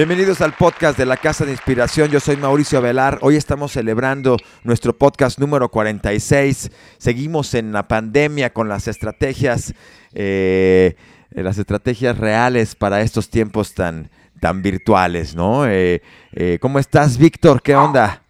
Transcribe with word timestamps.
Bienvenidos 0.00 0.40
al 0.40 0.54
podcast 0.54 0.96
de 0.96 1.04
la 1.04 1.18
Casa 1.18 1.44
de 1.44 1.50
Inspiración. 1.50 2.08
Yo 2.08 2.20
soy 2.20 2.38
Mauricio 2.38 2.80
Velar. 2.80 3.18
Hoy 3.20 3.36
estamos 3.36 3.72
celebrando 3.72 4.38
nuestro 4.64 4.96
podcast 4.96 5.38
número 5.38 5.68
46. 5.68 6.72
Seguimos 6.96 7.52
en 7.52 7.74
la 7.74 7.86
pandemia 7.86 8.50
con 8.54 8.66
las 8.66 8.88
estrategias, 8.88 9.74
eh, 10.14 10.96
las 11.32 11.58
estrategias 11.58 12.16
reales 12.16 12.74
para 12.76 13.02
estos 13.02 13.28
tiempos 13.28 13.74
tan, 13.74 14.08
tan 14.40 14.62
virtuales, 14.62 15.36
¿no? 15.36 15.66
Eh, 15.66 16.00
eh, 16.32 16.58
¿Cómo 16.62 16.78
estás, 16.78 17.18
Víctor? 17.18 17.60
¿Qué 17.60 17.76
onda? 17.76 18.22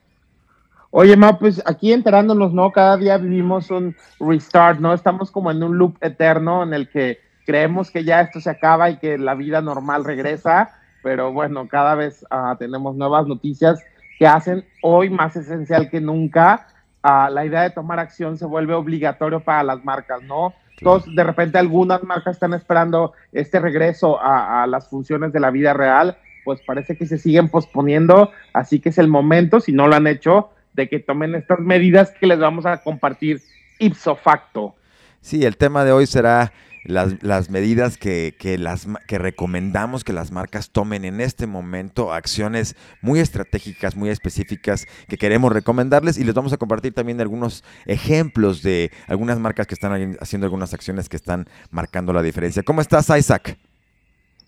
Oye, 0.91 1.17
Ma, 1.17 1.39
pues 1.39 1.63
aquí 1.65 1.93
enterándonos, 1.93 2.53
¿no? 2.53 2.73
Cada 2.73 2.97
día 2.97 3.17
vivimos 3.17 3.71
un 3.71 3.95
restart, 4.19 4.81
¿no? 4.81 4.93
Estamos 4.93 5.31
como 5.31 5.53
en 5.53 5.63
un 5.63 5.79
loop 5.79 5.99
eterno 6.01 6.65
en 6.65 6.75
el 6.75 6.89
que 6.89 7.21
creemos 7.47 7.93
que 7.93 8.03
ya 8.03 8.23
esto 8.23 8.41
se 8.41 8.51
acaba 8.51 8.91
y 8.91 8.99
que 8.99 9.19
la 9.19 9.37
vida 9.37 9.61
normal 9.61 10.05
regresa 10.05 10.80
pero 11.03 11.33
bueno, 11.33 11.69
cada 11.69 11.95
vez 11.95 12.25
uh, 12.31 12.57
tenemos 12.57 12.97
nuevas 12.97 13.27
noticias 13.27 13.81
que 14.19 14.27
hacen 14.27 14.65
hoy 14.83 15.11
más 15.11 15.37
esencial 15.37 15.91
que 15.91 16.01
nunca. 16.01 16.67
Uh, 17.03 17.33
la 17.33 17.45
idea 17.45 17.63
de 17.63 17.71
tomar 17.71 17.99
acción 17.99 18.37
se 18.37 18.47
vuelve 18.47 18.75
obligatorio 18.75 19.41
para 19.41 19.63
las 19.63 19.85
marcas, 19.85 20.23
¿no? 20.23 20.55
Todos, 20.83 21.05
de 21.15 21.25
repente 21.25 21.59
algunas 21.59 22.03
marcas 22.03 22.37
están 22.37 22.55
esperando 22.55 23.13
este 23.33 23.61
regreso 23.61 24.21
a, 24.21 24.63
a, 24.63 24.67
las 24.67 24.89
funciones 24.89 25.33
de 25.33 25.41
la 25.41 25.51
vida 25.51 25.75
real, 25.75 26.17
pues 26.45 26.61
parece 26.67 26.97
que 26.97 27.07
se 27.07 27.19
siguen 27.19 27.49
posponiendo, 27.51 28.31
así 28.55 28.81
que 28.81 28.89
es 28.89 28.99
el 28.99 29.09
momento, 29.09 29.61
si 29.61 29.73
no 29.73 29.89
lo 29.89 29.97
han 29.97 30.07
hecho, 30.07 30.51
de 30.73 30.89
que 30.89 30.99
tomen 30.99 31.35
estas 31.35 31.59
medidas 31.61 32.13
que 32.13 32.27
les 32.27 32.39
vamos 32.39 32.65
a 32.65 32.79
compartir 32.79 33.43
ipso 33.79 34.17
facto. 34.17 34.75
Sí, 35.21 35.45
el 35.45 35.57
tema 35.57 35.85
de 35.85 35.93
hoy 35.93 36.07
será 36.07 36.53
las, 36.85 37.15
las 37.23 37.51
medidas 37.51 37.97
que, 37.97 38.35
que, 38.39 38.59
las, 38.59 38.87
que 39.07 39.19
recomendamos 39.19 40.05
que 40.05 40.13
las 40.13 40.33
marcas 40.33 40.71
tomen 40.71 41.05
en 41.05 41.21
este 41.21 41.47
momento, 41.47 42.13
acciones 42.13 42.77
muy 43.03 43.21
estratégicas, 43.21 43.97
muy 43.97 44.11
específicas 44.11 44.87
que 45.09 45.19
queremos 45.19 45.53
recomendarles 45.53 46.19
y 46.19 46.25
les 46.25 46.35
vamos 46.35 46.53
a 46.53 46.57
compartir 46.57 46.95
también 46.95 47.21
algunos 47.21 47.65
ejemplos 47.87 48.63
de 48.63 48.91
algunas 49.07 49.39
marcas 49.39 49.67
que 49.67 49.75
están 49.75 50.17
haciendo 50.21 50.47
algunas 50.47 50.75
acciones 50.75 51.09
que 51.09 51.17
están 51.17 51.47
marcando 51.71 52.13
la 52.13 52.23
diferencia. 52.23 52.63
¿Cómo 52.63 52.81
estás, 52.81 53.11
Isaac? 53.17 53.59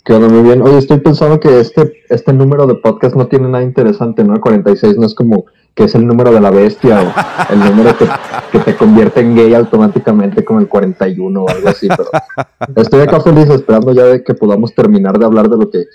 Que 0.04 0.14
onda 0.14 0.28
muy 0.28 0.42
bien. 0.42 0.62
Oye, 0.62 0.78
estoy 0.78 0.98
pensando 0.98 1.38
que 1.38 1.60
este, 1.60 1.92
este 2.08 2.32
número 2.32 2.66
de 2.66 2.74
podcast 2.74 3.14
no 3.14 3.28
tiene 3.28 3.48
nada 3.48 3.62
interesante, 3.62 4.24
¿no? 4.24 4.40
46 4.40 4.96
no 4.96 5.06
es 5.06 5.14
como 5.14 5.44
que 5.74 5.84
es 5.84 5.94
el 5.94 6.06
número 6.06 6.32
de 6.32 6.40
la 6.40 6.50
bestia 6.50 7.00
o 7.00 7.52
el 7.52 7.60
número 7.60 7.96
que, 7.96 8.06
te 8.58 8.76
convierte 8.76 9.20
en 9.20 9.34
gay 9.34 9.54
automáticamente 9.54 10.44
como 10.44 10.60
el 10.60 10.68
41 10.68 11.42
o 11.42 11.48
algo 11.48 11.68
así, 11.68 11.88
pero 11.88 12.10
estoy 12.76 13.00
acá 13.00 13.20
feliz 13.20 13.48
esperando 13.48 13.92
ya 13.92 14.04
de 14.04 14.22
que 14.22 14.34
podamos 14.34 14.74
terminar 14.74 15.18
de 15.18 15.24
hablar 15.24 15.48
de 15.48 15.56
lo 15.56 15.70
que 15.70 15.86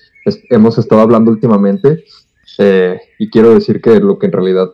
hemos 0.50 0.78
estado 0.78 1.02
hablando 1.02 1.30
últimamente 1.32 2.04
eh, 2.58 3.00
y 3.20 3.30
quiero 3.30 3.54
decir 3.54 3.80
que 3.82 4.00
lo 4.00 4.18
que 4.18 4.26
en 4.26 4.32
realidad 4.32 4.72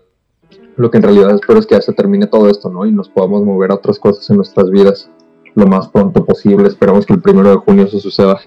lo 0.75 0.89
que 0.89 0.97
en 0.97 1.03
realidad 1.03 1.35
espero 1.35 1.59
es 1.59 1.67
que 1.67 1.75
ya 1.75 1.81
se 1.81 1.93
termine 1.93 2.25
todo 2.25 2.49
esto, 2.49 2.69
¿no? 2.69 2.85
Y 2.85 2.91
nos 2.91 3.09
podamos 3.09 3.43
mover 3.43 3.71
a 3.71 3.75
otras 3.75 3.99
cosas 3.99 4.27
en 4.29 4.37
nuestras 4.37 4.71
vidas 4.71 5.09
lo 5.55 5.67
más 5.67 5.87
pronto 5.89 6.25
posible. 6.25 6.67
Esperamos 6.67 7.05
que 7.05 7.13
el 7.13 7.21
primero 7.21 7.49
de 7.51 7.57
junio 7.57 7.83
eso 7.83 7.99
suceda. 7.99 8.39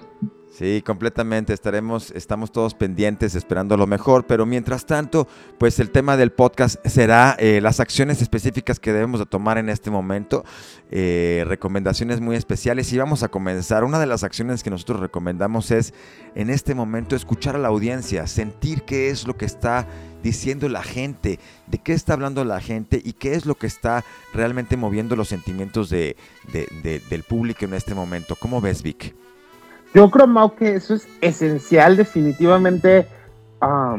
Sí, 0.57 0.81
completamente. 0.83 1.53
Estaremos, 1.53 2.09
estamos 2.15 2.51
todos 2.51 2.73
pendientes, 2.73 3.35
esperando 3.35 3.77
lo 3.77 3.85
mejor. 3.85 4.25
Pero 4.25 4.47
mientras 4.47 4.87
tanto, 4.87 5.27
pues 5.59 5.79
el 5.79 5.91
tema 5.91 6.17
del 6.17 6.31
podcast 6.31 6.83
será 6.83 7.35
eh, 7.37 7.61
las 7.61 7.79
acciones 7.79 8.23
específicas 8.23 8.79
que 8.79 8.91
debemos 8.91 9.19
de 9.19 9.27
tomar 9.27 9.59
en 9.59 9.69
este 9.69 9.91
momento. 9.91 10.43
Eh, 10.89 11.43
recomendaciones 11.45 12.21
muy 12.21 12.35
especiales. 12.35 12.91
Y 12.91 12.97
vamos 12.97 13.21
a 13.21 13.27
comenzar. 13.27 13.83
Una 13.83 13.99
de 13.99 14.07
las 14.07 14.23
acciones 14.23 14.63
que 14.63 14.71
nosotros 14.71 14.99
recomendamos 14.99 15.69
es 15.69 15.93
en 16.33 16.49
este 16.49 16.73
momento 16.73 17.15
escuchar 17.15 17.55
a 17.55 17.59
la 17.59 17.67
audiencia, 17.67 18.25
sentir 18.25 18.81
qué 18.81 19.11
es 19.11 19.27
lo 19.27 19.37
que 19.37 19.45
está 19.45 19.87
diciendo 20.23 20.67
la 20.69 20.81
gente, 20.81 21.39
de 21.67 21.77
qué 21.77 21.93
está 21.93 22.13
hablando 22.13 22.43
la 22.43 22.61
gente 22.61 22.99
y 23.05 23.13
qué 23.13 23.35
es 23.35 23.45
lo 23.45 23.53
que 23.53 23.67
está 23.67 24.03
realmente 24.33 24.75
moviendo 24.75 25.15
los 25.15 25.27
sentimientos 25.27 25.91
de, 25.91 26.15
del 26.51 27.23
público 27.29 27.65
en 27.65 27.75
este 27.75 27.93
momento. 27.93 28.35
¿Cómo 28.35 28.59
ves, 28.59 28.81
Vic? 28.81 29.26
Yo 29.93 30.09
creo, 30.11 30.27
Mau, 30.27 30.55
que 30.55 30.75
eso 30.75 30.95
es 30.95 31.07
esencial, 31.21 31.97
definitivamente. 31.97 33.07
Uh, 33.61 33.97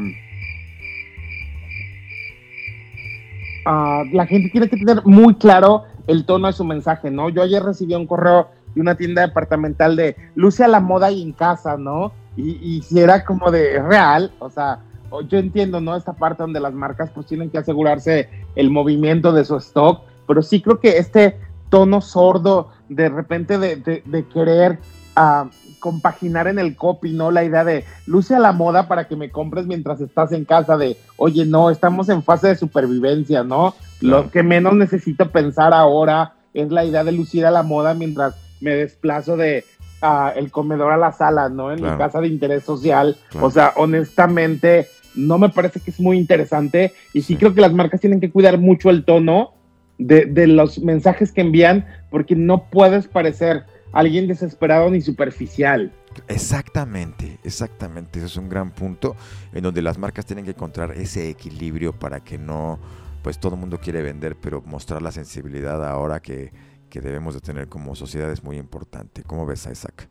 la 4.13 4.25
gente 4.25 4.49
tiene 4.49 4.69
que 4.69 4.77
tener 4.77 5.05
muy 5.05 5.35
claro 5.35 5.83
el 6.07 6.25
tono 6.25 6.47
de 6.47 6.53
su 6.53 6.63
mensaje, 6.63 7.11
¿no? 7.11 7.29
Yo 7.29 7.43
ayer 7.43 7.61
recibí 7.61 7.93
un 7.93 8.07
correo 8.07 8.49
de 8.73 8.81
una 8.81 8.95
tienda 8.95 9.21
departamental 9.21 9.95
de 9.95 10.15
luce 10.35 10.63
a 10.63 10.67
la 10.67 10.79
moda 10.79 11.11
y 11.11 11.21
en 11.21 11.33
casa, 11.33 11.77
¿no? 11.77 12.13
Y, 12.35 12.57
y 12.61 12.81
si 12.81 12.99
era 12.99 13.25
como 13.25 13.51
de 13.51 13.81
real, 13.81 14.31
o 14.39 14.49
sea, 14.49 14.79
yo 15.27 15.37
entiendo, 15.37 15.81
¿no? 15.81 15.95
Esta 15.95 16.13
parte 16.13 16.43
donde 16.43 16.59
las 16.59 16.73
marcas 16.73 17.11
pues 17.13 17.25
tienen 17.27 17.49
que 17.49 17.57
asegurarse 17.57 18.29
el 18.55 18.69
movimiento 18.69 19.31
de 19.33 19.45
su 19.45 19.57
stock, 19.57 20.01
pero 20.27 20.41
sí 20.41 20.61
creo 20.61 20.79
que 20.79 20.97
este 20.97 21.37
tono 21.69 22.01
sordo 22.01 22.69
de 22.87 23.09
repente 23.09 23.57
de, 23.57 23.75
de, 23.75 24.03
de 24.05 24.27
querer 24.27 24.79
uh, 25.17 25.47
compaginar 25.79 26.47
en 26.47 26.59
el 26.59 26.75
copy, 26.75 27.13
¿no? 27.13 27.31
La 27.31 27.43
idea 27.43 27.63
de 27.63 27.85
luce 28.05 28.35
a 28.35 28.39
la 28.39 28.51
moda 28.51 28.87
para 28.87 29.07
que 29.07 29.15
me 29.15 29.29
compres 29.29 29.65
mientras 29.65 30.01
estás 30.01 30.31
en 30.31 30.45
casa, 30.45 30.77
de 30.77 30.97
oye, 31.17 31.45
no, 31.45 31.69
estamos 31.69 32.09
en 32.09 32.23
fase 32.23 32.49
de 32.49 32.55
supervivencia, 32.55 33.43
¿no? 33.43 33.75
Lo 34.01 34.29
que 34.31 34.43
menos 34.43 34.75
necesito 34.75 35.29
pensar 35.31 35.73
ahora 35.73 36.33
es 36.53 36.69
la 36.71 36.85
idea 36.85 37.03
de 37.03 37.11
lucir 37.11 37.45
a 37.45 37.51
la 37.51 37.63
moda 37.63 37.93
mientras 37.93 38.35
me 38.61 38.71
desplazo 38.71 39.37
de 39.37 39.63
uh, 40.01 40.37
el 40.37 40.51
comedor 40.51 40.91
a 40.91 40.97
la 40.97 41.11
sala, 41.11 41.49
¿no? 41.49 41.71
En 41.71 41.79
claro. 41.79 41.93
mi 41.93 41.99
casa 41.99 42.21
de 42.21 42.27
interés 42.27 42.63
social. 42.63 43.17
Claro. 43.29 43.47
O 43.47 43.51
sea, 43.51 43.73
honestamente, 43.75 44.87
no 45.15 45.37
me 45.37 45.49
parece 45.49 45.79
que 45.79 45.91
es 45.91 45.99
muy 45.99 46.17
interesante 46.17 46.93
y 47.13 47.21
sí, 47.21 47.33
sí 47.33 47.35
creo 47.37 47.53
que 47.53 47.61
las 47.61 47.73
marcas 47.73 48.01
tienen 48.01 48.19
que 48.19 48.31
cuidar 48.31 48.57
mucho 48.57 48.89
el 48.89 49.03
tono 49.03 49.53
de, 49.97 50.25
de 50.25 50.47
los 50.47 50.79
mensajes 50.79 51.31
que 51.31 51.41
envían 51.41 51.85
porque 52.09 52.35
no 52.35 52.65
puedes 52.69 53.07
parecer 53.07 53.65
alguien 53.91 54.27
desesperado 54.27 54.89
ni 54.89 55.01
superficial. 55.01 55.91
Exactamente, 56.27 57.39
exactamente. 57.43 58.19
Ese 58.19 58.27
es 58.27 58.37
un 58.37 58.49
gran 58.49 58.71
punto 58.71 59.15
en 59.53 59.63
donde 59.63 59.81
las 59.81 59.97
marcas 59.97 60.25
tienen 60.25 60.45
que 60.45 60.51
encontrar 60.51 60.91
ese 60.91 61.29
equilibrio 61.29 61.93
para 61.93 62.19
que 62.19 62.37
no, 62.37 62.79
pues 63.23 63.39
todo 63.39 63.55
el 63.55 63.61
mundo 63.61 63.79
quiere 63.79 64.01
vender, 64.01 64.35
pero 64.39 64.61
mostrar 64.65 65.01
la 65.01 65.11
sensibilidad 65.11 65.85
ahora 65.87 66.19
que, 66.19 66.51
que 66.89 67.01
debemos 67.01 67.33
de 67.33 67.41
tener 67.41 67.67
como 67.67 67.95
sociedad 67.95 68.31
es 68.31 68.43
muy 68.43 68.57
importante. 68.57 69.23
¿Cómo 69.23 69.45
ves 69.45 69.67
a 69.67 69.71
Isaac? 69.71 70.09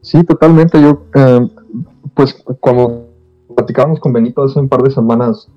Sí, 0.00 0.22
totalmente. 0.24 0.80
Yo, 0.80 1.06
eh, 1.14 1.48
pues 2.14 2.34
cuando 2.60 3.08
platicábamos 3.54 4.00
con 4.00 4.12
Benito 4.12 4.42
hace 4.44 4.58
un 4.58 4.68
par 4.68 4.82
de 4.82 4.90
semanas, 4.90 5.48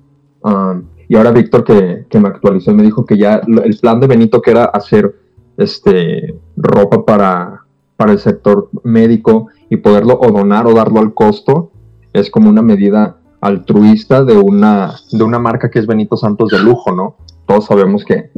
um, 0.42 0.84
y 1.08 1.16
ahora 1.16 1.32
Víctor 1.32 1.64
que, 1.64 2.06
que 2.08 2.20
me 2.20 2.28
actualizó 2.28 2.70
y 2.70 2.74
me 2.74 2.82
dijo 2.82 3.04
que 3.04 3.16
ya 3.16 3.40
el 3.64 3.78
plan 3.78 3.98
de 3.98 4.06
Benito 4.06 4.42
que 4.42 4.50
era 4.50 4.66
hacer 4.66 5.27
este, 5.58 6.34
ropa 6.56 7.04
para, 7.04 7.64
para 7.96 8.12
el 8.12 8.18
sector 8.18 8.70
médico 8.84 9.48
y 9.68 9.76
poderlo 9.76 10.18
o 10.18 10.30
donar 10.30 10.66
o 10.66 10.72
darlo 10.72 11.00
al 11.00 11.12
costo, 11.12 11.72
es 12.12 12.30
como 12.30 12.48
una 12.48 12.62
medida 12.62 13.18
altruista 13.40 14.24
de 14.24 14.36
una, 14.36 14.94
de 15.12 15.22
una 15.22 15.38
marca 15.38 15.70
que 15.70 15.78
es 15.78 15.86
Benito 15.86 16.16
Santos 16.16 16.50
de 16.50 16.60
lujo, 16.60 16.92
¿no? 16.92 17.16
Todos 17.46 17.66
sabemos 17.66 18.04
que 18.04 18.30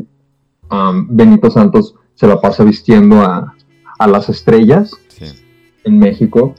um, 0.71 1.07
Benito 1.09 1.51
Santos 1.51 1.95
se 2.15 2.27
la 2.27 2.41
pasa 2.41 2.65
vistiendo 2.65 3.21
a, 3.21 3.55
a 3.99 4.07
las 4.07 4.29
estrellas 4.29 4.93
sí. 5.09 5.27
en 5.85 5.99
México 5.99 6.55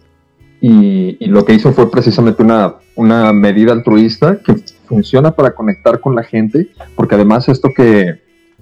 y, 0.59 1.17
y, 1.19 1.27
lo 1.27 1.43
que 1.43 1.53
hizo 1.53 1.71
fue 1.73 1.89
precisamente 1.89 2.43
una, 2.43 2.75
una 2.95 3.33
medida 3.33 3.71
altruista 3.71 4.39
que 4.43 4.55
funciona 4.85 5.31
para 5.31 5.55
conectar 5.55 5.99
con 5.99 6.15
la 6.15 6.23
gente, 6.23 6.69
porque 6.95 7.15
además 7.15 7.49
esto 7.49 7.69
que, 7.75 8.20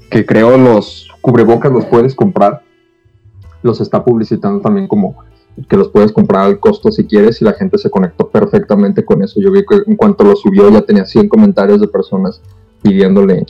que 0.10 0.26
creó 0.26 0.58
los 0.58 1.08
cubrebocas 1.22 1.72
los 1.72 1.86
puedes 1.86 2.16
comprar, 2.16 2.62
los 3.62 3.82
está 3.82 4.04
publicitando 4.04 4.62
también 4.62 4.88
como 4.88 5.24
que 5.68 5.76
los 5.76 5.90
puedes 5.90 6.12
comprar 6.12 6.46
al 6.46 6.60
costo 6.60 6.92
si 6.92 7.06
quieres 7.06 7.42
y 7.42 7.46
la 7.46 7.54
gente 7.54 7.78
se 7.78 7.90
conectó 7.90 8.30
perfectamente 8.30 9.04
con 9.04 9.24
eso. 9.24 9.42
Yo 9.42 9.52
vi 9.52 9.66
que 9.66 9.82
en 9.86 9.98
cuanto 9.98 10.24
lo 10.24 10.36
subió 10.36 10.70
ya 10.70 10.82
tenía 10.82 11.06
100 11.06 11.28
comentarios 11.28 11.82
de 11.82 11.88
personas 11.88 12.42
pidiéndole 12.82 13.46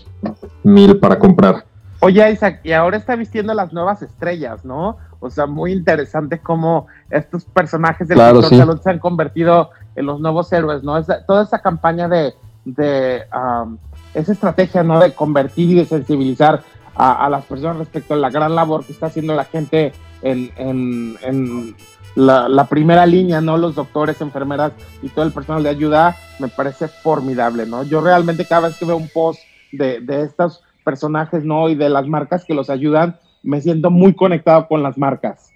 mil 0.63 0.97
para 0.99 1.19
comprar. 1.19 1.65
Oye 2.01 2.31
Isaac, 2.31 2.61
y 2.63 2.71
ahora 2.71 2.97
está 2.97 3.15
vistiendo 3.15 3.53
las 3.53 3.73
nuevas 3.73 4.01
estrellas, 4.01 4.63
¿no? 4.63 4.97
O 5.19 5.29
sea, 5.29 5.45
muy 5.45 5.73
interesante 5.73 6.39
cómo 6.39 6.87
estos 7.09 7.43
personajes 7.45 8.07
del 8.07 8.17
claro, 8.17 8.41
sí. 8.41 8.57
salud 8.57 8.79
se 8.81 8.89
han 8.89 8.99
convertido 8.99 9.69
en 9.95 10.05
los 10.05 10.21
nuevos 10.21 10.51
héroes, 10.53 10.81
¿no? 10.81 11.03
Toda 11.27 11.43
esa 11.43 11.59
campaña 11.59 12.07
de, 12.07 12.33
de 12.63 13.23
um, 13.35 13.77
esa 14.13 14.31
estrategia, 14.31 14.83
¿no? 14.83 14.99
De 14.99 15.13
convertir 15.13 15.69
y 15.71 15.75
de 15.75 15.85
sensibilizar 15.85 16.63
a, 16.95 17.29
las 17.29 17.45
personas 17.45 17.77
respecto 17.77 18.13
a 18.13 18.17
la 18.17 18.29
gran 18.29 18.53
labor 18.55 18.83
que 18.83 18.91
está 18.91 19.05
haciendo 19.05 19.33
la 19.33 19.45
gente 19.45 19.93
en, 20.21 20.51
en, 20.57 21.17
en 21.21 21.75
la, 22.15 22.49
la, 22.49 22.65
primera 22.65 23.05
línea, 23.05 23.39
¿no? 23.39 23.57
Los 23.57 23.75
doctores, 23.75 24.19
enfermeras 24.19 24.73
y 25.01 25.07
todo 25.07 25.23
el 25.23 25.31
personal 25.31 25.63
de 25.63 25.69
ayuda, 25.69 26.17
me 26.39 26.49
parece 26.49 26.89
formidable, 26.89 27.65
¿no? 27.65 27.83
Yo 27.83 28.01
realmente 28.01 28.45
cada 28.45 28.67
vez 28.67 28.77
que 28.77 28.83
veo 28.83 28.97
un 28.97 29.07
post 29.07 29.39
de, 29.71 30.01
de 30.01 30.23
estos 30.23 30.61
personajes, 30.83 31.45
¿no? 31.45 31.69
Y 31.69 31.75
de 31.75 31.87
las 31.87 32.05
marcas 32.05 32.43
que 32.43 32.53
los 32.53 32.69
ayudan, 32.69 33.17
me 33.43 33.61
siento 33.61 33.89
muy 33.91 34.13
conectado 34.13 34.67
con 34.67 34.83
las 34.83 34.97
marcas. 34.97 35.51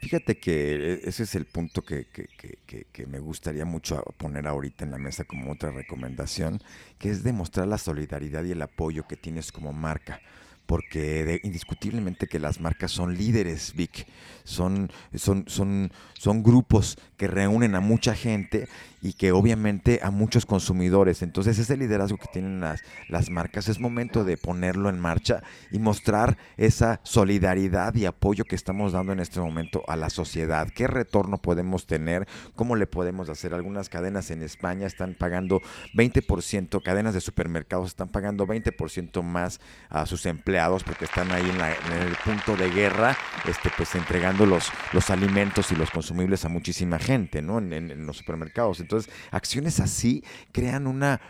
Fíjate 0.00 0.38
que 0.38 0.74
e, 0.74 1.08
ese 1.08 1.22
es 1.24 1.34
el 1.34 1.46
punto 1.46 1.82
que, 1.82 2.06
que, 2.06 2.26
que, 2.66 2.86
que, 2.92 3.06
me 3.06 3.18
gustaría 3.18 3.64
mucho 3.64 4.02
poner 4.18 4.46
ahorita 4.46 4.84
en 4.84 4.90
la 4.90 4.98
mesa 4.98 5.24
como 5.24 5.52
otra 5.52 5.70
recomendación, 5.70 6.60
que 6.98 7.10
es 7.10 7.22
demostrar 7.22 7.66
la 7.66 7.78
solidaridad 7.78 8.44
y 8.44 8.52
el 8.52 8.62
apoyo 8.62 9.06
que 9.06 9.16
tienes 9.16 9.52
como 9.52 9.72
marca 9.72 10.20
porque 10.66 11.40
indiscutiblemente 11.44 12.26
que 12.26 12.40
las 12.40 12.60
marcas 12.60 12.90
son 12.90 13.16
líderes, 13.16 13.72
Vic, 13.74 14.06
son, 14.46 14.90
son, 15.14 15.44
son, 15.46 15.92
son 16.14 16.42
grupos 16.42 16.98
que 17.16 17.26
reúnen 17.26 17.74
a 17.74 17.80
mucha 17.80 18.14
gente 18.14 18.68
y 19.02 19.12
que 19.12 19.32
obviamente 19.32 20.00
a 20.02 20.10
muchos 20.10 20.46
consumidores. 20.46 21.22
Entonces 21.22 21.58
ese 21.58 21.76
liderazgo 21.76 22.18
que 22.18 22.26
tienen 22.32 22.60
las, 22.60 22.82
las 23.08 23.30
marcas 23.30 23.68
es 23.68 23.78
momento 23.78 24.24
de 24.24 24.36
ponerlo 24.36 24.88
en 24.88 24.98
marcha 24.98 25.42
y 25.70 25.78
mostrar 25.78 26.36
esa 26.56 27.00
solidaridad 27.04 27.94
y 27.94 28.06
apoyo 28.06 28.44
que 28.44 28.56
estamos 28.56 28.92
dando 28.92 29.12
en 29.12 29.20
este 29.20 29.40
momento 29.40 29.82
a 29.86 29.96
la 29.96 30.10
sociedad. 30.10 30.68
¿Qué 30.74 30.86
retorno 30.86 31.38
podemos 31.38 31.86
tener? 31.86 32.26
¿Cómo 32.54 32.76
le 32.76 32.86
podemos 32.86 33.28
hacer? 33.28 33.54
Algunas 33.54 33.88
cadenas 33.88 34.30
en 34.30 34.42
España 34.42 34.86
están 34.86 35.14
pagando 35.14 35.60
20%, 35.94 36.82
cadenas 36.82 37.14
de 37.14 37.20
supermercados 37.20 37.88
están 37.88 38.08
pagando 38.08 38.46
20% 38.46 39.22
más 39.22 39.60
a 39.88 40.06
sus 40.06 40.26
empleados 40.26 40.84
porque 40.84 41.04
están 41.04 41.30
ahí 41.32 41.48
en, 41.48 41.60
en, 41.60 42.08
el 42.08 42.16
punto 42.24 42.56
de 42.56 42.70
guerra, 42.70 43.16
este, 43.46 43.70
pues 43.76 43.94
entregando 43.94 44.35
los, 44.44 44.70
los 44.92 45.08
alimentos 45.10 45.72
y 45.72 45.76
los 45.76 45.90
consumibles 45.90 46.44
a 46.44 46.48
muchísima 46.48 46.98
gente, 46.98 47.40
¿no? 47.40 47.58
En, 47.58 48.06
los 48.06 48.18
supermercados. 48.18 48.80
Entonces, 48.80 49.10
acciones 49.30 49.80
así 49.80 50.22
crean 50.52 50.86
una, 50.86 51.20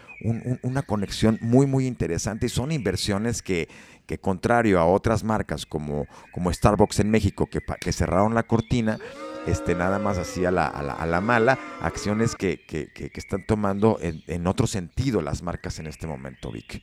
una 0.63 0.83
conexión 0.83 1.39
muy, 1.41 1.67
muy 1.67 1.87
interesante 1.87 2.47
y 2.47 2.49
son 2.49 2.73
inversiones 2.73 3.43
que, 3.43 3.69
que 4.07 4.19
contrario 4.19 4.81
a 4.81 4.87
otras 4.87 5.23
marcas 5.25 5.67
como, 5.67 6.07
como 6.33 6.53
Starbucks 6.53 7.01
en 7.01 7.11
México, 7.11 7.47
que, 7.47 7.61
que 7.81 7.93
cerraron 7.93 8.35
la 8.35 8.45
cortina, 8.45 8.99
este, 9.47 9.75
nada 9.75 9.99
más 9.99 10.19
así 10.19 10.45
a 10.45 10.51
la, 10.51 10.67
a 10.67 11.07
la, 11.07 11.21
mala, 11.21 11.59
acciones 11.81 12.35
que, 12.35 12.65
que, 12.67 12.89
que 12.91 13.11
están 13.15 13.45
tomando 13.47 13.99
en, 14.01 14.23
en, 14.27 14.47
otro 14.47 14.67
sentido 14.67 15.23
las 15.23 15.43
marcas 15.43 15.79
en 15.79 15.87
este 15.87 16.07
momento, 16.07 16.51
Vic. 16.51 16.83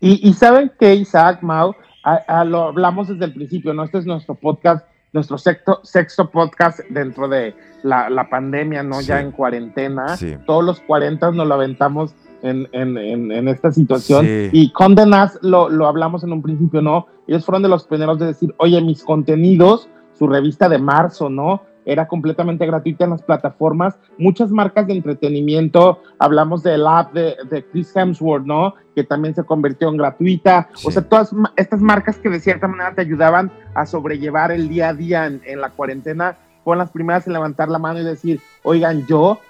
Y, 0.00 0.28
y 0.28 0.32
saben 0.34 0.70
que 0.78 0.94
Isaac, 0.94 1.42
Mau, 1.42 1.74
a, 2.04 2.14
a 2.14 2.44
lo 2.44 2.64
hablamos 2.64 3.08
desde 3.08 3.24
el 3.24 3.34
principio, 3.34 3.74
¿no? 3.74 3.82
Este 3.82 3.98
es 3.98 4.06
nuestro 4.06 4.36
podcast 4.36 4.86
nuestro 5.12 5.38
sexto, 5.38 5.80
sexto 5.82 6.30
podcast 6.30 6.80
dentro 6.90 7.28
de 7.28 7.54
la, 7.82 8.10
la 8.10 8.28
pandemia, 8.28 8.82
¿no? 8.82 9.00
Ya 9.00 9.20
en 9.20 9.32
cuarentena. 9.32 10.16
Todos 10.46 10.64
los 10.64 10.80
40 10.80 11.30
nos 11.32 11.46
lo 11.46 11.54
aventamos 11.54 12.14
en, 12.42 12.68
en, 12.72 12.96
en, 12.98 13.48
esta 13.48 13.72
situación. 13.72 14.26
Y 14.52 14.72
Condenas 14.72 15.38
lo, 15.42 15.68
lo 15.68 15.86
hablamos 15.86 16.24
en 16.24 16.32
un 16.32 16.42
principio, 16.42 16.82
¿no? 16.82 17.06
Ellos 17.26 17.44
fueron 17.44 17.62
de 17.62 17.68
los 17.68 17.86
primeros 17.86 18.18
de 18.18 18.26
decir, 18.26 18.54
oye, 18.58 18.80
mis 18.80 19.02
contenidos, 19.02 19.88
su 20.18 20.26
revista 20.26 20.68
de 20.68 20.78
marzo, 20.78 21.30
¿no? 21.30 21.62
Era 21.88 22.06
completamente 22.06 22.66
gratuita 22.66 23.04
en 23.04 23.10
las 23.10 23.22
plataformas. 23.22 23.98
Muchas 24.18 24.50
marcas 24.50 24.86
de 24.86 24.92
entretenimiento, 24.92 26.02
hablamos 26.18 26.62
del 26.62 26.86
app 26.86 27.14
de, 27.14 27.34
de 27.50 27.64
Chris 27.64 27.96
Hemsworth, 27.96 28.44
¿no? 28.44 28.74
Que 28.94 29.04
también 29.04 29.34
se 29.34 29.42
convirtió 29.42 29.88
en 29.88 29.96
gratuita. 29.96 30.68
O 30.84 30.90
sea, 30.90 31.02
todas 31.02 31.34
estas 31.56 31.80
marcas 31.80 32.18
que 32.18 32.28
de 32.28 32.40
cierta 32.40 32.68
manera 32.68 32.94
te 32.94 33.00
ayudaban 33.00 33.50
a 33.74 33.86
sobrellevar 33.86 34.52
el 34.52 34.68
día 34.68 34.90
a 34.90 34.94
día 34.94 35.26
en, 35.26 35.40
en 35.46 35.62
la 35.62 35.70
cuarentena, 35.70 36.36
fueron 36.62 36.80
las 36.80 36.90
primeras 36.90 37.26
en 37.26 37.32
levantar 37.32 37.70
la 37.70 37.78
mano 37.78 38.00
y 38.00 38.04
decir, 38.04 38.38
oigan, 38.64 39.06
yo, 39.06 39.40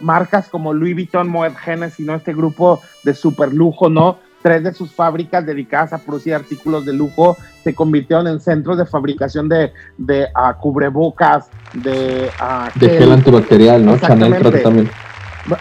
marcas 0.00 0.48
como 0.48 0.72
Louis 0.72 0.94
Vuitton, 0.94 1.28
Moet 1.28 1.54
Hennessy, 1.66 2.04
¿no? 2.04 2.14
Este 2.14 2.32
grupo 2.32 2.80
de 3.02 3.14
super 3.14 3.52
lujo, 3.52 3.88
¿no? 3.88 4.18
Tres 4.42 4.62
de 4.62 4.72
sus 4.72 4.92
fábricas 4.92 5.44
dedicadas 5.44 5.92
a 5.92 5.98
producir 5.98 6.34
artículos 6.34 6.84
de 6.84 6.92
lujo 6.92 7.36
se 7.64 7.74
convirtieron 7.74 8.26
en 8.28 8.40
centros 8.40 8.78
de 8.78 8.86
fabricación 8.86 9.48
de, 9.48 9.72
de 9.96 10.24
uh, 10.24 10.58
cubrebocas, 10.60 11.50
de... 11.74 12.30
Uh, 12.40 12.78
de 12.78 12.88
gel, 12.88 13.12
antibacterial, 13.12 13.84
¿no? 13.84 13.98
Chanel 13.98 14.34
creo 14.36 14.52
que 14.52 14.58
también. 14.58 14.90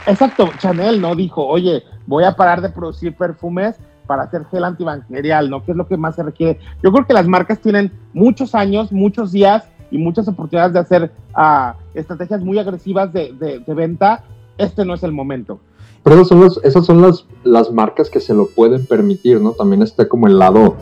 Exacto, 0.06 0.51
Chanel, 0.57 1.01
¿no? 1.01 1.15
Dijo, 1.15 1.45
oye, 1.45 1.83
voy 2.06 2.24
a 2.24 2.35
parar 2.35 2.62
de 2.62 2.69
producir 2.69 3.15
perfumes 3.15 3.75
para 4.06 4.24
hacer 4.24 4.45
gel 4.51 4.63
antibacterial, 4.63 5.50
¿no? 5.50 5.65
¿Qué 5.65 5.71
es 5.71 5.77
lo 5.77 5.88
que 5.88 5.97
más 5.97 6.15
se 6.15 6.23
requiere? 6.23 6.59
Yo 6.83 6.91
creo 6.91 7.06
que 7.06 7.13
las 7.13 7.27
marcas 7.27 7.59
tienen 7.59 7.91
muchos 8.13 8.56
años, 8.56 8.91
muchos 8.91 9.31
días 9.31 9.68
y 9.91 9.97
muchas 9.97 10.27
oportunidades 10.27 10.73
de 10.73 10.80
hacer 10.80 11.12
uh, 11.35 11.71
estrategias 11.94 12.41
muy 12.41 12.59
agresivas 12.59 13.12
de, 13.12 13.33
de, 13.33 13.59
de 13.59 13.73
venta. 13.73 14.23
Este 14.57 14.85
no 14.85 14.94
es 14.94 15.03
el 15.03 15.12
momento. 15.12 15.59
Pero 16.07 16.21
esas 16.21 16.27
son, 16.30 16.63
esas 16.63 16.86
son 16.86 17.01
las, 17.01 17.25
las 17.44 17.69
marcas 17.69 18.09
que 18.09 18.21
se 18.21 18.33
lo 18.33 18.48
pueden 18.48 18.86
permitir, 18.86 19.42
¿no? 19.42 19.51
También 19.51 19.81
está 19.81 20.07
como 20.07 20.27
el 20.27 20.39
lado, 20.39 20.77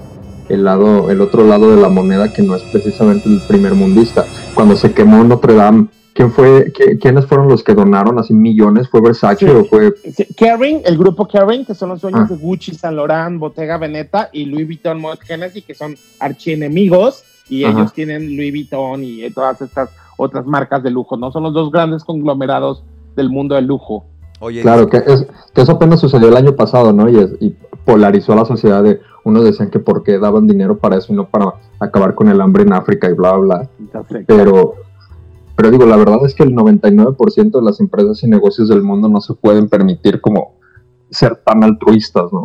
el 0.50 0.64
lado, 0.64 1.10
el 1.10 1.20
otro 1.20 1.44
lado 1.44 1.76
de 1.76 1.82
la 1.82 1.90
moneda 1.90 2.32
que 2.32 2.44
no 2.44 2.56
es 2.56 2.62
precisamente 2.62 3.28
el 3.28 3.42
primer 3.48 3.74
mundista. 3.74 4.24
Cuando 4.54 4.76
se 4.76 4.94
quemó 4.94 5.24
Notre 5.24 5.56
Dame, 5.56 5.88
¿quién 6.14 6.32
fue, 6.32 6.72
quiénes 7.02 7.26
fueron 7.26 7.48
los 7.48 7.64
que 7.64 7.74
donaron 7.74 8.20
así 8.20 8.36
millones? 8.36 8.88
¿Fue 8.88 9.02
Versace 9.02 9.50
o 9.50 9.66
fue? 9.66 9.96
Kering, 10.38 10.82
el 10.86 10.96
grupo 10.96 11.28
Kering, 11.28 11.66
que 11.66 11.74
son 11.74 11.90
los 11.90 12.02
dueños 12.02 12.22
ah. 12.26 12.28
de 12.30 12.36
Gucci, 12.36 12.76
Saint 12.76 12.96
Laurent, 12.96 13.40
Bottega 13.40 13.80
Veneta 13.80 14.30
y 14.32 14.46
Louis 14.46 14.68
Vuitton 14.68 15.02
Moet 15.02 15.22
Hennessy, 15.28 15.64
que 15.64 15.74
son 15.74 15.96
archienemigos 16.20 17.24
y 17.50 17.66
ellos 17.66 17.94
tienen 17.94 18.38
Louis 18.38 18.52
Vuitton 18.52 19.04
y 19.04 19.28
todas 19.32 19.60
estas 19.60 19.90
otras 20.18 20.46
marcas 20.46 20.84
de 20.84 20.92
lujo, 20.92 21.18
¿no? 21.18 21.32
Son 21.32 21.42
los 21.42 21.54
dos 21.56 21.72
grandes 21.72 22.04
conglomerados 22.04 22.84
del 23.16 23.32
mundo 23.32 23.56
del 23.56 23.66
lujo 23.66 24.06
claro, 24.62 24.88
que, 24.88 24.98
es, 24.98 25.26
que 25.54 25.62
eso 25.62 25.74
apenas 25.74 26.00
sucedió 26.00 26.30
el 26.30 26.38
año 26.38 26.56
pasado, 26.56 26.94
¿no? 26.94 27.10
Y, 27.10 27.56
polarizó 27.86 28.34
a 28.34 28.38
la 28.38 28.46
sociedad 28.46 28.82
de, 28.82 29.00
unos 29.26 29.44
decían 29.44 29.70
que 29.70 29.78
porque 29.78 30.18
daban 30.18 30.48
dinero 30.48 30.80
para 30.80 30.98
eso 30.98 31.14
y 31.14 31.16
no 31.16 31.30
para 31.30 31.54
acabar 31.80 32.16
con 32.16 32.30
el 32.30 32.42
hambre 32.42 32.64
en 32.64 32.74
África 32.74 33.08
y 33.08 33.14
bla, 33.14 33.34
bla. 33.34 33.70
Pero, 34.26 34.74
pero 35.56 35.70
digo, 35.70 35.86
la 35.86 35.96
verdad 35.96 36.18
es 36.26 36.34
que 36.34 36.42
el 36.42 36.56
99% 36.56 37.52
de 37.52 37.62
las 37.62 37.80
empresas 37.80 38.24
y 38.24 38.28
negocios 38.28 38.70
del 38.70 38.82
mundo 38.82 39.08
no 39.08 39.22
se 39.22 39.36
pueden 39.36 39.70
permitir 39.70 40.20
como 40.20 40.56
ser 41.12 41.36
tan 41.36 41.64
altruistas, 41.64 42.34
¿no? 42.34 42.42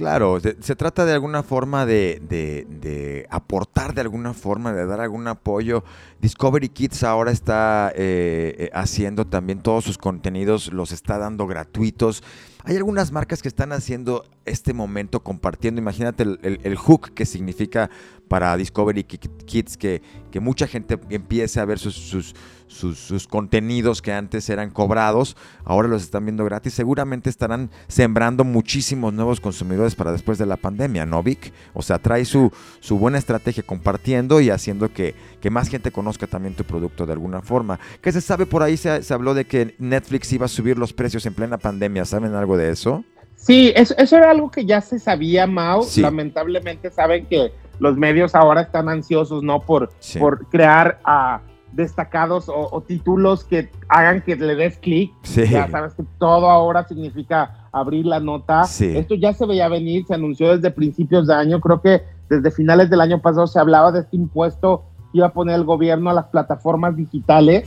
Claro, 0.00 0.40
se, 0.40 0.76
trata 0.76 1.04
de 1.04 1.12
alguna 1.12 1.42
forma 1.42 1.84
de, 1.84 2.22
de, 2.26 3.26
aportar 3.28 3.92
de 3.92 4.00
alguna 4.00 4.32
forma, 4.32 4.72
de 4.72 4.86
dar 4.86 4.98
algún 4.98 5.28
apoyo. 5.28 5.84
Discovery 6.22 6.70
Kids 6.70 7.04
ahora 7.04 7.32
está 7.32 7.92
eh, 7.94 8.54
eh, 8.56 8.70
haciendo 8.72 9.26
también 9.26 9.60
todos 9.60 9.84
sus 9.84 9.98
contenidos, 9.98 10.72
los 10.72 10.92
está 10.92 11.18
dando 11.18 11.46
gratuitos. 11.46 12.22
Hay 12.64 12.76
algunas 12.76 13.12
marcas 13.12 13.42
que 13.42 13.48
están 13.48 13.72
haciendo 13.72 14.24
este 14.46 14.72
momento 14.72 15.22
compartiendo, 15.22 15.82
imagínate 15.82 16.22
el, 16.22 16.76
hook 16.76 17.12
que 17.12 17.26
significa 17.26 17.90
para 18.30 18.56
Discovery 18.56 19.02
Kids 19.02 19.76
que, 19.76 20.02
que 20.30 20.38
mucha 20.38 20.68
gente 20.68 21.00
empiece 21.10 21.58
a 21.58 21.64
ver 21.64 21.80
sus, 21.80 22.32
sus 22.68 23.26
contenidos 23.26 24.00
que 24.00 24.12
antes 24.12 24.48
eran 24.48 24.70
cobrados, 24.70 25.36
ahora 25.64 25.88
los 25.88 26.04
están 26.04 26.26
viendo 26.26 26.44
gratis, 26.44 26.74
seguramente 26.74 27.28
estarán 27.28 27.72
sembrando 27.88 28.44
muchísimos 28.44 29.12
nuevos 29.12 29.40
consumidores 29.40 29.96
para 29.96 30.12
después 30.12 30.38
de 30.38 30.46
la 30.46 30.56
pandemia, 30.56 31.04
¿no, 31.06 31.24
Vic? 31.24 31.52
O 31.74 31.82
sea, 31.82 31.98
trae 31.98 32.24
su, 32.24 32.52
su 32.78 33.00
buena 33.00 33.18
estrategia 33.18 33.64
compartiendo 33.64 34.40
y 34.40 34.50
haciendo 34.50 34.92
que, 34.92 35.16
que, 35.40 35.50
más 35.50 35.68
gente 35.68 35.90
conozca 35.90 36.28
también 36.28 36.54
tu 36.54 36.62
producto 36.62 37.06
de 37.06 37.14
alguna 37.14 37.42
forma. 37.42 37.80
¿Qué 38.00 38.12
se 38.12 38.20
sabe 38.20 38.46
por 38.46 38.62
ahí? 38.62 38.76
Se, 38.76 39.02
se 39.02 39.12
habló 39.12 39.34
de 39.34 39.44
que 39.44 39.74
Netflix 39.80 40.32
iba 40.32 40.44
a 40.44 40.48
subir 40.48 40.78
los 40.78 40.92
precios 40.92 41.26
en 41.26 41.34
plena 41.34 41.58
pandemia, 41.58 42.04
¿saben 42.04 42.36
algo 42.36 42.56
de 42.56 42.70
eso? 42.70 43.04
Sí, 43.40 43.72
eso, 43.74 43.94
eso 43.96 44.16
era 44.16 44.30
algo 44.30 44.50
que 44.50 44.66
ya 44.66 44.80
se 44.80 44.98
sabía, 44.98 45.46
Mao. 45.46 45.84
Lamentablemente 45.96 46.90
saben 46.90 47.26
que 47.26 47.52
los 47.78 47.96
medios 47.96 48.34
ahora 48.34 48.60
están 48.60 48.88
ansiosos, 48.88 49.42
¿no? 49.42 49.60
Por, 49.60 49.90
por 50.18 50.46
crear 50.48 51.00
a 51.04 51.40
destacados 51.72 52.46
o, 52.48 52.82
títulos 52.86 53.44
que 53.44 53.70
hagan 53.88 54.22
que 54.22 54.36
le 54.36 54.54
des 54.54 54.78
clic. 54.78 55.12
Ya 55.24 55.68
sabes 55.68 55.94
que 55.94 56.04
todo 56.18 56.50
ahora 56.50 56.86
significa 56.86 57.68
abrir 57.72 58.06
la 58.06 58.20
nota. 58.20 58.62
Esto 58.62 59.14
ya 59.14 59.32
se 59.32 59.46
veía 59.46 59.68
venir, 59.68 60.04
se 60.06 60.14
anunció 60.14 60.54
desde 60.54 60.70
principios 60.70 61.26
de 61.26 61.34
año. 61.34 61.60
Creo 61.60 61.80
que 61.80 62.02
desde 62.28 62.50
finales 62.50 62.90
del 62.90 63.00
año 63.00 63.22
pasado 63.22 63.46
se 63.46 63.58
hablaba 63.58 63.90
de 63.90 64.00
este 64.00 64.16
impuesto 64.16 64.84
que 65.12 65.18
iba 65.18 65.28
a 65.28 65.32
poner 65.32 65.56
el 65.56 65.64
gobierno 65.64 66.10
a 66.10 66.14
las 66.14 66.26
plataformas 66.26 66.94
digitales. 66.94 67.66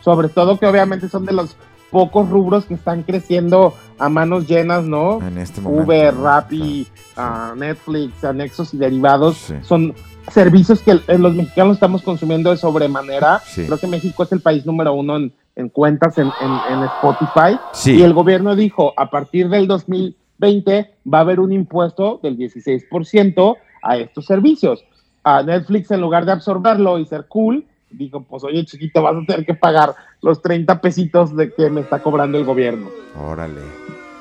Sobre 0.00 0.28
todo 0.28 0.58
que 0.58 0.66
obviamente 0.66 1.08
son 1.08 1.26
de 1.26 1.32
los 1.32 1.56
pocos 1.90 2.28
rubros 2.28 2.64
que 2.64 2.74
están 2.74 3.02
creciendo 3.02 3.74
a 3.98 4.08
manos 4.08 4.46
llenas, 4.46 4.84
¿no? 4.84 5.20
En 5.20 5.38
este 5.38 5.60
momento. 5.60 5.84
Uber, 5.84 6.14
Rappi, 6.14 6.86
ah, 7.16 7.54
Netflix, 7.56 8.24
anexos 8.24 8.72
y 8.74 8.78
derivados 8.78 9.52
son 9.62 9.94
servicios 10.30 10.80
que 10.80 11.00
los 11.18 11.34
mexicanos 11.34 11.74
estamos 11.74 12.02
consumiendo 12.02 12.50
de 12.50 12.56
sobremanera. 12.56 13.40
Creo 13.54 13.78
que 13.78 13.86
México 13.86 14.22
es 14.22 14.32
el 14.32 14.40
país 14.40 14.64
número 14.64 14.94
uno 14.94 15.16
en, 15.16 15.68
cuentas 15.68 16.16
en, 16.18 16.28
Spotify. 16.28 17.58
Y 17.86 18.02
el 18.02 18.14
gobierno 18.14 18.54
dijo, 18.54 18.94
a 18.96 19.10
partir 19.10 19.48
del 19.48 19.66
2020 19.66 20.94
va 21.12 21.18
a 21.18 21.20
haber 21.22 21.40
un 21.40 21.52
impuesto 21.52 22.20
del 22.22 22.36
16% 22.38 23.56
a 23.82 23.96
estos 23.96 24.26
servicios. 24.26 24.84
A 25.22 25.42
Netflix, 25.42 25.90
en 25.90 26.00
lugar 26.00 26.24
de 26.24 26.32
absorberlo 26.32 26.98
y 26.98 27.04
ser 27.04 27.26
cool, 27.28 27.66
dijo, 27.90 28.22
pues 28.22 28.44
oye 28.44 28.64
chiquito, 28.64 29.02
vas 29.02 29.16
a 29.16 29.26
tener 29.26 29.44
que 29.46 29.54
pagar 29.54 29.94
los 30.22 30.40
30 30.42 30.80
pesitos 30.80 31.36
de 31.36 31.52
que 31.52 31.68
me 31.70 31.80
está 31.80 32.02
cobrando 32.02 32.38
el 32.38 32.44
gobierno. 32.44 32.88
Órale. 33.18 33.60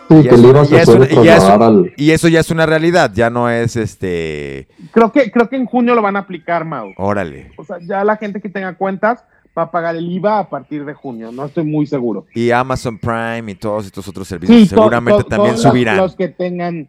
Sí, 0.10 0.16
Y 0.16 0.22
que 0.24 0.30
eso- 0.30 0.36
el 0.36 0.46
IVA 0.50 0.64
y 0.64 0.66
se 0.66 0.82
eso- 0.82 0.98
y 1.24 1.28
eso- 1.28 1.64
al... 1.64 1.94
Y 1.96 2.12
eso 2.12 2.28
ya 2.28 2.40
es 2.40 2.50
una 2.50 2.66
realidad, 2.66 3.12
ya 3.14 3.30
no 3.30 3.48
es 3.50 3.76
este. 3.76 4.68
Creo 4.92 5.12
que, 5.12 5.32
creo 5.32 5.48
que 5.50 5.56
en 5.56 5.66
junio 5.68 5.94
lo 5.94 6.02
van 6.02 6.16
a 6.16 6.20
aplicar, 6.20 6.66
Mau. 6.66 6.92
Órale. 6.98 7.52
O 7.58 7.64
sea, 7.64 7.78
ya 7.80 8.04
la 8.04 8.18
gente 8.18 8.42
que 8.42 8.50
tenga 8.50 8.74
cuentas 8.76 9.24
va 9.56 9.64
a 9.64 9.72
pagar 9.72 9.96
el 9.96 10.10
IVA 10.10 10.40
a 10.40 10.50
partir 10.50 10.84
de 10.86 10.94
junio. 10.96 11.32
No 11.32 11.46
estoy 11.46 11.64
muy 11.64 11.86
seguro. 11.86 12.26
Y 12.34 12.50
Amazon 12.50 12.98
Prime 12.98 13.52
y 13.52 13.56
todos 13.56 13.86
estos 13.86 14.08
otros 14.08 14.28
servicios 14.28 14.58
Sí, 14.62 14.66
seguramente 14.68 15.24
to- 15.24 15.30
también 15.30 15.54
todos 15.56 15.62
subirán. 15.70 15.98
Los 15.98 16.16
que 16.16 16.30
tengan. 16.30 16.88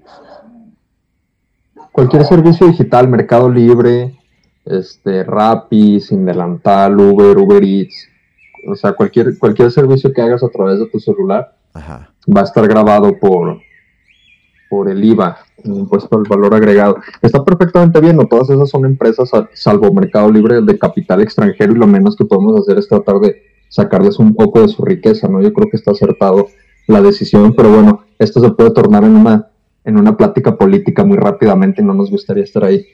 Cualquier 1.93 2.25
servicio 2.25 2.69
digital, 2.69 3.09
Mercado 3.09 3.51
Libre, 3.51 4.15
este, 4.71 5.25
Rappi, 5.25 6.01
Sin 6.01 6.25
Delantal, 6.25 6.99
Uber, 6.99 7.37
Uber 7.39 7.63
Eats, 7.63 8.09
o 8.67 8.75
sea, 8.75 8.93
cualquier, 8.93 9.39
cualquier 9.39 9.71
servicio 9.71 10.13
que 10.13 10.21
hagas 10.21 10.43
a 10.43 10.49
través 10.49 10.79
de 10.79 10.87
tu 10.87 11.01
celular 11.01 11.55
Ajá. 11.73 12.11
va 12.35 12.43
a 12.43 12.45
estar 12.45 12.67
grabado 12.69 13.19
por, 13.19 13.61
por 14.69 14.91
el 14.91 15.03
IVA, 15.03 15.39
el 15.65 15.75
impuesto 15.75 16.17
al 16.17 16.25
valor 16.29 16.55
agregado. 16.55 16.97
Está 17.23 17.45
perfectamente 17.45 18.01
bien, 18.01 18.17
¿no? 18.17 18.27
Todas 18.27 18.51
esas 18.51 18.69
son 18.69 18.85
empresas, 18.85 19.31
salvo 19.55 19.93
Mercado 19.93 20.31
Libre, 20.31 20.61
de 20.61 20.79
capital 20.79 21.21
extranjero 21.21 21.73
y 21.73 21.77
lo 21.77 21.87
menos 21.87 22.17
que 22.17 22.25
podemos 22.25 22.61
hacer 22.61 22.79
es 22.79 22.89
tratar 22.89 23.19
de 23.21 23.43
sacarles 23.69 24.19
un 24.19 24.35
poco 24.35 24.61
de 24.61 24.69
su 24.69 24.85
riqueza, 24.85 25.29
¿no? 25.29 25.41
Yo 25.41 25.53
creo 25.53 25.69
que 25.71 25.77
está 25.77 25.93
acertado 25.93 26.47
la 26.87 27.01
decisión, 27.01 27.55
pero 27.55 27.71
bueno, 27.71 28.05
esto 28.19 28.41
se 28.41 28.51
puede 28.51 28.71
tornar 28.71 29.05
en 29.05 29.17
una, 29.17 29.49
en 29.85 29.99
una 29.99 30.17
plática 30.17 30.57
política 30.57 31.05
muy 31.05 31.17
rápidamente 31.17 31.81
y 31.81 31.85
no 31.85 31.95
nos 31.95 32.11
gustaría 32.11 32.45
estar 32.45 32.65
ahí. 32.65 32.85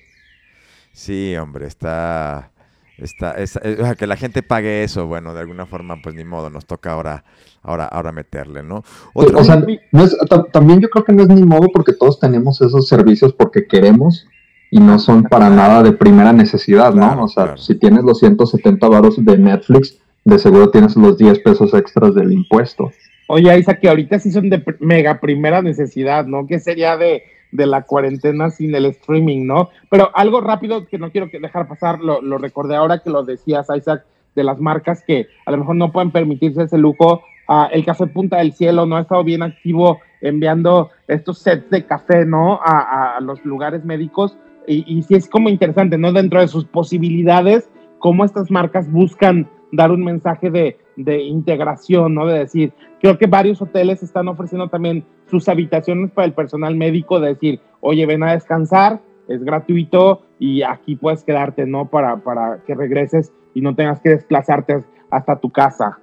Sí, 0.97 1.37
hombre, 1.37 1.67
está. 1.67 2.51
Está, 2.97 3.33
es- 3.33 3.57
o 3.57 3.85
sea, 3.85 3.95
que 3.97 4.07
la 4.07 4.17
gente 4.17 4.43
pague 4.43 4.83
eso, 4.83 5.07
bueno, 5.07 5.35
de 5.35 5.41
alguna 5.41 5.67
forma, 5.67 6.01
pues 6.03 6.15
ni 6.15 6.25
modo, 6.25 6.49
nos 6.49 6.65
toca 6.65 6.93
ahora, 6.93 7.23
ahora, 7.63 7.85
ahora 7.85 8.11
meterle, 8.13 8.63
¿no? 8.63 8.83
Otro- 9.13 9.39
o 9.41 9.45
sea, 9.45 9.63
no 9.93 10.03
es- 10.03 10.17
ta- 10.31 10.45
también 10.45 10.81
yo 10.81 10.89
creo 10.89 11.05
que 11.05 11.13
no 11.13 11.23
es 11.25 11.29
ni 11.29 11.43
modo 11.43 11.69
porque 11.75 11.93
todos 11.93 12.19
tenemos 12.19 12.63
esos 12.63 12.89
servicios 12.89 13.35
porque 13.35 13.67
queremos 13.67 14.27
y 14.71 14.81
no 14.81 14.99
son 14.99 15.25
para 15.25 15.51
nada 15.51 15.83
de 15.83 15.93
primera 15.93 16.33
necesidad, 16.33 16.95
¿no? 16.95 17.03
Claro, 17.09 17.25
o 17.25 17.29
sea, 17.29 17.43
claro. 17.45 17.59
si 17.59 17.75
tienes 17.75 18.03
los 18.03 18.19
170 18.19 18.89
varos 18.89 19.23
de 19.23 19.37
Netflix, 19.37 19.99
de 20.25 20.39
seguro 20.39 20.71
tienes 20.71 20.97
los 20.97 21.19
10 21.19 21.39
pesos 21.41 21.75
extras 21.75 22.15
del 22.15 22.33
impuesto. 22.33 22.91
Oye, 23.29 23.59
Isa, 23.59 23.79
que 23.79 23.91
ahorita 23.91 24.19
sí 24.19 24.33
son 24.33 24.49
de 24.49 24.65
pr- 24.65 24.79
mega 24.81 25.21
primera 25.21 25.61
necesidad, 25.61 26.25
¿no? 26.25 26.47
¿Qué 26.47 26.59
sería 26.61 26.97
de, 26.97 27.25
de 27.53 27.67
la 27.67 27.83
cuarentena 27.83 28.51
sin 28.51 28.75
el 28.75 28.87
streaming, 28.87 29.47
¿no? 29.47 29.71
Pero 29.91 30.11
algo 30.15 30.41
rápido 30.41 30.87
que 30.87 30.99
no 30.99 31.11
quiero 31.11 31.29
dejar 31.33 31.69
pasar, 31.69 32.01
lo, 32.01 32.39
recordé 32.39 32.77
ahora 32.77 32.99
que 32.99 33.11
lo 33.11 33.25
decías, 33.25 33.69
Isaac, 33.75 34.05
de 34.35 34.45
las 34.45 34.61
marcas 34.61 35.03
que 35.07 35.29
a 35.47 35.51
lo 35.51 35.59
mejor 35.59 35.77
no 35.77 35.93
pueden 35.93 36.11
permitirse 36.11 36.63
ese 36.63 36.79
lujo. 36.79 37.23
Ah, 37.49 37.69
el 37.73 37.85
Café 37.85 38.07
Punta 38.07 38.39
del 38.39 38.53
Cielo 38.53 38.87
no 38.87 38.97
ha 38.97 39.03
estado 39.03 39.25
bien 39.25 39.43
activo 39.43 40.01
enviando 40.21 40.91
estos 41.07 41.39
sets 41.39 41.71
de 41.71 41.85
café, 41.87 42.25
¿no? 42.25 42.61
A, 42.63 43.17
a 43.17 43.21
los 43.21 43.45
lugares 43.45 43.85
médicos. 43.85 44.37
Y, 44.67 44.85
y 44.87 45.03
sí 45.03 45.15
es 45.15 45.29
como 45.29 45.49
interesante, 45.49 45.97
¿no? 45.97 46.13
Dentro 46.13 46.41
de 46.41 46.49
sus 46.49 46.65
posibilidades, 46.65 47.71
cómo 47.99 48.25
estas 48.25 48.51
marcas 48.51 48.91
buscan 48.91 49.49
dar 49.73 49.93
un 49.93 50.05
mensaje 50.05 50.51
de, 50.51 50.79
de 50.97 51.23
integración, 51.23 52.15
¿no? 52.15 52.27
De 52.27 52.39
decir, 52.39 52.73
creo 53.01 53.19
que 53.19 53.27
varios 53.27 53.61
hoteles 53.61 54.03
están 54.03 54.29
ofreciendo 54.29 54.69
también 54.69 55.05
sus 55.31 55.49
habitaciones 55.49 56.11
para 56.11 56.27
el 56.27 56.33
personal 56.33 56.75
médico, 56.75 57.21
de 57.21 57.29
decir, 57.29 57.61
oye, 57.81 58.07
ven 58.07 58.23
a 58.23 58.33
descansar, 58.33 59.01
es 59.29 59.43
gratuito 59.43 60.23
y 60.39 60.63
aquí 60.63 60.97
puedes 60.97 61.23
quedarte, 61.25 61.67
¿no? 61.67 61.89
Para, 61.89 62.17
para 62.17 62.63
que 62.67 62.75
regreses 62.75 63.33
y 63.55 63.61
no 63.61 63.75
tengas 63.75 64.01
que 64.01 64.11
desplazarte 64.11 64.85
hasta 65.11 65.37
tu 65.37 65.51
casa. 65.51 65.99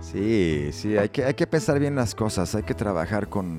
Sí, 0.00 0.68
sí, 0.72 0.96
hay 0.96 1.08
que, 1.08 1.24
hay 1.24 1.34
que 1.34 1.46
pensar 1.46 1.78
bien 1.78 1.94
las 1.94 2.14
cosas, 2.14 2.54
hay 2.54 2.62
que 2.62 2.74
trabajar 2.74 3.28
con 3.28 3.56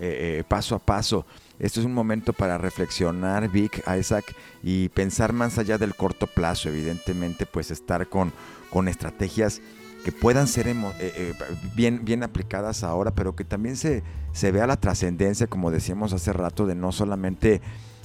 eh, 0.00 0.38
eh, 0.38 0.44
paso 0.46 0.74
a 0.74 0.78
paso. 0.78 1.26
Esto 1.58 1.80
es 1.80 1.86
un 1.86 1.92
momento 1.94 2.32
para 2.32 2.56
reflexionar, 2.56 3.48
Vic, 3.50 3.82
Isaac, 3.98 4.24
y 4.62 4.90
pensar 4.90 5.32
más 5.32 5.58
allá 5.58 5.76
del 5.76 5.94
corto 5.96 6.28
plazo, 6.28 6.68
evidentemente, 6.68 7.46
pues 7.46 7.72
estar 7.72 8.06
con, 8.08 8.32
con 8.70 8.86
estrategias 8.86 9.60
que 10.04 10.12
puedan 10.12 10.46
ser 10.46 10.68
eh, 10.68 10.74
eh, 11.00 11.34
bien, 11.74 12.04
bien 12.04 12.22
aplicadas 12.22 12.84
ahora, 12.84 13.12
pero 13.12 13.34
que 13.34 13.44
también 13.44 13.76
se, 13.76 14.02
se 14.32 14.52
vea 14.52 14.66
la 14.66 14.76
trascendencia, 14.76 15.46
como 15.46 15.70
decíamos 15.70 16.12
hace 16.12 16.32
rato, 16.32 16.66
de 16.66 16.74
no 16.74 16.92
solamente 16.92 17.60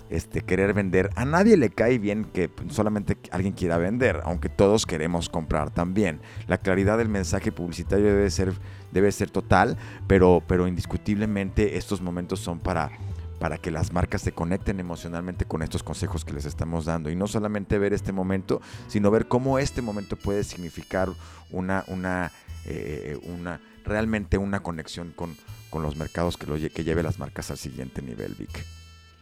este, 0.09 0.41
querer 0.41 0.73
vender. 0.73 1.09
A 1.15 1.25
nadie 1.25 1.57
le 1.57 1.69
cae 1.69 1.97
bien 1.97 2.25
que 2.25 2.51
solamente 2.69 3.17
alguien 3.31 3.53
quiera 3.53 3.77
vender, 3.77 4.21
aunque 4.23 4.49
todos 4.49 4.85
queremos 4.85 5.29
comprar 5.29 5.71
también. 5.71 6.19
La 6.47 6.57
claridad 6.57 6.97
del 6.97 7.09
mensaje 7.09 7.51
publicitario 7.51 8.05
debe 8.05 8.29
ser, 8.29 8.53
debe 8.91 9.11
ser 9.11 9.29
total, 9.29 9.77
pero, 10.07 10.43
pero 10.47 10.67
indiscutiblemente 10.67 11.77
estos 11.77 12.01
momentos 12.01 12.39
son 12.39 12.59
para, 12.59 12.91
para 13.39 13.57
que 13.57 13.71
las 13.71 13.91
marcas 13.91 14.21
se 14.21 14.31
conecten 14.31 14.79
emocionalmente 14.79 15.45
con 15.45 15.61
estos 15.61 15.83
consejos 15.83 16.23
que 16.23 16.33
les 16.33 16.45
estamos 16.45 16.85
dando. 16.85 17.09
Y 17.09 17.15
no 17.15 17.27
solamente 17.27 17.77
ver 17.77 17.93
este 17.93 18.11
momento, 18.11 18.61
sino 18.87 19.11
ver 19.11 19.27
cómo 19.27 19.59
este 19.59 19.81
momento 19.81 20.15
puede 20.15 20.43
significar 20.43 21.09
una, 21.51 21.83
una, 21.87 22.31
eh, 22.65 23.17
una 23.23 23.59
realmente 23.83 24.37
una 24.37 24.61
conexión 24.61 25.13
con, 25.15 25.35
con 25.69 25.81
los 25.83 25.95
mercados 25.95 26.37
que, 26.37 26.47
lo, 26.47 26.55
que 26.55 26.83
lleve 26.83 27.03
las 27.03 27.19
marcas 27.19 27.51
al 27.51 27.57
siguiente 27.57 28.01
nivel, 28.01 28.35
Vic. 28.37 28.65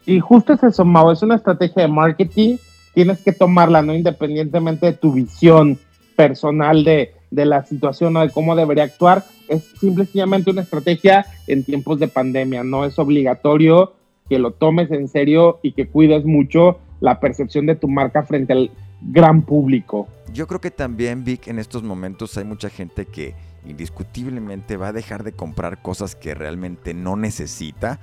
Y 0.06 0.20
justo 0.20 0.54
es 0.54 0.64
eso, 0.64 0.86
Mau, 0.86 1.12
es 1.12 1.22
una 1.22 1.36
estrategia 1.36 1.84
de 1.84 1.88
marketing, 1.88 2.58
tienes 2.94 3.22
que 3.22 3.32
tomarla, 3.32 3.82
¿no? 3.82 3.94
Independientemente 3.94 4.88
de 4.88 4.94
tu 4.94 5.14
visión 5.14 5.78
personal 6.16 6.84
de, 6.84 7.14
de 7.30 7.46
la 7.46 7.64
situación 7.64 8.16
o 8.18 8.22
de 8.22 8.30
cómo 8.30 8.56
debería 8.56 8.84
actuar, 8.84 9.24
es 9.48 9.64
simplemente 9.80 10.50
una 10.52 10.62
estrategia 10.62 11.26
en 11.48 11.64
tiempos 11.64 12.00
de 12.00 12.08
pandemia, 12.08 12.64
no 12.64 12.86
es 12.86 12.98
obligatorio 13.00 13.94
que 14.32 14.40
lo 14.40 14.54
tomes 14.54 14.90
en 14.92 15.10
serio 15.10 15.60
y 15.62 15.74
que 15.74 15.90
cuides 15.90 16.24
mucho 16.24 16.80
la 17.02 17.20
percepción 17.20 17.66
de 17.66 17.76
tu 17.76 17.90
marca 17.90 18.24
frente 18.24 18.54
al 18.54 18.72
gran 19.02 19.42
público. 19.42 20.08
Yo 20.34 20.48
creo 20.48 20.62
que 20.62 20.72
también, 20.72 21.26
Vic, 21.26 21.50
en 21.50 21.60
estos 21.60 21.84
momentos 21.84 22.38
hay 22.38 22.46
mucha 22.46 22.70
gente 22.70 23.06
que 23.06 23.36
indiscutiblemente 23.66 24.78
va 24.78 24.88
a 24.88 24.94
dejar 24.94 25.26
de 25.26 25.34
comprar 25.34 25.82
cosas 25.82 26.16
que 26.16 26.34
realmente 26.34 26.94
no 26.94 27.18
necesita, 27.18 28.00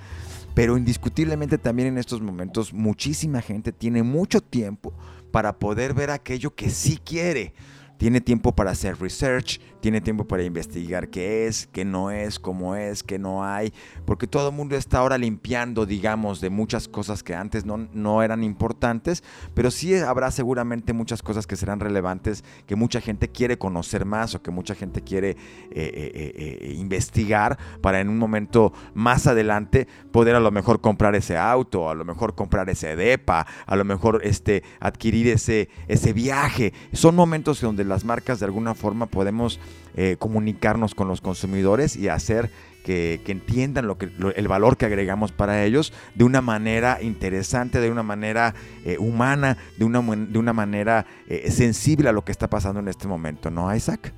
pero 0.53 0.77
indiscutiblemente 0.77 1.57
también 1.57 1.89
en 1.89 1.97
estos 1.97 2.21
momentos 2.21 2.75
muchísima 2.75 3.41
gente 3.41 3.73
tiene 3.73 4.03
mucho 4.03 4.43
tiempo 4.43 4.93
para 5.33 5.55
poder 5.55 5.95
ver 5.95 6.11
aquello 6.11 6.55
que 6.55 6.69
sí 6.69 6.99
quiere. 7.03 7.55
Tiene 7.99 8.21
tiempo 8.21 8.55
para 8.55 8.71
hacer 8.71 9.01
research, 9.01 9.61
tiene 9.81 10.01
tiempo 10.01 10.25
para 10.25 10.43
investigar 10.43 11.09
qué 11.09 11.47
es, 11.47 11.67
qué 11.67 11.85
no 11.85 12.11
es, 12.11 12.39
cómo 12.39 12.75
es, 12.75 13.03
qué 13.03 13.19
no 13.19 13.45
hay, 13.45 13.73
porque 14.05 14.27
todo 14.27 14.49
el 14.49 14.55
mundo 14.55 14.77
está 14.77 14.99
ahora 14.99 15.19
limpiando, 15.19 15.87
digamos, 15.87 16.41
de 16.41 16.51
muchas 16.51 16.89
cosas 16.89 17.23
que 17.23 17.35
antes 17.35 17.65
no, 17.65 17.89
no 17.93 18.23
eran 18.23 18.43
importantes, 18.45 19.23
pero 19.55 19.71
sí 19.71 19.95
habrá 19.97 20.31
seguramente 20.31 20.93
muchas 20.93 21.23
cosas 21.23 21.47
que 21.47 21.57
serán 21.57 21.81
relevantes, 21.81 22.45
que 22.67 22.77
mucha 22.77 23.01
gente 23.01 23.29
quiere 23.29 23.59
conocer 23.59 24.05
más 24.05 24.35
o 24.35 24.43
que 24.43 24.51
mucha 24.51 24.75
gente 24.75 25.03
quiere 25.03 25.31
eh, 25.31 25.37
eh, 25.73 26.33
eh, 26.37 26.75
investigar 26.77 27.59
para 27.81 28.01
en 28.01 28.09
un 28.09 28.19
momento 28.19 28.73
más 28.95 29.27
adelante 29.27 29.89
poder 30.13 30.35
a 30.35 30.41
lo 30.41 30.51
mejor 30.51 30.81
comprar 30.81 31.15
ese 31.15 31.37
auto, 31.37 31.91
a 31.91 31.95
lo 31.95 32.05
mejor 32.05 32.35
comprar 32.35 32.71
ese 32.71 32.97
depa, 32.97 33.47
a 33.67 33.77
lo 33.77 33.85
mejor 33.85 34.21
este, 34.25 34.63
adquirir 34.81 35.29
ese, 35.29 35.69
ese 35.89 36.13
viaje. 36.13 36.73
Son 36.93 37.15
momentos 37.15 37.61
donde 37.61 37.85
las 37.89 38.05
marcas 38.05 38.39
de 38.41 38.47
alguna 38.47 38.75
forma 38.75 39.07
podemos 39.07 39.59
eh, 39.97 40.17
comunicarnos 40.19 40.95
con 40.95 41.09
los 41.09 41.21
consumidores 41.21 41.97
y 41.97 42.09
hacer 42.09 42.51
que, 42.85 43.21
que 43.25 43.33
entiendan 43.33 43.87
lo 43.87 43.99
que, 43.99 44.07
lo- 44.19 44.35
el 44.35 44.49
valor 44.49 44.77
que 44.77 44.87
agregamos 44.87 45.33
para 45.33 45.65
ellos 45.65 45.93
de 46.15 46.25
una 46.25 46.41
manera 46.41 47.03
interesante, 47.03 47.81
de 47.81 47.91
una 47.91 48.03
manera 48.03 48.55
eh, 48.85 48.97
humana, 48.99 49.57
de 49.77 49.85
una, 49.85 50.01
de 50.01 50.39
una 50.39 50.53
manera 50.53 51.05
eh, 51.29 51.51
sensible 51.51 52.09
a 52.09 52.13
lo 52.13 52.25
que 52.25 52.33
está 52.33 52.49
pasando 52.49 52.81
en 52.81 52.89
este 52.89 53.09
momento, 53.09 53.51
¿no, 53.51 53.75
Isaac? 53.75 54.13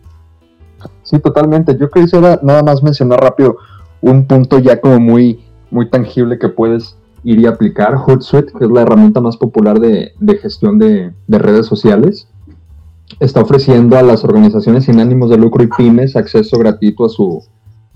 Sí, 1.03 1.19
totalmente. 1.19 1.77
Yo 1.79 1.91
quisiera 1.91 2.39
nada 2.43 2.63
más 2.63 2.83
mencionar 2.83 3.21
rápido 3.21 3.57
un 4.01 4.27
punto 4.27 4.59
ya 4.59 4.81
como 4.81 4.99
muy, 4.99 5.45
muy 5.71 5.91
tangible 5.91 6.39
que 6.39 6.49
puedes 6.49 6.97
ir 7.23 7.39
y 7.39 7.47
aplicar. 7.47 7.97
Hootsuite, 7.97 8.53
que 8.59 8.65
es 8.65 8.71
la 8.71 8.83
herramienta 8.83 9.21
más 9.21 9.37
popular 9.37 9.79
de, 9.79 10.13
de 10.19 10.39
gestión 10.39 10.79
de 10.79 11.13
redes 11.29 11.67
sociales, 11.67 12.29
está 13.19 13.41
ofreciendo 13.41 13.97
a 13.97 14.03
las 14.03 14.25
organizaciones 14.25 14.85
sin 14.85 15.01
ánimos 15.01 15.31
de 15.31 15.37
lucro 15.37 15.63
y 15.63 15.67
pymes 15.67 16.17
acceso 16.17 16.59
gratuito 16.59 17.05
a 17.05 17.09
su, 17.09 17.43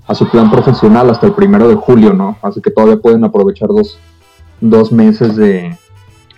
a 0.07 0.15
su 0.15 0.29
plan 0.29 0.51
profesional 0.51 1.11
hasta 1.11 1.27
el 1.27 1.35
primero 1.35 1.69
de 1.69 1.77
julio, 1.77 2.13
¿no? 2.13 2.37
Así 2.43 2.61
que 2.61 2.71
todavía 2.71 3.01
pueden 3.01 3.25
aprovechar 3.25 3.69
dos, 3.69 3.99
dos 4.61 4.91
meses 4.91 5.37
de, 5.37 5.77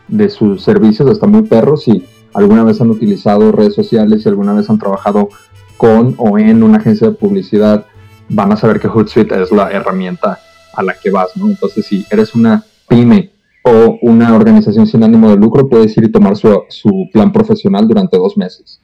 de 0.08 0.28
sus 0.28 0.62
servicios, 0.62 1.08
hasta 1.08 1.26
muy 1.26 1.42
perros, 1.42 1.84
si 1.84 2.04
alguna 2.34 2.64
vez 2.64 2.80
han 2.80 2.90
utilizado 2.90 3.52
redes 3.52 3.74
sociales, 3.74 4.22
si 4.22 4.28
alguna 4.28 4.52
vez 4.52 4.68
han 4.68 4.78
trabajado 4.78 5.28
con 5.76 6.14
o 6.18 6.38
en 6.38 6.62
una 6.62 6.78
agencia 6.78 7.08
de 7.08 7.14
publicidad, 7.14 7.86
van 8.28 8.52
a 8.52 8.56
saber 8.56 8.80
que 8.80 8.88
Hootsuite 8.88 9.40
es 9.40 9.52
la 9.52 9.70
herramienta 9.70 10.38
a 10.74 10.82
la 10.82 10.94
que 10.94 11.10
vas, 11.10 11.36
¿no? 11.36 11.48
Entonces, 11.48 11.86
si 11.86 12.04
eres 12.10 12.34
una 12.34 12.64
pyme 12.88 13.30
o 13.66 13.98
una 14.02 14.34
organización 14.34 14.86
sin 14.86 15.02
ánimo 15.02 15.28
de 15.28 15.36
lucro, 15.36 15.68
puedes 15.68 15.96
ir 15.96 16.04
y 16.04 16.12
tomar 16.12 16.36
su, 16.36 16.62
su 16.68 17.08
plan 17.12 17.32
profesional 17.32 17.88
durante 17.88 18.16
dos 18.16 18.36
meses. 18.36 18.80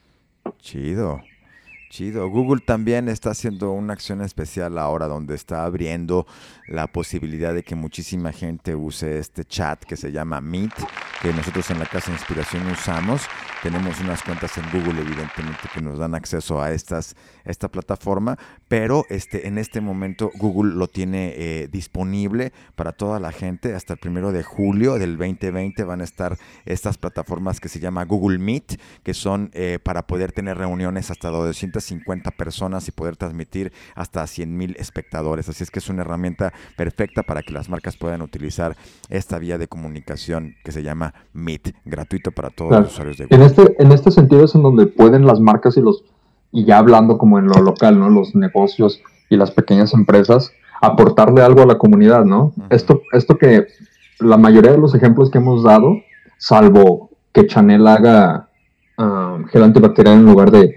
Chido, 0.59 1.21
Chido. 1.89 2.29
Google 2.29 2.61
también 2.65 3.07
está 3.07 3.29
haciendo 3.29 3.71
una 3.71 3.93
acción 3.93 4.21
especial 4.21 4.77
ahora 4.77 5.07
donde 5.07 5.35
está 5.35 5.63
abriendo 5.63 6.25
la 6.67 6.87
posibilidad 6.87 7.53
de 7.53 7.63
que 7.63 7.75
muchísima 7.75 8.31
gente 8.31 8.75
use 8.75 9.19
este 9.19 9.45
chat 9.45 9.83
que 9.83 9.97
se 9.97 10.11
llama 10.11 10.41
Meet, 10.41 10.73
que 11.21 11.33
nosotros 11.33 11.69
en 11.71 11.79
la 11.79 11.85
Casa 11.85 12.11
de 12.11 12.17
Inspiración 12.17 12.65
usamos. 12.67 13.23
Tenemos 13.61 13.99
unas 13.99 14.21
cuentas 14.23 14.57
en 14.57 14.65
Google, 14.71 15.01
evidentemente, 15.01 15.69
que 15.73 15.81
nos 15.81 15.97
dan 15.97 16.15
acceso 16.15 16.61
a 16.61 16.71
estas, 16.71 17.15
esta 17.45 17.69
plataforma, 17.69 18.37
pero 18.67 19.05
este, 19.09 19.47
en 19.47 19.57
este 19.57 19.81
momento 19.81 20.31
Google 20.35 20.75
lo 20.75 20.87
tiene 20.87 21.33
eh, 21.35 21.67
disponible 21.71 22.53
para 22.75 22.91
toda 22.91 23.19
la 23.19 23.31
gente. 23.31 23.73
Hasta 23.73 23.93
el 23.93 23.99
primero 23.99 24.31
de 24.31 24.43
julio 24.43 24.99
del 24.99 25.17
2020 25.17 25.83
van 25.83 26.01
a 26.01 26.03
estar 26.03 26.37
estas 26.65 26.97
plataformas 26.97 27.59
que 27.59 27.69
se 27.69 27.79
llama 27.79 28.05
Google 28.05 28.39
Meet, 28.39 28.79
que 29.03 29.13
son 29.13 29.49
eh, 29.53 29.79
para 29.81 30.07
poder 30.07 30.31
tener 30.31 30.57
reuniones 30.57 31.11
hasta 31.11 31.29
250 31.29 32.31
personas 32.31 32.87
y 32.87 32.91
poder 32.91 33.17
transmitir 33.17 33.71
hasta 33.95 34.25
100 34.25 34.57
mil 34.57 34.75
espectadores. 34.77 35.49
Así 35.49 35.63
es 35.63 35.71
que 35.71 35.79
es 35.79 35.89
una 35.89 36.01
herramienta 36.01 36.52
perfecta 36.75 37.23
para 37.23 37.41
que 37.41 37.53
las 37.53 37.69
marcas 37.69 37.97
puedan 37.97 38.21
utilizar 38.21 38.75
esta 39.09 39.39
vía 39.39 39.57
de 39.57 39.67
comunicación 39.67 40.55
que 40.63 40.71
se 40.71 40.83
llama 40.83 41.13
Meet, 41.33 41.75
gratuito 41.85 42.31
para 42.31 42.49
todos 42.49 42.71
los 42.71 42.91
usuarios 42.91 43.17
de 43.17 43.25
Google. 43.25 43.37
En 43.37 43.43
este, 43.43 43.75
en 43.83 43.91
este 43.91 44.11
sentido 44.11 44.45
es 44.45 44.55
en 44.55 44.63
donde 44.63 44.87
pueden 44.87 45.25
las 45.25 45.39
marcas 45.39 45.77
y 45.77 45.81
los, 45.81 46.03
y 46.51 46.65
ya 46.65 46.77
hablando 46.77 47.17
como 47.17 47.39
en 47.39 47.45
lo 47.45 47.61
local, 47.61 47.99
¿no? 47.99 48.09
Los 48.09 48.35
negocios 48.35 49.01
y 49.29 49.37
las 49.37 49.51
pequeñas 49.51 49.93
empresas, 49.93 50.51
aportarle 50.81 51.41
algo 51.41 51.61
a 51.61 51.65
la 51.65 51.77
comunidad, 51.77 52.25
¿no? 52.25 52.53
esto, 52.69 53.01
esto 53.13 53.37
que 53.37 53.67
la 54.19 54.37
mayoría 54.37 54.71
de 54.71 54.77
los 54.77 54.93
ejemplos 54.95 55.29
que 55.29 55.37
hemos 55.37 55.63
dado, 55.63 55.95
salvo 56.37 57.09
que 57.31 57.47
Chanel 57.47 57.87
haga 57.87 58.49
uh, 58.97 59.45
gel 59.47 59.63
antibacterial 59.63 60.15
en 60.15 60.25
lugar 60.25 60.51
de, 60.51 60.75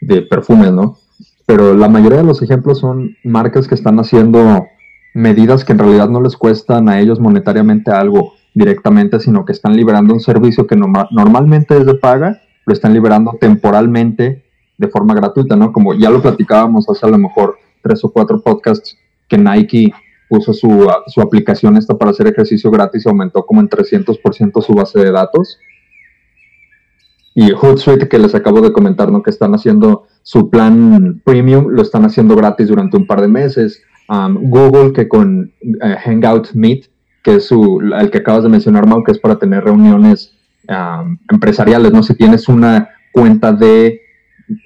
de 0.00 0.22
perfumes, 0.22 0.72
¿no? 0.72 0.98
Pero 1.46 1.74
la 1.74 1.88
mayoría 1.88 2.18
de 2.18 2.24
los 2.24 2.42
ejemplos 2.42 2.78
son 2.78 3.16
marcas 3.22 3.68
que 3.68 3.74
están 3.74 3.98
haciendo 3.98 4.66
medidas 5.14 5.64
que 5.64 5.72
en 5.72 5.78
realidad 5.78 6.08
no 6.08 6.20
les 6.20 6.36
cuestan 6.36 6.88
a 6.88 7.00
ellos 7.00 7.20
monetariamente 7.20 7.90
algo 7.92 8.34
directamente, 8.52 9.20
sino 9.20 9.44
que 9.44 9.52
están 9.52 9.76
liberando 9.76 10.12
un 10.12 10.20
servicio 10.20 10.66
que 10.66 10.76
normalmente 10.76 11.76
es 11.76 11.86
de 11.86 11.94
paga, 11.94 12.42
lo 12.66 12.72
están 12.72 12.92
liberando 12.92 13.36
temporalmente 13.40 14.44
de 14.76 14.88
forma 14.88 15.14
gratuita, 15.14 15.56
¿no? 15.56 15.72
Como 15.72 15.94
ya 15.94 16.10
lo 16.10 16.20
platicábamos 16.20 16.88
hace 16.88 17.06
a 17.06 17.10
lo 17.10 17.18
mejor 17.18 17.56
tres 17.82 18.04
o 18.04 18.10
cuatro 18.10 18.40
podcasts, 18.40 18.98
que 19.28 19.38
Nike 19.38 19.92
puso 20.28 20.52
su, 20.52 20.90
su 21.06 21.20
aplicación 21.20 21.76
esta 21.76 21.96
para 21.96 22.10
hacer 22.10 22.26
ejercicio 22.26 22.70
gratis 22.70 23.04
y 23.04 23.08
aumentó 23.08 23.44
como 23.46 23.60
en 23.60 23.68
300% 23.68 24.62
su 24.62 24.74
base 24.74 24.98
de 24.98 25.12
datos. 25.12 25.58
Y 27.36 27.50
Hootsuite, 27.50 28.08
que 28.08 28.18
les 28.18 28.34
acabo 28.34 28.60
de 28.60 28.72
comentar, 28.72 29.10
¿no? 29.10 29.22
Que 29.22 29.30
están 29.30 29.54
haciendo 29.54 30.06
su 30.22 30.50
plan 30.50 31.20
premium, 31.24 31.68
lo 31.68 31.82
están 31.82 32.04
haciendo 32.04 32.36
gratis 32.36 32.68
durante 32.68 32.96
un 32.96 33.06
par 33.06 33.20
de 33.20 33.28
meses. 33.28 33.82
Um, 34.08 34.50
Google, 34.50 34.92
que 34.92 35.08
con 35.08 35.52
eh, 35.62 35.96
Hangout 36.04 36.52
Meet, 36.52 36.86
que 37.22 37.36
es 37.36 37.46
su, 37.46 37.80
el 37.80 38.10
que 38.10 38.18
acabas 38.18 38.42
de 38.42 38.50
mencionar, 38.50 38.86
Mau, 38.86 39.02
que 39.02 39.12
es 39.12 39.18
para 39.18 39.38
tener 39.38 39.64
reuniones 39.64 40.36
um, 40.68 41.16
empresariales, 41.30 41.92
¿no? 41.92 42.02
Si 42.02 42.14
tienes 42.14 42.48
una 42.48 42.90
cuenta 43.12 43.52
de 43.52 44.02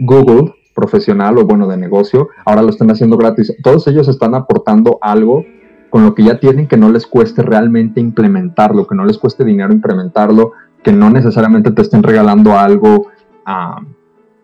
Google 0.01 0.55
profesional 0.75 1.39
o, 1.39 1.45
bueno, 1.45 1.69
de 1.69 1.77
negocio, 1.77 2.29
ahora 2.45 2.63
lo 2.63 2.71
están 2.71 2.91
haciendo 2.91 3.17
gratis. 3.17 3.55
Todos 3.63 3.87
ellos 3.87 4.09
están 4.09 4.35
aportando 4.35 4.99
algo 5.03 5.45
con 5.91 6.05
lo 6.05 6.15
que 6.15 6.25
ya 6.25 6.39
tienen 6.39 6.67
que 6.67 6.77
no 6.77 6.91
les 6.91 7.07
cueste 7.07 7.43
realmente 7.43 8.01
implementarlo, 8.01 8.87
que 8.87 8.95
no 8.95 9.05
les 9.05 9.19
cueste 9.19 9.45
dinero 9.45 9.73
implementarlo, 9.73 10.53
que 10.83 10.93
no 10.93 11.11
necesariamente 11.11 11.71
te 11.71 11.83
estén 11.83 12.03
regalando 12.03 12.59
algo 12.59 13.09
um, 13.47 13.87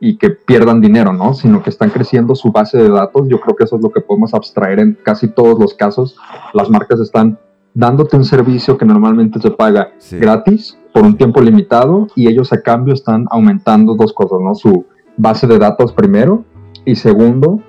y 0.01 0.19
que 0.19 0.31
pierdan 0.31 0.81
dinero, 0.81 1.13
¿no? 1.13 1.35
Sino 1.35 1.63
que 1.63 1.71
están 1.71 1.91
creciendo 1.91 2.35
su 2.35 2.53
base 2.53 2.79
de 2.79 2.91
datos. 2.91 3.27
Yo 3.29 3.41
creo 3.41 3.57
que 3.57 3.65
eso 3.65 3.77
es 3.77 3.83
lo 3.83 3.91
que 3.91 4.01
podemos 4.01 4.35
abstraer 4.35 4.81
en 4.81 4.99
casi 5.03 5.29
todos 5.29 5.59
los 5.59 5.75
casos. 5.75 6.17
Las 6.53 6.69
marcas 6.69 7.01
están 7.01 7.39
dándote 7.73 8.17
un 8.17 8.25
servicio 8.25 8.77
que 8.79 8.85
normalmente 8.85 9.41
se 9.41 9.51
paga 9.51 9.93
gratis 10.13 10.79
por 10.93 11.03
un 11.05 11.17
tiempo 11.17 11.41
limitado 11.41 12.07
y 12.15 12.29
ellos 12.29 12.53
a 12.53 12.63
cambio 12.63 12.95
están 12.95 13.27
aumentando 13.31 13.95
dos 13.95 14.13
cosas, 14.13 14.39
¿no? 14.41 14.55
Su 14.55 14.87
base 15.17 15.47
de 15.47 15.59
datos 15.59 15.93
primero 15.93 16.45
y 16.85 16.97
segundo, 16.97 17.61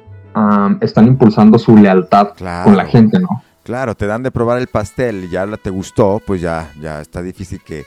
están 0.82 1.08
impulsando 1.08 1.58
su 1.58 1.78
lealtad 1.78 2.30
con 2.64 2.76
la 2.76 2.86
gente, 2.86 3.20
¿no? 3.20 3.42
Claro, 3.64 3.96
te 3.96 4.06
dan 4.06 4.22
de 4.22 4.30
probar 4.30 4.60
el 4.60 4.68
pastel 4.68 5.24
y 5.24 5.30
ya 5.30 5.48
te 5.58 5.72
gustó, 5.72 6.22
pues 6.24 6.40
ya, 6.42 6.72
ya 6.80 7.02
está 7.02 7.24
difícil 7.24 7.62
que 7.66 7.86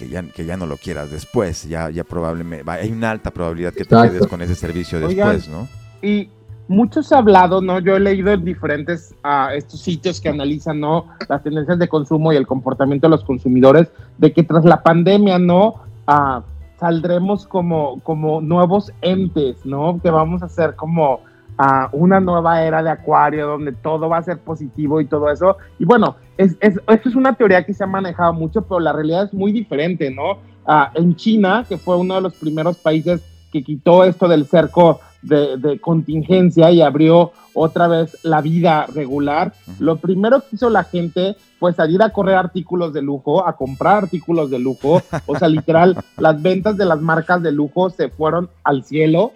que 0.00 0.08
ya, 0.08 0.22
que 0.22 0.46
ya 0.46 0.56
no 0.56 0.64
lo 0.64 0.78
quieras 0.78 1.10
después, 1.10 1.68
ya, 1.68 1.90
ya 1.90 2.04
probablemente, 2.04 2.68
hay 2.70 2.90
una 2.90 3.10
alta 3.10 3.30
probabilidad 3.30 3.74
que 3.74 3.84
te 3.84 3.94
quedes 3.94 4.26
con 4.28 4.40
ese 4.40 4.54
servicio 4.54 4.98
después, 4.98 5.46
¿no? 5.46 5.68
Y 6.00 6.30
muchos 6.68 7.12
ha 7.12 7.18
hablado, 7.18 7.60
¿no? 7.60 7.80
Yo 7.80 7.96
he 7.96 8.00
leído 8.00 8.32
en 8.32 8.42
diferentes 8.42 9.14
uh, 9.22 9.50
estos 9.54 9.80
sitios 9.80 10.18
que 10.18 10.30
analizan, 10.30 10.80
¿no? 10.80 11.04
Las 11.28 11.42
tendencias 11.42 11.78
de 11.78 11.86
consumo 11.86 12.32
y 12.32 12.36
el 12.36 12.46
comportamiento 12.46 13.08
de 13.08 13.10
los 13.10 13.24
consumidores, 13.24 13.88
de 14.16 14.32
que 14.32 14.42
tras 14.42 14.64
la 14.64 14.82
pandemia, 14.82 15.38
¿no? 15.38 15.82
Uh, 16.08 16.40
saldremos 16.78 17.46
como, 17.46 18.00
como 18.00 18.40
nuevos 18.40 18.92
entes, 19.02 19.66
¿no? 19.66 20.00
Que 20.02 20.10
vamos 20.10 20.42
a 20.42 20.48
ser 20.48 20.76
como 20.76 21.20
a 21.62 21.90
una 21.92 22.20
nueva 22.20 22.64
era 22.64 22.82
de 22.82 22.88
Acuario 22.88 23.46
donde 23.46 23.72
todo 23.72 24.08
va 24.08 24.16
a 24.16 24.22
ser 24.22 24.38
positivo 24.38 24.98
y 24.98 25.04
todo 25.04 25.30
eso. 25.30 25.58
Y 25.78 25.84
bueno, 25.84 26.16
es, 26.38 26.56
es, 26.58 26.80
esto 26.88 27.08
es 27.10 27.14
una 27.14 27.34
teoría 27.34 27.66
que 27.66 27.74
se 27.74 27.84
ha 27.84 27.86
manejado 27.86 28.32
mucho, 28.32 28.62
pero 28.62 28.80
la 28.80 28.94
realidad 28.94 29.24
es 29.24 29.34
muy 29.34 29.52
diferente, 29.52 30.10
¿no? 30.10 30.38
Ah, 30.66 30.90
en 30.94 31.14
China, 31.16 31.66
que 31.68 31.76
fue 31.76 31.98
uno 31.98 32.14
de 32.14 32.22
los 32.22 32.32
primeros 32.32 32.78
países 32.78 33.20
que 33.52 33.62
quitó 33.62 34.04
esto 34.04 34.26
del 34.26 34.46
cerco 34.46 35.00
de, 35.20 35.58
de 35.58 35.78
contingencia 35.78 36.70
y 36.70 36.80
abrió 36.80 37.32
otra 37.52 37.88
vez 37.88 38.16
la 38.22 38.40
vida 38.40 38.86
regular, 38.86 39.52
lo 39.78 39.96
primero 39.96 40.40
que 40.40 40.56
hizo 40.56 40.70
la 40.70 40.84
gente 40.84 41.36
fue 41.58 41.74
salir 41.74 42.02
a 42.02 42.10
correr 42.10 42.36
artículos 42.36 42.94
de 42.94 43.02
lujo, 43.02 43.46
a 43.46 43.54
comprar 43.54 44.04
artículos 44.04 44.50
de 44.50 44.60
lujo, 44.60 45.02
o 45.26 45.36
sea, 45.36 45.48
literal, 45.48 45.98
las 46.16 46.40
ventas 46.40 46.78
de 46.78 46.86
las 46.86 47.02
marcas 47.02 47.42
de 47.42 47.52
lujo 47.52 47.90
se 47.90 48.08
fueron 48.08 48.48
al 48.64 48.82
cielo 48.84 49.32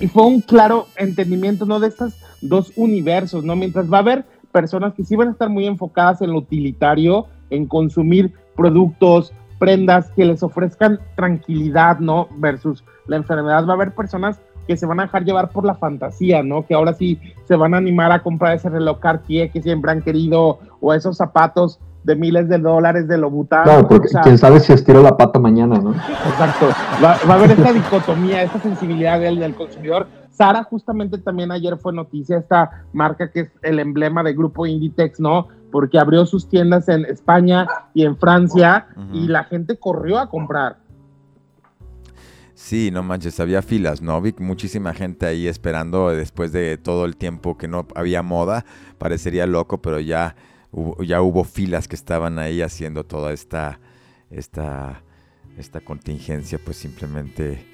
y, 0.00 0.08
fue 0.08 0.24
un 0.24 0.40
claro 0.40 0.86
entendimiento, 0.96 1.66
¿no? 1.66 1.80
De 1.80 1.88
estos 1.88 2.14
dos 2.40 2.72
universos, 2.76 3.44
¿no? 3.44 3.56
Mientras 3.56 3.90
va 3.92 3.98
a 3.98 4.00
haber 4.00 4.24
personas 4.52 4.94
que 4.94 5.04
sí 5.04 5.16
van 5.16 5.28
a 5.28 5.32
estar 5.32 5.48
muy 5.48 5.66
enfocadas 5.66 6.22
en 6.22 6.32
lo 6.32 6.38
utilitario, 6.38 7.26
en 7.50 7.66
consumir 7.66 8.32
productos, 8.56 9.32
prendas 9.58 10.10
que 10.10 10.24
les 10.24 10.42
ofrezcan 10.42 11.00
tranquilidad, 11.16 11.98
¿no? 11.98 12.28
Versus 12.38 12.84
la 13.06 13.16
enfermedad. 13.16 13.66
Va 13.66 13.72
a 13.72 13.74
haber 13.74 13.94
personas 13.94 14.40
que 14.66 14.76
se 14.76 14.86
van 14.86 15.00
a 15.00 15.04
dejar 15.04 15.24
llevar 15.24 15.50
por 15.50 15.64
la 15.64 15.74
fantasía, 15.74 16.42
¿no? 16.42 16.66
Que 16.66 16.74
ahora 16.74 16.92
sí 16.92 17.18
se 17.46 17.56
van 17.56 17.74
a 17.74 17.78
animar 17.78 18.12
a 18.12 18.22
comprar 18.22 18.54
ese 18.54 18.68
reloj 18.68 19.00
Cartier 19.00 19.50
que 19.50 19.62
siempre 19.62 19.90
han 19.90 20.02
querido 20.02 20.60
o 20.80 20.94
esos 20.94 21.16
zapatos 21.16 21.80
de 22.08 22.16
miles 22.16 22.48
de 22.48 22.56
dólares 22.56 23.06
de 23.06 23.18
Louboutin. 23.18 23.64
Claro, 23.64 23.86
porque 23.86 24.08
quién 24.22 24.38
sabe 24.38 24.60
si 24.60 24.72
estiro 24.72 25.02
la 25.02 25.14
pata 25.14 25.38
mañana, 25.38 25.78
¿no? 25.78 25.92
Exacto. 25.92 26.68
Va, 27.04 27.12
a 27.12 27.34
haber 27.34 27.50
esta 27.50 27.70
dicotomía, 27.70 28.42
esta 28.42 28.58
sensibilidad 28.60 29.20
del, 29.20 29.38
del, 29.38 29.54
consumidor. 29.54 30.08
Sara 30.30 30.64
justamente 30.64 31.18
también 31.18 31.52
ayer 31.52 31.76
fue 31.76 31.92
noticia 31.92 32.38
esta 32.38 32.86
marca 32.94 33.30
que 33.30 33.40
es 33.40 33.50
el 33.60 33.78
emblema 33.78 34.22
del 34.22 34.34
grupo 34.36 34.66
Inditex, 34.66 35.20
¿no? 35.20 35.48
Porque 35.70 35.98
abrió 35.98 36.24
sus 36.24 36.48
tiendas 36.48 36.88
en 36.88 37.04
España 37.04 37.66
y 37.92 38.06
en 38.06 38.16
Francia 38.16 38.86
y 39.12 39.28
la 39.28 39.44
gente 39.44 39.78
corrió 39.78 40.18
a 40.18 40.30
comprar. 40.30 40.78
Sí, 42.54 42.90
no 42.90 43.02
manches, 43.02 43.38
había 43.38 43.60
filas, 43.60 44.00
¿no? 44.00 44.20
Vi 44.22 44.34
muchísima 44.38 44.94
gente 44.94 45.26
ahí 45.26 45.46
esperando 45.46 46.08
después 46.08 46.52
de 46.52 46.78
todo 46.78 47.04
el 47.04 47.16
tiempo 47.16 47.58
que 47.58 47.68
no 47.68 47.86
había 47.94 48.22
moda. 48.22 48.64
Parecería 48.96 49.46
loco, 49.46 49.82
pero 49.82 50.00
ya 50.00 50.34
ya 51.00 51.22
hubo 51.22 51.44
filas 51.44 51.88
que 51.88 51.96
estaban 51.96 52.38
ahí 52.38 52.62
haciendo 52.62 53.04
toda 53.04 53.32
esta, 53.32 53.80
esta, 54.30 55.02
esta 55.56 55.80
contingencia, 55.80 56.58
pues 56.62 56.76
simplemente 56.76 57.64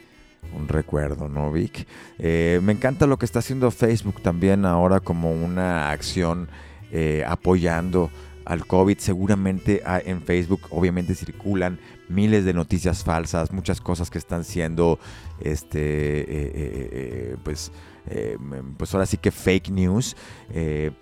un 0.57 0.69
recuerdo, 0.69 1.29
¿no, 1.29 1.51
Vic? 1.51 1.87
Eh, 2.19 2.61
me 2.63 2.73
encanta 2.73 3.07
lo 3.07 3.19
que 3.19 3.25
está 3.25 3.41
haciendo 3.41 3.71
Facebook 3.71 4.21
también 4.21 4.65
ahora 4.65 5.01
como 5.01 5.33
una 5.33 5.91
acción 5.91 6.49
eh, 6.93 7.25
apoyando 7.27 8.11
al 8.45 8.67
COVID. 8.67 8.99
Seguramente 8.99 9.83
ah, 9.85 10.01
en 10.05 10.23
Facebook 10.23 10.61
obviamente 10.71 11.15
circulan 11.15 11.79
miles 12.09 12.45
de 12.45 12.53
noticias 12.53 13.03
falsas, 13.03 13.53
muchas 13.53 13.81
cosas 13.81 14.11
que 14.11 14.19
están 14.19 14.45
siendo, 14.45 14.99
este, 15.41 16.25
eh, 16.29 17.37
pues, 17.43 17.73
eh, 18.07 18.37
pues 18.77 18.93
ahora 18.95 19.07
sí 19.07 19.17
que 19.17 19.31
fake 19.31 19.71
news, 19.71 20.17
eh, 20.51 20.93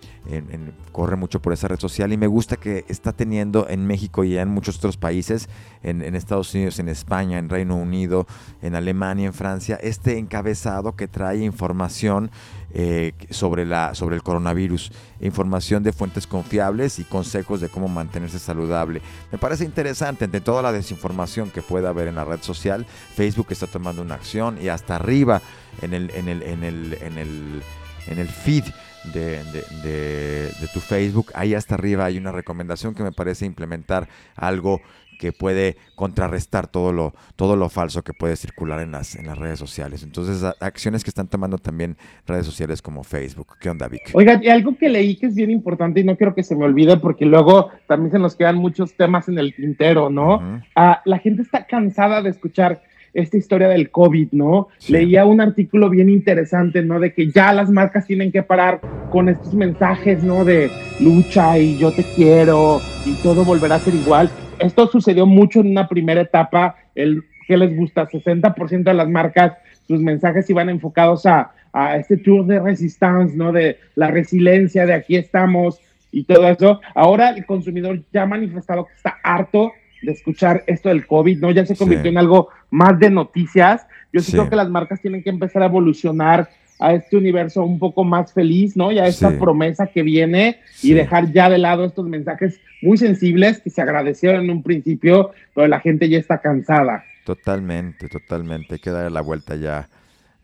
corre 0.91 1.15
mucho 1.15 1.41
por 1.41 1.53
esa 1.53 1.67
red 1.67 1.79
social 1.79 2.13
y 2.13 2.17
me 2.17 2.27
gusta 2.27 2.55
que 2.55 2.85
está 2.87 3.11
teniendo 3.11 3.67
en 3.69 3.85
México 3.85 4.23
y 4.23 4.37
en 4.37 4.49
muchos 4.49 4.77
otros 4.77 4.97
países, 4.97 5.49
en, 5.81 6.01
Estados 6.15 6.53
Unidos, 6.53 6.79
en 6.79 6.87
España, 6.87 7.37
en 7.37 7.49
Reino 7.49 7.75
Unido, 7.75 8.25
en 8.61 8.75
Alemania, 8.75 9.27
en 9.27 9.33
Francia, 9.33 9.77
este 9.81 10.17
encabezado 10.17 10.95
que 10.95 11.07
trae 11.07 11.39
información 11.39 12.31
eh, 12.73 13.13
sobre, 13.29 13.65
la, 13.65 13.93
sobre 13.93 14.15
el 14.15 14.23
coronavirus, 14.23 14.91
información 15.21 15.83
de 15.83 15.93
fuentes 15.93 16.25
confiables 16.25 16.97
y 16.97 17.03
consejos 17.03 17.61
de 17.61 17.69
cómo 17.69 17.87
mantenerse 17.87 18.39
saludable. 18.39 19.01
Me 19.31 19.37
parece 19.37 19.63
interesante, 19.63 20.25
entre 20.25 20.41
toda 20.41 20.61
la 20.61 20.71
desinformación 20.71 21.51
que 21.51 21.61
pueda 21.61 21.89
haber 21.89 22.07
en 22.07 22.15
la 22.15 22.25
red 22.25 22.41
social, 22.41 22.85
Facebook 23.15 23.47
está 23.51 23.67
tomando 23.67 24.01
una 24.01 24.15
acción 24.15 24.57
y 24.61 24.69
hasta 24.69 24.95
arriba 24.95 25.41
en 25.81 25.93
el, 25.93 26.09
en 26.11 26.27
el, 26.27 26.41
en 26.43 26.63
el, 26.63 26.97
en 27.01 27.17
el, 27.17 27.63
en 28.07 28.19
el 28.19 28.27
feed 28.27 28.65
de, 29.11 29.43
de, 29.83 30.67
tu 30.73 30.79
Facebook, 30.79 31.31
ahí 31.35 31.53
hasta 31.53 31.75
arriba 31.75 32.05
hay 32.05 32.17
una 32.17 32.31
recomendación 32.31 32.95
que 32.95 33.03
me 33.03 33.11
parece 33.11 33.45
implementar 33.45 34.07
algo 34.35 34.81
que 35.23 35.31
puede 35.31 35.77
contrarrestar 35.95 36.67
todo 36.67 36.91
lo, 36.91 37.13
todo 37.37 37.55
lo 37.55 37.69
falso 37.69 38.03
que 38.03 38.11
puede 38.11 38.35
circular 38.35 38.81
en 38.81 38.91
las, 38.91 39.15
en 39.15 39.25
las 39.25 39.37
redes 39.37 39.57
sociales. 39.57 40.03
Entonces, 40.03 40.43
acciones 40.59 41.01
que 41.01 41.11
están 41.11 41.29
tomando 41.29 41.57
también 41.57 41.95
redes 42.27 42.45
sociales 42.45 42.81
como 42.81 43.05
Facebook. 43.05 43.55
¿Qué 43.61 43.69
onda, 43.69 43.87
Vic? 43.87 44.09
Oiga, 44.11 44.37
y 44.43 44.49
algo 44.49 44.75
que 44.77 44.89
leí 44.89 45.15
que 45.15 45.27
es 45.27 45.35
bien 45.35 45.49
importante 45.49 46.01
y 46.01 46.03
no 46.03 46.17
quiero 46.17 46.35
que 46.35 46.43
se 46.43 46.57
me 46.57 46.65
olvide 46.65 46.97
porque 46.97 47.25
luego 47.25 47.69
también 47.87 48.11
se 48.11 48.19
nos 48.19 48.35
quedan 48.35 48.57
muchos 48.57 48.95
temas 48.95 49.29
en 49.29 49.39
el 49.39 49.55
tintero, 49.55 50.09
¿no? 50.09 50.61
Ah, 50.75 51.01
la 51.05 51.19
gente 51.19 51.41
está 51.41 51.67
cansada 51.67 52.21
de 52.21 52.29
escuchar 52.29 52.81
esta 53.13 53.37
historia 53.37 53.69
del 53.69 53.91
COVID, 53.91 54.33
¿no? 54.33 54.67
Leía 54.89 55.25
un 55.25 55.39
artículo 55.39 55.89
bien 55.89 56.09
interesante, 56.09 56.81
¿no? 56.81 56.99
De 56.99 57.13
que 57.13 57.31
ya 57.31 57.53
las 57.53 57.69
marcas 57.69 58.07
tienen 58.07 58.29
que 58.33 58.43
parar 58.43 58.81
con 59.09 59.29
estos 59.29 59.53
mensajes, 59.53 60.21
¿no? 60.21 60.43
De 60.43 60.69
lucha 60.99 61.57
y 61.57 61.77
yo 61.77 61.91
te 61.91 62.03
quiero 62.03 62.81
y 63.05 63.13
todo 63.23 63.45
volverá 63.45 63.75
a 63.75 63.79
ser 63.79 63.95
igual. 63.95 64.29
Esto 64.59 64.87
sucedió 64.87 65.25
mucho 65.25 65.59
en 65.61 65.71
una 65.71 65.87
primera 65.87 66.21
etapa, 66.21 66.75
el 66.95 67.23
que 67.47 67.57
les 67.57 67.75
gusta, 67.75 68.07
60% 68.07 68.83
de 68.83 68.93
las 68.93 69.09
marcas, 69.09 69.53
sus 69.87 69.99
mensajes 69.99 70.49
iban 70.49 70.69
enfocados 70.69 71.25
a, 71.25 71.51
a 71.73 71.97
este 71.97 72.17
tour 72.17 72.45
de 72.45 72.59
resistance, 72.59 73.35
¿no? 73.35 73.51
De 73.51 73.79
la 73.95 74.09
resiliencia, 74.09 74.85
de 74.85 74.93
aquí 74.93 75.15
estamos 75.15 75.79
y 76.11 76.23
todo 76.23 76.47
eso. 76.47 76.79
Ahora 76.95 77.31
el 77.31 77.45
consumidor 77.45 78.01
ya 78.13 78.23
ha 78.23 78.27
manifestado 78.27 78.85
que 78.85 78.93
está 78.93 79.17
harto 79.23 79.73
de 80.01 80.11
escuchar 80.11 80.63
esto 80.67 80.89
del 80.89 81.07
COVID, 81.07 81.39
¿no? 81.39 81.51
Ya 81.51 81.65
se 81.65 81.75
convirtió 81.75 82.11
en 82.11 82.17
algo 82.17 82.49
más 82.69 82.97
de 82.99 83.09
noticias. 83.09 83.85
Yo 84.11 84.21
sí. 84.21 84.31
creo 84.31 84.49
que 84.49 84.55
las 84.55 84.69
marcas 84.69 85.01
tienen 85.01 85.23
que 85.23 85.29
empezar 85.29 85.63
a 85.63 85.67
evolucionar 85.67 86.49
a 86.79 86.93
este 86.93 87.17
universo 87.17 87.63
un 87.63 87.79
poco 87.79 88.03
más 88.03 88.33
feliz, 88.33 88.75
¿no? 88.75 88.91
Y 88.91 88.99
a 88.99 89.07
esta 89.07 89.37
promesa 89.37 89.87
que 89.87 90.03
viene 90.03 90.59
y 90.81 90.93
dejar 90.93 91.31
ya 91.31 91.49
de 91.49 91.57
lado 91.57 91.85
estos 91.85 92.05
mensajes 92.05 92.59
muy 92.81 92.97
sensibles 92.97 93.59
que 93.59 93.69
se 93.69 93.81
agradecieron 93.81 94.45
en 94.45 94.51
un 94.51 94.63
principio, 94.63 95.31
pero 95.53 95.67
la 95.67 95.79
gente 95.79 96.09
ya 96.09 96.17
está 96.17 96.39
cansada. 96.39 97.05
Totalmente, 97.25 98.09
totalmente. 98.09 98.75
Hay 98.75 98.79
que 98.79 98.89
darle 98.89 99.11
la 99.11 99.21
vuelta 99.21 99.55
ya, 99.55 99.89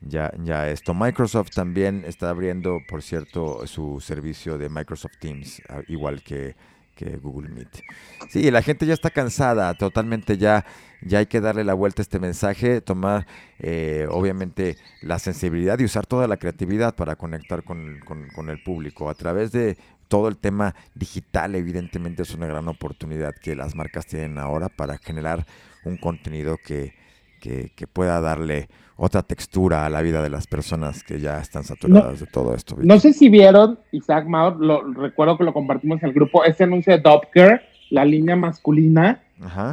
ya, 0.01 0.31
ya 0.43 0.69
esto. 0.69 0.93
Microsoft 0.93 1.49
también 1.53 2.03
está 2.07 2.29
abriendo, 2.29 2.79
por 2.87 3.01
cierto, 3.01 3.67
su 3.67 3.99
servicio 3.99 4.57
de 4.57 4.69
Microsoft 4.69 5.17
Teams, 5.19 5.61
igual 5.87 6.23
que 6.23 6.55
que 6.99 7.15
Google 7.15 7.47
Meet. 7.47 7.81
Sí, 8.29 8.51
la 8.51 8.61
gente 8.61 8.85
ya 8.85 8.93
está 8.93 9.09
cansada, 9.09 9.73
totalmente 9.73 10.37
ya, 10.37 10.65
ya 11.01 11.19
hay 11.19 11.27
que 11.27 11.39
darle 11.39 11.63
la 11.63 11.73
vuelta 11.73 12.01
a 12.01 12.03
este 12.03 12.19
mensaje, 12.19 12.81
tomar 12.81 13.25
eh, 13.59 14.05
obviamente 14.11 14.75
la 15.01 15.17
sensibilidad 15.17 15.79
y 15.79 15.85
usar 15.85 16.05
toda 16.05 16.27
la 16.27 16.35
creatividad 16.35 16.95
para 16.95 17.15
conectar 17.15 17.63
con, 17.63 18.01
el 18.49 18.63
público. 18.63 19.09
A 19.09 19.13
través 19.13 19.53
de 19.53 19.77
todo 20.09 20.27
el 20.27 20.35
tema 20.35 20.75
digital, 20.93 21.55
evidentemente 21.55 22.23
es 22.23 22.33
una 22.33 22.47
gran 22.47 22.67
oportunidad 22.67 23.33
que 23.33 23.55
las 23.55 23.75
marcas 23.75 24.05
tienen 24.05 24.37
ahora 24.37 24.67
para 24.67 24.97
generar 24.97 25.45
un 25.85 25.95
contenido 25.95 26.57
que, 26.57 26.93
que 27.39 27.87
pueda 27.87 28.19
darle 28.19 28.67
otra 28.99 29.23
textura 29.23 29.85
a 29.85 29.89
la 29.89 30.01
vida 30.01 30.21
de 30.21 30.29
las 30.29 30.45
personas 30.45 31.03
que 31.03 31.19
ya 31.21 31.39
están 31.39 31.63
saturadas 31.63 32.19
de 32.19 32.25
todo 32.25 32.53
esto. 32.53 32.75
No 32.81 32.99
sé 32.99 33.13
si 33.13 33.29
vieron, 33.29 33.79
Isaac 33.91 34.27
Maur, 34.27 34.59
lo 34.59 34.83
recuerdo 34.93 35.37
que 35.37 35.45
lo 35.45 35.53
compartimos 35.53 36.03
en 36.03 36.09
el 36.09 36.13
grupo, 36.13 36.43
ese 36.43 36.65
anuncio 36.65 36.91
de 36.91 36.99
Doppker, 36.99 37.61
la 37.91 38.03
línea 38.03 38.35
masculina 38.35 39.21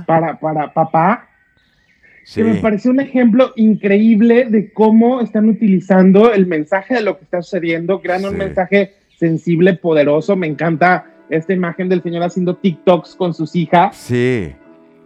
para, 0.06 0.38
para 0.38 0.72
papá, 0.72 1.28
que 2.32 2.44
me 2.44 2.54
pareció 2.56 2.92
un 2.92 3.00
ejemplo 3.00 3.52
increíble 3.56 4.46
de 4.46 4.72
cómo 4.72 5.20
están 5.20 5.48
utilizando 5.48 6.32
el 6.32 6.46
mensaje 6.46 6.94
de 6.94 7.02
lo 7.02 7.18
que 7.18 7.24
está 7.24 7.42
sucediendo, 7.42 8.00
creando 8.00 8.30
un 8.30 8.36
mensaje 8.36 8.94
sensible, 9.16 9.74
poderoso. 9.74 10.36
Me 10.36 10.46
encanta 10.46 11.06
esta 11.30 11.52
imagen 11.52 11.88
del 11.88 12.02
señor 12.02 12.22
haciendo 12.22 12.56
TikToks 12.56 13.16
con 13.16 13.34
sus 13.34 13.54
hijas. 13.56 13.96
Sí. 13.96 14.52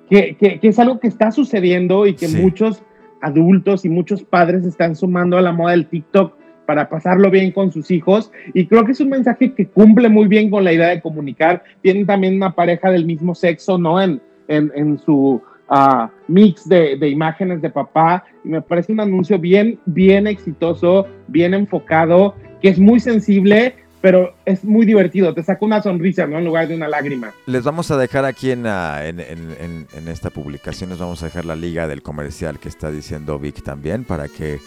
Que, 0.08 0.36
que, 0.36 0.58
es 0.62 0.78
algo 0.78 0.98
que 0.98 1.08
está 1.08 1.30
sucediendo 1.30 2.06
y 2.06 2.14
que 2.14 2.26
muchos 2.28 2.82
adultos 3.20 3.84
y 3.84 3.88
muchos 3.88 4.22
padres 4.22 4.64
están 4.64 4.96
sumando 4.96 5.36
a 5.36 5.42
la 5.42 5.52
moda 5.52 5.72
del 5.72 5.86
TikTok 5.86 6.34
para 6.66 6.88
pasarlo 6.88 7.30
bien 7.30 7.50
con 7.50 7.72
sus 7.72 7.90
hijos. 7.90 8.30
Y 8.54 8.66
creo 8.66 8.84
que 8.84 8.92
es 8.92 9.00
un 9.00 9.08
mensaje 9.08 9.54
que 9.54 9.66
cumple 9.66 10.08
muy 10.08 10.28
bien 10.28 10.50
con 10.50 10.62
la 10.62 10.72
idea 10.72 10.88
de 10.88 11.00
comunicar. 11.00 11.64
Tienen 11.82 12.06
también 12.06 12.36
una 12.36 12.54
pareja 12.54 12.90
del 12.90 13.04
mismo 13.04 13.34
sexo, 13.34 13.76
¿no? 13.76 14.00
En, 14.00 14.20
en, 14.46 14.98
su 14.98 15.42
ah, 15.68 16.10
mix 16.28 16.68
de, 16.68 16.96
de, 16.96 17.08
imágenes 17.08 17.60
de 17.60 17.70
papá. 17.70 18.24
Y 18.44 18.48
me 18.50 18.62
parece 18.62 18.92
un 18.92 19.00
anuncio 19.00 19.38
bien, 19.38 19.80
bien 19.84 20.26
exitoso, 20.28 21.08
bien 21.26 21.54
enfocado, 21.54 22.36
que 22.62 22.68
es 22.68 22.78
muy 22.78 23.00
sensible 23.00 23.74
pero 24.00 24.34
es 24.44 24.64
muy 24.64 24.86
divertido, 24.86 25.34
te 25.34 25.42
saca 25.42 25.64
una 25.64 25.82
sonrisa, 25.82 26.26
¿no? 26.26 26.38
En 26.38 26.44
lugar 26.44 26.68
de 26.68 26.74
una 26.74 26.88
lágrima. 26.88 27.32
Les 27.46 27.62
vamos 27.64 27.90
a 27.90 27.96
dejar 27.96 28.24
aquí 28.24 28.50
en, 28.50 28.66
en, 28.66 29.20
en, 29.20 29.86
en, 29.92 30.08
esta 30.08 30.30
publicación, 30.30 30.90
les 30.90 30.98
vamos 30.98 31.22
a 31.22 31.26
dejar 31.26 31.44
la 31.44 31.56
liga 31.56 31.86
del 31.86 32.02
comercial 32.02 32.58
que 32.58 32.68
está 32.68 32.90
diciendo 32.90 33.38
Vic 33.38 33.62
también 33.62 34.04
para 34.04 34.28
que, 34.28 34.60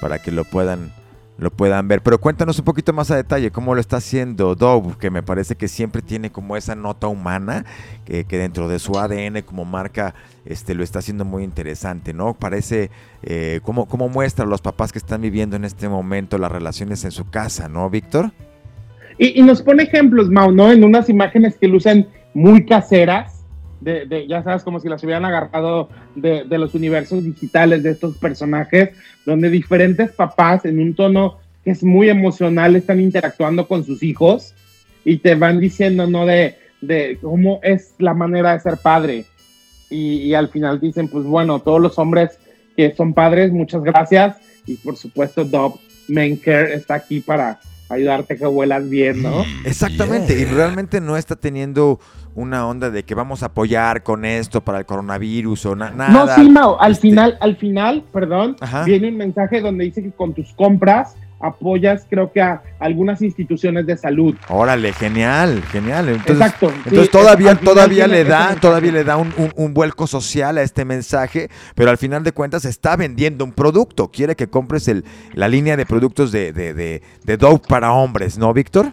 para 0.00 0.18
que 0.18 0.30
lo 0.30 0.44
puedan 0.44 0.92
lo 1.38 1.50
puedan 1.50 1.88
ver. 1.88 2.02
Pero 2.02 2.18
cuéntanos 2.18 2.58
un 2.58 2.64
poquito 2.64 2.92
más 2.92 3.10
a 3.10 3.16
detalle 3.16 3.50
cómo 3.50 3.74
lo 3.74 3.80
está 3.80 3.98
haciendo 3.98 4.54
Dove, 4.54 4.96
que 4.98 5.10
me 5.10 5.22
parece 5.22 5.56
que 5.56 5.68
siempre 5.68 6.02
tiene 6.02 6.30
como 6.30 6.56
esa 6.56 6.74
nota 6.74 7.08
humana, 7.08 7.64
que, 8.04 8.24
que 8.24 8.38
dentro 8.38 8.68
de 8.68 8.78
su 8.78 8.98
ADN 8.98 9.42
como 9.42 9.64
marca 9.64 10.14
este, 10.44 10.74
lo 10.74 10.82
está 10.82 11.00
haciendo 11.00 11.24
muy 11.24 11.44
interesante, 11.44 12.14
¿no? 12.14 12.34
Parece 12.34 12.90
eh, 13.22 13.60
cómo, 13.62 13.86
cómo 13.86 14.08
muestra 14.08 14.44
a 14.44 14.48
los 14.48 14.62
papás 14.62 14.92
que 14.92 14.98
están 14.98 15.20
viviendo 15.20 15.56
en 15.56 15.64
este 15.64 15.88
momento 15.88 16.38
las 16.38 16.50
relaciones 16.50 17.04
en 17.04 17.10
su 17.10 17.28
casa, 17.28 17.68
¿no, 17.68 17.90
Víctor? 17.90 18.32
Y, 19.18 19.42
nos 19.42 19.62
pone 19.62 19.84
ejemplos, 19.84 20.28
Mau, 20.28 20.52
¿no? 20.52 20.70
En 20.70 20.84
unas 20.84 21.08
imágenes 21.08 21.56
que 21.56 21.68
lucen 21.68 22.06
muy 22.34 22.66
caseras, 22.66 23.44
de, 23.80 24.26
ya 24.28 24.42
sabes, 24.42 24.62
como 24.62 24.80
si 24.80 24.88
las 24.88 25.02
hubieran 25.04 25.24
agarrado 25.24 25.88
de, 26.14 26.44
de, 26.44 26.58
los 26.58 26.74
universos 26.74 27.24
digitales 27.24 27.82
de 27.82 27.90
estos 27.90 28.16
personajes, 28.18 28.90
donde 29.24 29.48
diferentes 29.48 30.12
papás 30.12 30.64
en 30.64 30.80
un 30.80 30.94
tono 30.94 31.38
que 31.64 31.70
es 31.70 31.82
muy 31.82 32.08
emocional 32.08 32.76
están 32.76 33.00
interactuando 33.00 33.66
con 33.68 33.84
sus 33.84 34.02
hijos 34.02 34.54
y 35.04 35.18
te 35.18 35.34
van 35.34 35.60
diciendo, 35.60 36.06
¿no? 36.06 36.26
De, 36.26 36.56
de 36.80 37.18
cómo 37.20 37.60
es 37.62 37.94
la 37.98 38.12
manera 38.12 38.52
de 38.52 38.60
ser 38.60 38.78
padre. 38.82 39.24
Y, 39.88 40.22
y, 40.22 40.34
al 40.34 40.48
final 40.48 40.80
dicen, 40.80 41.08
pues 41.08 41.24
bueno, 41.24 41.60
todos 41.60 41.80
los 41.80 41.98
hombres 41.98 42.38
que 42.76 42.94
son 42.94 43.14
padres, 43.14 43.52
muchas 43.52 43.82
gracias. 43.82 44.36
Y 44.66 44.74
por 44.76 44.96
supuesto, 44.96 45.44
Dob 45.44 45.78
Menker 46.08 46.72
está 46.72 46.94
aquí 46.94 47.20
para 47.20 47.60
ayudarte 47.88 48.34
a 48.34 48.36
que 48.36 48.46
vuelas 48.46 48.88
bien, 48.88 49.22
¿no? 49.22 49.44
Exactamente, 49.64 50.38
y 50.38 50.44
realmente 50.44 51.00
no 51.00 51.16
está 51.16 51.36
teniendo 51.36 52.00
una 52.34 52.66
onda 52.66 52.90
de 52.90 53.04
que 53.04 53.14
vamos 53.14 53.42
a 53.42 53.46
apoyar 53.46 54.02
con 54.02 54.24
esto 54.24 54.60
para 54.60 54.78
el 54.78 54.86
coronavirus 54.86 55.66
o 55.66 55.76
nada. 55.76 56.08
No, 56.08 56.28
sí, 56.34 56.50
Mao, 56.50 56.80
al 56.80 56.92
este 56.92 57.08
final, 57.08 57.38
al 57.40 57.56
final, 57.56 58.04
perdón, 58.12 58.56
viene 58.84 59.08
un 59.08 59.16
mensaje 59.16 59.60
donde 59.60 59.84
dice 59.84 60.02
que 60.02 60.10
con 60.12 60.34
tus 60.34 60.52
compras 60.52 61.16
apoyas, 61.40 62.06
creo 62.08 62.32
que 62.32 62.40
a 62.40 62.62
algunas 62.78 63.22
instituciones 63.22 63.86
de 63.86 63.96
salud. 63.96 64.34
Órale, 64.48 64.92
genial, 64.92 65.62
genial. 65.70 66.08
Entonces, 66.08 66.36
Exacto. 66.36 66.72
Entonces 66.84 67.10
todavía, 67.10 67.54
todavía 67.54 68.06
le 68.06 68.24
da, 68.24 68.56
todavía 68.56 68.92
le 68.92 69.04
da 69.04 69.16
un, 69.16 69.74
vuelco 69.74 70.06
social 70.06 70.58
a 70.58 70.62
este 70.62 70.84
mensaje, 70.84 71.50
pero 71.74 71.90
al 71.90 71.98
final 71.98 72.24
de 72.24 72.32
cuentas 72.32 72.64
está 72.64 72.96
vendiendo 72.96 73.44
un 73.44 73.52
producto. 73.52 74.10
Quiere 74.10 74.34
que 74.36 74.48
compres 74.48 74.88
el, 74.88 75.04
la 75.34 75.48
línea 75.48 75.76
de 75.76 75.84
productos 75.84 76.32
de, 76.32 76.52
de, 76.52 76.72
de, 76.72 77.02
de 77.24 77.36
Dove 77.36 77.60
para 77.68 77.92
hombres, 77.92 78.38
¿no, 78.38 78.52
Víctor? 78.54 78.92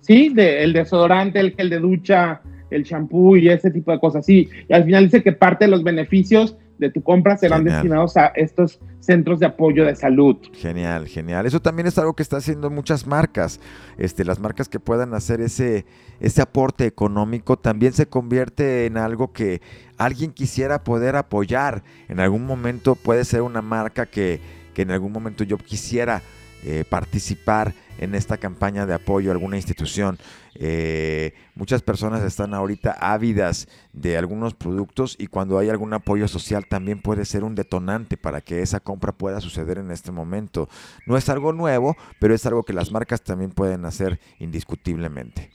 Sí, 0.00 0.30
de, 0.34 0.62
el 0.62 0.72
desodorante, 0.72 1.40
el 1.40 1.54
gel 1.54 1.70
de 1.70 1.78
ducha, 1.78 2.40
el 2.70 2.84
champú 2.84 3.36
y 3.36 3.48
ese 3.48 3.70
tipo 3.70 3.92
de 3.92 4.00
cosas. 4.00 4.24
Sí, 4.24 4.48
y 4.68 4.72
al 4.72 4.84
final 4.84 5.04
dice 5.04 5.22
que 5.22 5.32
parte 5.32 5.64
de 5.64 5.70
los 5.70 5.82
beneficios 5.82 6.56
de 6.80 6.90
tu 6.90 7.02
compra 7.02 7.36
serán 7.36 7.62
destinados 7.62 8.16
a 8.16 8.28
estos 8.28 8.80
centros 8.98 9.38
de 9.38 9.46
apoyo 9.46 9.84
de 9.84 9.94
salud. 9.94 10.36
Genial, 10.54 11.06
genial. 11.06 11.46
Eso 11.46 11.60
también 11.60 11.86
es 11.86 11.98
algo 11.98 12.14
que 12.14 12.22
está 12.22 12.38
haciendo 12.38 12.70
muchas 12.70 13.06
marcas. 13.06 13.60
Este, 13.98 14.24
las 14.24 14.40
marcas 14.40 14.68
que 14.68 14.80
puedan 14.80 15.14
hacer 15.14 15.40
ese, 15.40 15.84
ese 16.20 16.42
aporte 16.42 16.86
económico 16.86 17.58
también 17.58 17.92
se 17.92 18.06
convierte 18.06 18.86
en 18.86 18.96
algo 18.96 19.32
que 19.32 19.60
alguien 19.98 20.32
quisiera 20.32 20.82
poder 20.82 21.16
apoyar. 21.16 21.82
En 22.08 22.18
algún 22.18 22.46
momento 22.46 22.94
puede 22.94 23.24
ser 23.24 23.42
una 23.42 23.60
marca 23.60 24.06
que, 24.06 24.40
que 24.74 24.82
en 24.82 24.90
algún 24.90 25.12
momento 25.12 25.44
yo 25.44 25.58
quisiera 25.58 26.22
eh, 26.64 26.84
participar 26.88 27.74
en 27.98 28.14
esta 28.14 28.38
campaña 28.38 28.86
de 28.86 28.94
apoyo 28.94 29.30
a 29.30 29.34
alguna 29.34 29.56
institución. 29.56 30.18
Eh, 30.54 31.32
muchas 31.54 31.82
personas 31.82 32.22
están 32.22 32.54
ahorita 32.54 32.92
ávidas 32.92 33.68
de 33.92 34.16
algunos 34.16 34.54
productos 34.54 35.16
y 35.18 35.26
cuando 35.26 35.58
hay 35.58 35.68
algún 35.68 35.92
apoyo 35.92 36.26
social 36.28 36.66
también 36.66 37.00
puede 37.00 37.24
ser 37.24 37.44
un 37.44 37.54
detonante 37.54 38.16
para 38.16 38.40
que 38.40 38.62
esa 38.62 38.80
compra 38.80 39.12
pueda 39.12 39.40
suceder 39.40 39.78
en 39.78 39.90
este 39.90 40.12
momento. 40.12 40.68
No 41.06 41.16
es 41.16 41.28
algo 41.28 41.52
nuevo, 41.52 41.96
pero 42.18 42.34
es 42.34 42.44
algo 42.46 42.62
que 42.62 42.72
las 42.72 42.90
marcas 42.90 43.22
también 43.22 43.50
pueden 43.50 43.84
hacer 43.84 44.18
indiscutiblemente. 44.38 45.50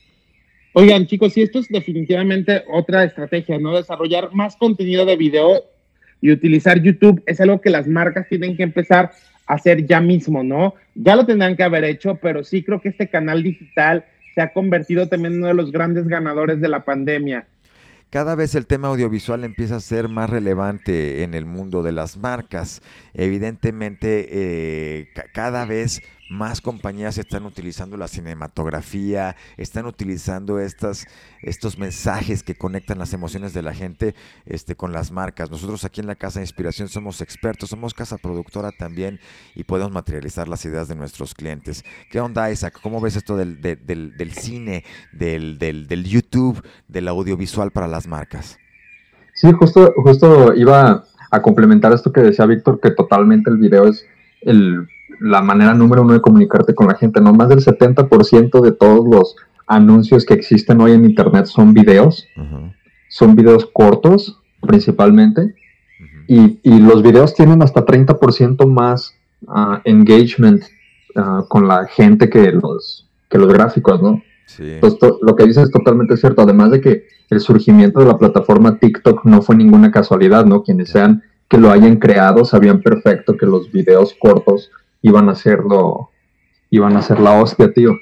Oigan, 0.73 1.07
chicos, 1.07 1.37
y 1.37 1.41
esto 1.41 1.59
es 1.59 1.67
definitivamente 1.69 2.63
otra 2.71 3.05
estrategia, 3.05 3.57
¿no? 3.57 3.75
Desarrollar 3.75 4.33
más 4.33 4.55
contenido 4.57 5.05
de 5.05 5.15
video 5.15 5.63
y 6.21 6.31
utilizar 6.31 6.81
YouTube 6.81 7.23
es 7.25 7.39
algo 7.39 7.61
que 7.61 7.69
las 7.69 7.87
marcas 7.87 8.27
tienen 8.27 8.57
que 8.57 8.63
empezar 8.63 9.11
hacer 9.45 9.85
ya 9.85 10.01
mismo, 10.01 10.43
¿no? 10.43 10.75
Ya 10.95 11.15
lo 11.15 11.25
tendrán 11.25 11.55
que 11.55 11.63
haber 11.63 11.83
hecho, 11.83 12.15
pero 12.15 12.43
sí 12.43 12.63
creo 12.63 12.81
que 12.81 12.89
este 12.89 13.09
canal 13.09 13.43
digital 13.43 14.05
se 14.33 14.41
ha 14.41 14.51
convertido 14.53 15.07
también 15.07 15.33
en 15.33 15.39
uno 15.39 15.47
de 15.47 15.53
los 15.53 15.71
grandes 15.71 16.07
ganadores 16.07 16.59
de 16.59 16.67
la 16.67 16.83
pandemia. 16.83 17.47
Cada 18.09 18.35
vez 18.35 18.55
el 18.55 18.65
tema 18.65 18.87
audiovisual 18.87 19.43
empieza 19.43 19.77
a 19.77 19.81
ser 19.81 20.07
más 20.07 20.29
relevante 20.29 21.23
en 21.23 21.33
el 21.33 21.45
mundo 21.45 21.83
de 21.83 21.91
las 21.91 22.17
marcas. 22.17 22.81
Evidentemente, 23.17 24.27
eh, 24.29 25.07
cada 25.33 25.65
vez 25.65 26.01
más 26.29 26.59
compañías 26.59 27.17
están 27.17 27.45
utilizando 27.45 27.97
la 27.97 28.07
cinematografía, 28.07 29.35
están 29.57 29.85
utilizando 29.85 30.59
estas, 30.59 31.07
estos 31.41 31.77
mensajes 31.77 32.43
que 32.43 32.55
conectan 32.55 32.99
las 32.99 33.13
emociones 33.13 33.53
de 33.53 33.61
la 33.61 33.73
gente 33.73 34.15
este, 34.45 34.75
con 34.75 34.91
las 34.91 35.11
marcas. 35.11 35.49
Nosotros 35.49 35.85
aquí 35.85 36.01
en 36.01 36.07
la 36.07 36.15
Casa 36.15 36.39
de 36.39 36.45
Inspiración 36.45 36.89
somos 36.89 37.21
expertos, 37.21 37.69
somos 37.69 37.93
casa 37.93 38.17
productora 38.17 38.71
también 38.71 39.19
y 39.55 39.63
podemos 39.63 39.93
materializar 39.93 40.47
las 40.47 40.65
ideas 40.65 40.87
de 40.87 40.95
nuestros 40.95 41.33
clientes. 41.33 41.85
¿Qué 42.11 42.19
onda, 42.19 42.51
Isaac? 42.51 42.79
¿Cómo 42.81 42.99
ves 42.99 43.15
esto 43.15 43.37
del, 43.37 43.61
del, 43.61 44.31
cine, 44.33 44.83
del, 45.13 45.57
del, 45.57 46.03
YouTube, 46.03 46.61
del 46.87 47.07
audiovisual 47.07 47.71
para 47.71 47.87
las 47.87 48.07
marcas? 48.07 48.57
Sí, 49.35 49.51
justo, 49.51 49.93
justo 49.97 50.53
iba 50.53 51.05
a 51.31 51.41
complementar 51.41 51.93
esto 51.93 52.11
que 52.11 52.21
decía 52.21 52.45
Víctor, 52.45 52.79
que 52.79 52.91
totalmente 52.91 53.49
el 53.49 53.57
video 53.57 53.87
es 53.87 54.05
el 54.41 54.87
la 55.19 55.41
manera 55.41 55.73
número 55.73 56.01
uno 56.01 56.13
de 56.13 56.21
comunicarte 56.21 56.73
con 56.73 56.87
la 56.87 56.95
gente, 56.95 57.21
¿no? 57.21 57.33
Más 57.33 57.49
del 57.49 57.59
70% 57.59 58.61
de 58.61 58.71
todos 58.71 59.07
los 59.07 59.35
anuncios 59.67 60.25
que 60.25 60.33
existen 60.33 60.81
hoy 60.81 60.91
en 60.93 61.05
Internet 61.05 61.45
son 61.45 61.73
videos, 61.73 62.27
son 63.07 63.35
videos 63.35 63.69
cortos 63.73 64.39
principalmente, 64.61 65.55
y, 66.27 66.59
los 66.79 67.03
videos 67.03 67.35
tienen 67.35 67.61
hasta 67.61 67.85
30% 67.85 68.67
más 68.67 69.15
ah, 69.47 69.81
engagement 69.85 70.63
ah, 71.15 71.45
con 71.47 71.67
la 71.67 71.85
gente 71.85 72.29
que 72.29 72.51
los, 72.51 73.07
que 73.29 73.37
los 73.37 73.53
gráficos, 73.53 74.01
¿no? 74.01 74.23
Entonces, 74.57 74.99
lo 75.21 75.35
que 75.35 75.45
dices 75.45 75.63
es 75.63 75.71
totalmente 75.71 76.17
cierto, 76.17 76.43
además 76.43 76.71
de 76.71 76.81
que 76.81 77.07
el 77.29 77.39
surgimiento 77.39 77.99
de 77.99 78.05
la 78.05 78.17
plataforma 78.17 78.77
TikTok 78.77 79.25
no 79.25 79.41
fue 79.41 79.55
ninguna 79.55 79.91
casualidad, 79.91 80.45
¿no? 80.45 80.63
Quienes 80.63 80.89
sean 80.89 81.23
que 81.49 81.57
lo 81.57 81.71
hayan 81.71 81.97
creado 81.97 82.45
sabían 82.45 82.81
perfecto 82.81 83.37
que 83.37 83.45
los 83.45 83.71
videos 83.71 84.15
cortos 84.19 84.71
iban 85.01 85.29
a 85.29 85.33
hacerlo, 85.33 86.11
iban 86.69 86.97
a 86.97 87.01
ser 87.01 87.19
la 87.19 87.39
hostia, 87.41 87.71
tío. 87.73 87.97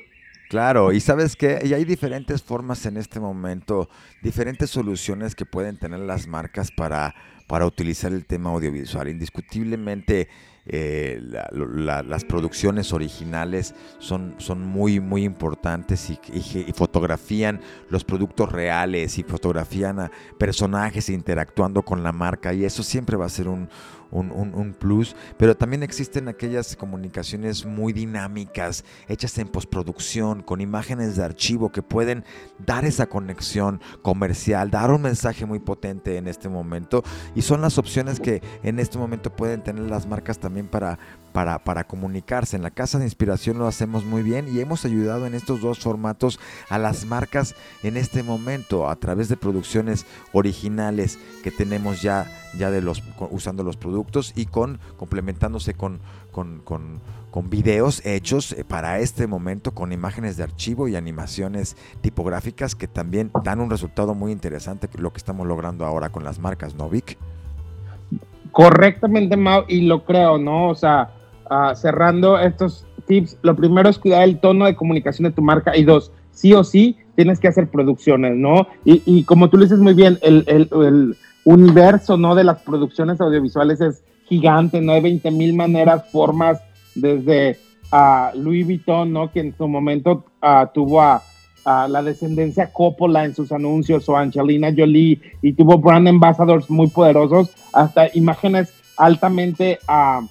Claro, 0.50 0.92
y 0.92 1.00
sabes 1.00 1.36
que 1.36 1.60
y 1.64 1.74
hay 1.74 1.84
diferentes 1.84 2.44
formas 2.44 2.86
en 2.86 2.98
este 2.98 3.20
momento, 3.20 3.90
diferentes 4.22 4.70
soluciones 4.70 5.36
que 5.36 5.46
pueden 5.46 5.78
tener 5.78 6.00
las 6.00 6.28
marcas 6.28 6.70
para, 6.72 7.16
para 7.48 7.66
utilizar 7.66 8.14
el 8.14 8.26
tema 8.26 8.52
audiovisual. 8.52 9.08
Indiscutiblemente 9.08 10.28
eh, 10.66 11.22
las 11.52 12.24
producciones 12.24 12.94
originales 12.94 13.76
son, 14.00 14.36
son 14.38 14.62
muy, 14.66 15.02
muy 15.02 15.26
importantes 15.26 16.10
y, 16.10 16.20
y, 16.34 16.72
fotografían 16.72 17.60
los 17.90 18.06
productos 18.06 18.50
reales 18.50 19.18
y 19.18 19.24
fotografían 19.24 20.00
a 20.00 20.12
personajes 20.38 21.10
interactuando 21.10 21.84
con 21.84 22.02
la 22.02 22.14
marca 22.14 22.54
y 22.54 22.64
eso 22.64 22.82
siempre 22.82 23.18
va 23.18 23.26
a 23.26 23.30
ser 23.30 23.50
un, 23.50 23.68
un, 24.14 24.76
plus, 24.78 25.16
pero 25.38 25.56
también 25.56 25.84
existen 25.84 26.28
aquellas 26.28 26.76
comunicaciones 26.76 27.66
muy 27.66 27.94
dinámicas, 27.94 28.84
hechas 29.08 29.38
en 29.38 29.48
postproducción, 29.48 30.42
con 30.42 30.62
imágenes 30.62 31.16
de 31.16 31.24
archivo 31.24 31.72
que 31.72 31.82
pueden 31.82 32.24
dar 32.66 32.86
esa 32.86 33.08
conexión 33.08 33.82
comercial, 34.02 34.70
dar 34.70 34.92
un 34.92 35.02
mensaje 35.02 35.46
muy 35.46 35.60
potente 35.60 36.18
en 36.18 36.28
este 36.28 36.50
momento 36.50 37.04
y 37.36 37.42
son 37.42 37.62
las 37.62 37.78
opciones 37.78 38.20
que 38.20 38.42
en 38.64 38.80
este 38.80 38.98
momento 38.98 39.36
pueden 39.36 39.64
tener 39.64 39.84
las 39.90 40.06
marcas 40.08 40.40
también 40.40 40.68
para, 40.68 41.00
para, 41.34 41.60
para 41.60 41.84
comunicarse. 41.84 42.56
En 42.56 42.64
la 42.64 42.72
Casa 42.72 43.00
de 43.00 43.06
Inspiración 43.06 43.58
lo 43.58 43.68
hacemos 43.68 44.06
muy 44.06 44.24
bien 44.24 44.48
y 44.48 44.60
hemos 44.62 44.86
ayudado 44.86 45.28
en 45.28 45.34
estos 45.34 45.60
dos 45.60 45.80
formatos 45.80 46.40
a 46.70 46.78
las 46.78 47.06
marcas 47.06 47.56
en 47.82 47.98
este 47.98 48.24
momento 48.24 48.90
a 48.90 48.96
través 48.96 49.28
de 49.28 49.36
producciones 49.36 50.06
originales 50.32 51.20
que 51.44 51.52
tenemos 51.52 52.02
ya, 52.02 52.28
ya 52.58 52.72
de 52.72 52.82
los, 52.82 53.04
usando 53.32 53.64
los 53.64 53.76
productos 53.76 54.32
y 54.36 54.46
con 54.46 54.80
complementándose 54.98 55.74
con, 55.74 56.00
con, 56.32 56.62
con, 56.62 57.50
videos 57.50 58.06
hechos 58.06 58.52
eh, 58.54 58.64
para 58.64 59.00
este 59.00 59.28
momento 59.28 59.74
con 59.74 59.92
imágenes 59.92 60.38
de 60.38 60.44
archivo 60.44 60.88
y 60.88 60.96
animaciones 60.96 61.76
tipográficas 62.02 62.76
que 62.76 62.88
también 62.88 63.32
dan 63.44 63.60
un 63.60 63.70
resultado 63.70 64.14
muy 64.14 64.32
interesante 64.32 64.88
lo 64.98 65.12
que 65.12 65.18
estamos 65.18 65.48
logrando 65.48 65.86
ahora 65.86 66.10
con 66.10 66.24
las 66.24 66.40
marcas, 66.40 66.76
¿no, 66.76 66.90
Vic? 66.90 67.18
Correctamente, 68.52 69.36
Mau, 69.36 69.66
y 69.68 69.82
lo 69.82 70.06
creo, 70.06 70.38
¿no? 70.38 70.70
O 70.70 70.76
sea, 70.76 71.12
Ah, 71.50 71.74
cerrando 71.76 72.40
estos 72.40 72.86
tips, 73.06 73.38
lo 73.42 73.56
primero 73.56 73.90
es 73.90 74.00
cuidar 74.00 74.24
el 74.24 74.40
tono 74.40 74.66
de 74.66 74.76
comunicación 74.76 75.28
de 75.28 75.36
tu 75.36 75.42
marca 75.42 75.76
y 75.76 75.84
dos, 75.84 76.12
sí 76.32 76.54
o 76.54 76.64
sí 76.64 76.98
tienes 77.16 77.40
que 77.40 77.48
hacer 77.48 77.70
producciones, 77.70 78.36
¿no? 78.36 78.68
Y, 78.86 79.24
como 79.26 79.50
tú 79.50 79.58
lo 79.58 79.64
dices 79.64 79.80
muy 79.80 79.94
bien, 79.94 80.18
el, 80.22 81.16
universo, 81.46 82.16
¿no? 82.16 82.36
De 82.36 82.44
las 82.46 82.62
producciones 82.62 83.20
audiovisuales 83.20 83.82
es 83.82 84.04
gigante, 84.26 84.80
¿no? 84.82 84.94
Hay 84.94 85.02
20 85.02 85.30
mil 85.32 85.54
maneras, 85.54 86.10
formas, 86.10 86.62
desde 86.96 87.58
a 87.92 88.32
Louis 88.34 88.66
Vuitton, 88.66 89.12
¿no? 89.12 89.30
Que 89.32 89.42
en 89.42 89.56
su 89.56 89.68
momento 89.68 90.26
ah, 90.42 90.72
tuvo 90.74 91.02
a, 91.02 91.22
la 91.66 92.02
descendencia 92.02 92.72
Coppola 92.74 93.26
en 93.26 93.36
sus 93.36 93.52
anuncios, 93.52 94.08
o 94.10 94.18
Angelina 94.18 94.74
Jolie, 94.76 95.22
y 95.42 95.54
tuvo 95.54 95.78
brand 95.78 96.08
ambassadors 96.08 96.70
muy 96.70 96.88
poderosos, 96.88 97.54
hasta 97.74 98.08
imágenes 98.16 98.74
altamente... 98.98 99.80
Uh, 99.88 100.26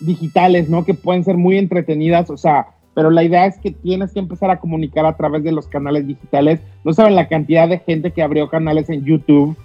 digitales, 0.00 0.68
¿no? 0.68 0.84
Que 0.84 0.94
pueden 0.94 1.24
ser 1.24 1.36
muy 1.36 1.58
entretenidas, 1.58 2.30
o 2.30 2.36
sea, 2.36 2.68
pero 2.94 3.10
la 3.10 3.22
idea 3.22 3.46
es 3.46 3.58
que 3.58 3.70
tienes 3.70 4.12
que 4.12 4.18
empezar 4.18 4.50
a 4.50 4.58
comunicar 4.58 5.06
a 5.06 5.16
través 5.16 5.44
de 5.44 5.52
los 5.52 5.68
canales 5.68 6.06
digitales. 6.06 6.60
No 6.84 6.92
saben 6.92 7.14
la 7.14 7.28
cantidad 7.28 7.68
de 7.68 7.78
gente 7.78 8.10
que 8.10 8.22
abrió 8.22 8.48
canales 8.48 8.90
en 8.90 9.04
YouTube. 9.04 9.56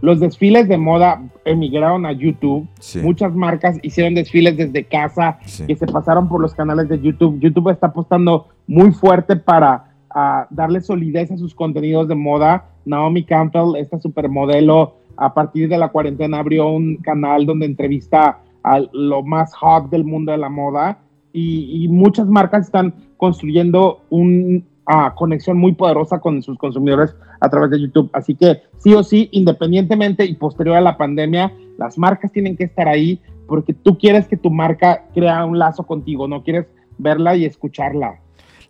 Los 0.00 0.18
desfiles 0.18 0.66
de 0.66 0.78
moda 0.78 1.22
emigraron 1.44 2.04
a 2.06 2.10
YouTube. 2.10 2.66
Muchas 3.04 3.36
marcas 3.36 3.78
hicieron 3.82 4.14
desfiles 4.14 4.56
desde 4.56 4.82
casa 4.82 5.38
que 5.64 5.76
se 5.76 5.86
pasaron 5.86 6.28
por 6.28 6.40
los 6.40 6.54
canales 6.54 6.88
de 6.88 7.00
YouTube. 7.00 7.38
YouTube 7.38 7.70
está 7.70 7.86
apostando 7.86 8.48
muy 8.66 8.90
fuerte 8.90 9.36
para 9.36 9.94
ah, 10.10 10.48
darle 10.50 10.80
solidez 10.80 11.30
a 11.30 11.36
sus 11.36 11.54
contenidos 11.54 12.08
de 12.08 12.16
moda. 12.16 12.64
Naomi 12.84 13.22
Campbell, 13.22 13.76
esta 13.76 14.00
supermodelo, 14.00 14.96
a 15.16 15.32
partir 15.32 15.68
de 15.68 15.78
la 15.78 15.90
cuarentena 15.90 16.40
abrió 16.40 16.66
un 16.68 16.96
canal 16.96 17.46
donde 17.46 17.66
entrevista 17.66 18.40
a 18.64 18.80
lo 18.92 19.22
más 19.22 19.54
hot 19.54 19.90
del 19.90 20.04
mundo 20.04 20.32
de 20.32 20.38
la 20.38 20.48
moda 20.48 20.98
y, 21.32 21.88
muchas 21.88 22.26
marcas 22.26 22.66
están 22.66 22.94
construyendo 23.16 24.02
una 24.10 24.60
ah, 24.86 25.14
conexión 25.16 25.56
muy 25.56 25.72
poderosa 25.72 26.20
con 26.20 26.42
sus 26.42 26.58
consumidores 26.58 27.14
a 27.40 27.48
través 27.48 27.70
de 27.70 27.80
YouTube. 27.80 28.10
Así 28.12 28.34
que 28.34 28.62
sí 28.78 28.92
o 28.94 29.02
sí, 29.02 29.28
independientemente 29.32 30.26
y 30.26 30.34
posterior 30.34 30.76
a 30.76 30.80
la 30.80 30.96
pandemia, 30.96 31.52
las 31.78 31.96
marcas 31.96 32.32
tienen 32.32 32.56
que 32.56 32.64
estar 32.64 32.86
ahí 32.86 33.20
porque 33.46 33.72
tú 33.72 33.98
quieres 33.98 34.28
que 34.28 34.36
tu 34.36 34.50
marca 34.50 35.04
crea 35.14 35.44
un 35.44 35.58
lazo 35.58 35.84
contigo, 35.84 36.28
no 36.28 36.42
quieres 36.42 36.66
verla 36.98 37.34
y 37.34 37.44
escucharla. 37.44 38.20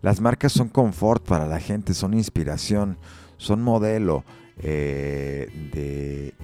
Las 0.01 0.21
marcas 0.21 0.53
son 0.53 0.69
confort 0.69 1.25
para 1.25 1.47
la 1.47 1.61
gente, 1.61 1.95
son 1.95 2.15
inspiración, 2.15 2.97
son 3.37 3.63
modelo 3.63 4.25
eh, 4.63 5.49
de, 5.73 6.35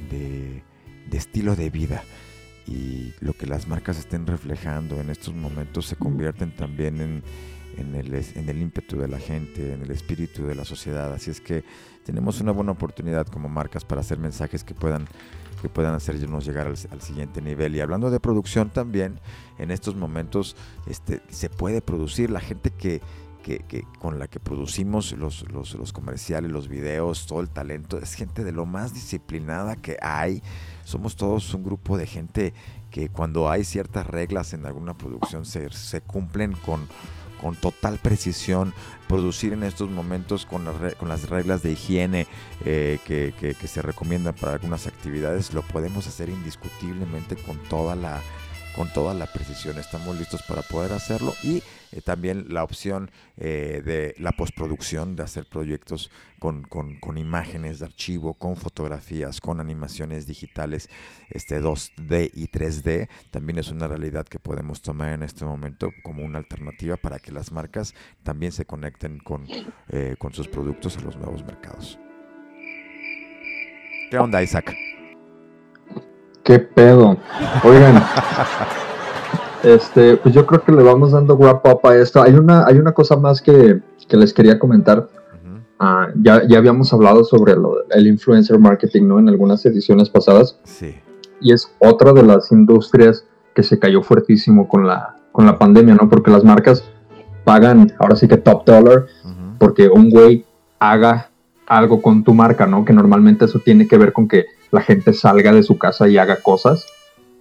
de 1.10 1.16
estilo 1.16 1.56
de 1.56 1.70
vida 1.70 2.02
y 2.68 3.14
lo 3.20 3.32
que 3.32 3.46
las 3.46 3.66
marcas 3.66 3.98
estén 3.98 4.26
reflejando 4.26 5.00
en 5.00 5.08
estos 5.08 5.34
momentos 5.34 5.86
se 5.86 5.96
convierten 5.96 6.54
también 6.54 7.00
en, 7.00 7.22
en, 7.78 7.94
el, 7.94 8.14
en 8.14 8.48
el 8.48 8.60
ímpetu 8.60 8.98
de 8.98 9.08
la 9.08 9.18
gente, 9.18 9.72
en 9.72 9.82
el 9.82 9.90
espíritu 9.90 10.46
de 10.46 10.54
la 10.54 10.66
sociedad. 10.66 11.12
Así 11.12 11.30
es 11.30 11.40
que 11.40 11.64
tenemos 12.04 12.40
una 12.40 12.52
buena 12.52 12.72
oportunidad 12.72 13.26
como 13.26 13.48
marcas 13.48 13.84
para 13.84 14.02
hacer 14.02 14.18
mensajes 14.18 14.64
que 14.64 14.74
puedan 14.74 15.06
que 15.62 15.68
puedan 15.68 15.94
hacernos 15.94 16.46
llegar 16.46 16.68
al, 16.68 17.00
siguiente 17.00 17.42
nivel. 17.42 17.74
Y 17.74 17.80
hablando 17.80 18.10
de 18.10 18.20
producción 18.20 18.70
también, 18.70 19.18
en 19.58 19.72
estos 19.72 19.96
momentos 19.96 20.54
este, 20.86 21.20
se 21.30 21.50
puede 21.50 21.82
producir 21.82 22.30
la 22.30 22.38
gente 22.38 22.70
que, 22.70 23.00
que, 23.42 23.58
que, 23.66 23.82
con 23.98 24.20
la 24.20 24.28
que 24.28 24.38
producimos 24.38 25.10
los, 25.12 25.50
los, 25.50 25.74
los, 25.74 25.92
comerciales, 25.92 26.52
los 26.52 26.68
videos, 26.68 27.26
todo 27.26 27.40
el 27.40 27.48
talento, 27.48 27.98
es 27.98 28.14
gente 28.14 28.44
de 28.44 28.52
lo 28.52 28.66
más 28.66 28.94
disciplinada 28.94 29.74
que 29.74 29.96
hay 30.00 30.44
somos 30.88 31.16
todos 31.16 31.52
un 31.52 31.62
grupo 31.62 31.98
de 31.98 32.06
gente 32.06 32.54
que 32.90 33.10
cuando 33.10 33.50
hay 33.50 33.62
ciertas 33.62 34.06
reglas 34.06 34.54
en 34.54 34.64
alguna 34.64 34.96
producción 34.96 35.44
se, 35.44 36.00
cumplen 36.00 36.52
con, 36.52 36.88
con 37.42 37.54
total 37.56 37.98
precisión, 37.98 38.72
producir 39.06 39.52
en 39.52 39.64
estos 39.64 39.90
momentos 39.90 40.46
con, 40.46 40.64
con 40.98 41.08
las 41.10 41.28
reglas 41.28 41.62
de 41.62 41.72
higiene 41.72 42.26
eh, 42.64 42.98
que, 43.04 43.34
que, 43.38 43.68
se 43.68 43.82
recomiendan 43.82 44.34
para 44.34 44.54
algunas 44.54 44.86
actividades, 44.86 45.52
lo 45.52 45.60
podemos 45.60 46.06
hacer 46.06 46.30
indiscutiblemente 46.30 47.36
con 47.36 47.58
toda 47.64 47.94
la 47.94 48.22
con 48.78 48.88
toda 48.92 49.12
la 49.12 49.26
precisión. 49.26 49.76
Estamos 49.76 50.16
listos 50.16 50.44
para 50.44 50.62
poder 50.62 50.92
hacerlo 50.92 51.34
y 51.42 51.64
eh, 51.90 52.00
también 52.00 52.46
la 52.48 52.62
opción 52.62 53.10
eh, 53.36 53.82
de 53.84 54.14
la 54.18 54.30
postproducción, 54.30 55.16
de 55.16 55.24
hacer 55.24 55.46
proyectos 55.46 56.12
con, 56.38 56.62
con, 56.62 57.18
imágenes 57.18 57.80
de 57.80 57.86
archivo, 57.86 58.34
con 58.34 58.54
fotografías, 58.54 59.40
con 59.40 59.58
animaciones 59.58 60.28
digitales 60.28 60.88
este 61.28 61.60
2D 61.60 62.30
y 62.32 62.46
3D, 62.46 63.08
también 63.32 63.58
es 63.58 63.72
una 63.72 63.88
realidad 63.88 64.26
que 64.26 64.38
podemos 64.38 64.80
tomar 64.80 65.12
en 65.12 65.24
este 65.24 65.44
momento 65.44 65.90
como 66.04 66.24
una 66.24 66.38
alternativa 66.38 66.96
para 66.96 67.18
que 67.18 67.32
las 67.32 67.50
marcas 67.50 67.96
también 68.22 68.52
se 68.52 68.64
conecten 68.64 69.18
con, 69.18 69.48
eh, 69.88 70.14
con 70.20 70.32
sus 70.32 70.46
productos 70.46 70.96
a 70.98 71.00
los 71.00 71.16
nuevos 71.16 71.44
mercados. 71.44 71.98
¿Qué 74.08 74.18
onda, 74.18 74.40
Isaac? 74.40 74.72
¿Qué 76.48 76.58
pedo? 76.60 77.18
Oigan, 77.62 78.02
este, 79.62 80.16
pues 80.16 80.34
yo 80.34 80.46
creo 80.46 80.62
que 80.64 80.72
le 80.72 80.82
vamos 80.82 81.12
dando 81.12 81.36
wrap 81.36 81.66
up 81.66 81.86
a 81.86 81.94
esto. 81.94 82.22
Hay 82.22 82.32
una, 82.32 82.64
hay 82.64 82.78
una 82.78 82.92
cosa 82.92 83.16
más 83.16 83.42
que, 83.42 83.82
les 84.08 84.32
quería 84.32 84.58
comentar. 84.58 85.10
Ah, 85.78 86.08
ya, 86.14 86.42
ya 86.48 86.56
habíamos 86.56 86.90
hablado 86.94 87.22
sobre 87.22 87.52
el 87.90 88.06
influencer 88.06 88.58
marketing, 88.58 89.08
¿no? 89.08 89.18
En 89.18 89.28
algunas 89.28 89.66
ediciones 89.66 90.08
pasadas. 90.08 90.58
Sí. 90.64 90.94
Y 91.42 91.52
es 91.52 91.70
otra 91.80 92.14
de 92.14 92.22
las 92.22 92.50
industrias 92.50 93.26
que 93.54 93.62
se 93.62 93.78
cayó 93.78 94.02
fuertísimo 94.02 94.68
con 94.68 94.86
la, 94.86 95.16
con 95.32 95.44
la 95.44 95.58
pandemia, 95.58 95.96
¿no? 95.96 96.08
Porque 96.08 96.30
las 96.30 96.44
marcas 96.44 96.82
pagan, 97.44 97.92
ahora 97.98 98.16
sí 98.16 98.26
que 98.26 98.38
top 98.38 98.64
dollar, 98.64 99.04
porque 99.58 99.90
un 99.90 100.08
güey 100.08 100.46
haga 100.78 101.28
algo 101.66 102.00
con 102.00 102.24
tu 102.24 102.32
marca, 102.32 102.66
¿no? 102.66 102.86
Que 102.86 102.94
normalmente 102.94 103.44
eso 103.44 103.58
tiene 103.58 103.86
que 103.86 103.98
ver 103.98 104.14
con 104.14 104.26
que 104.26 104.46
la 104.70 104.80
gente 104.80 105.12
salga 105.12 105.52
de 105.52 105.62
su 105.62 105.78
casa 105.78 106.08
y 106.08 106.18
haga 106.18 106.36
cosas. 106.36 106.86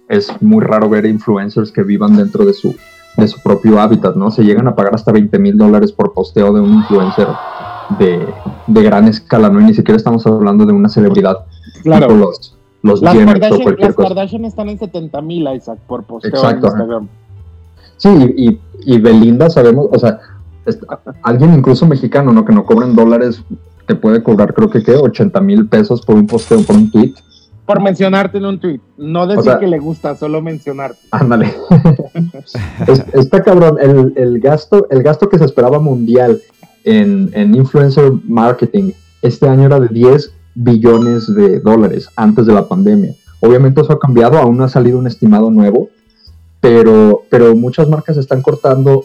Es 0.08 0.30
muy 0.40 0.64
raro 0.64 0.88
ver 0.88 1.06
influencers 1.06 1.70
que 1.70 1.82
vivan 1.82 2.16
dentro 2.16 2.44
de 2.44 2.54
su, 2.54 2.74
de 3.16 3.28
su 3.28 3.40
propio 3.42 3.80
hábitat, 3.80 4.16
¿no? 4.16 4.30
Se 4.30 4.42
llegan 4.42 4.68
a 4.68 4.74
pagar 4.74 4.94
hasta 4.94 5.12
20 5.12 5.38
mil 5.38 5.58
dólares 5.58 5.92
por 5.92 6.14
posteo 6.14 6.52
de 6.52 6.60
un 6.60 6.74
influencer 6.74 7.28
de, 7.98 8.26
de, 8.66 8.82
gran 8.82 9.06
escala, 9.08 9.50
¿no? 9.50 9.60
Y 9.60 9.64
ni 9.64 9.74
siquiera 9.74 9.96
estamos 9.96 10.26
hablando 10.26 10.64
de 10.64 10.72
una 10.72 10.88
celebridad. 10.88 11.44
Claro. 11.82 12.14
Los, 12.14 12.56
los 12.82 13.02
las 13.02 13.14
Kardashian, 13.14 13.76
las 13.78 13.96
Kardashian 13.96 14.44
están 14.44 14.68
en 14.68 14.78
70 14.78 15.20
mil, 15.20 15.48
Isaac, 15.54 15.78
por 15.86 16.04
posteo 16.04 16.30
Exacto. 16.30 16.66
en 16.68 16.72
Instagram. 16.72 17.08
Sí, 17.96 18.08
y, 18.36 18.60
y 18.84 18.98
Belinda 19.00 19.50
sabemos, 19.50 19.88
o 19.92 19.98
sea, 19.98 20.20
alguien 21.22 21.54
incluso 21.54 21.86
mexicano, 21.86 22.32
¿no? 22.32 22.44
Que 22.44 22.52
no 22.52 22.64
cobran 22.64 22.94
dólares 22.94 23.42
te 23.88 23.96
puede 23.96 24.22
cobrar, 24.22 24.52
creo 24.52 24.68
que, 24.68 24.82
¿qué? 24.82 24.94
80 24.94 25.40
mil 25.40 25.66
pesos 25.66 26.02
por 26.02 26.14
un 26.14 26.26
posteo, 26.26 26.62
por 26.62 26.76
un 26.76 26.90
tweet. 26.90 27.14
Por 27.64 27.82
mencionarte 27.82 28.36
en 28.36 28.44
un 28.44 28.60
tweet. 28.60 28.80
No 28.98 29.26
decir 29.26 29.52
que 29.58 29.66
le 29.66 29.78
gusta, 29.78 30.14
solo 30.14 30.42
mencionarte. 30.42 31.00
Ándale. 31.10 31.54
está 33.14 33.42
cabrón. 33.42 33.78
El, 34.14 34.40
gasto, 34.40 34.86
el 34.90 35.02
gasto 35.02 35.28
que 35.28 35.38
se 35.38 35.46
esperaba 35.46 35.78
mundial 35.78 36.40
en, 36.84 37.30
en 37.32 37.54
influencer 37.54 38.12
marketing 38.24 38.92
este 39.22 39.48
año 39.48 39.64
era 39.64 39.80
de 39.80 39.88
10 39.88 40.32
billones 40.54 41.34
de 41.34 41.60
dólares 41.60 42.08
antes 42.14 42.46
de 42.46 42.52
la 42.52 42.68
pandemia. 42.68 43.14
Obviamente 43.40 43.80
eso 43.80 43.92
ha 43.92 43.98
cambiado, 43.98 44.36
aún 44.36 44.58
no 44.58 44.64
ha 44.64 44.68
salido 44.68 44.98
un 44.98 45.06
estimado 45.06 45.50
nuevo, 45.50 45.88
pero, 46.60 47.22
pero 47.30 47.56
muchas 47.56 47.88
marcas 47.88 48.16
están 48.18 48.42
cortando 48.42 49.04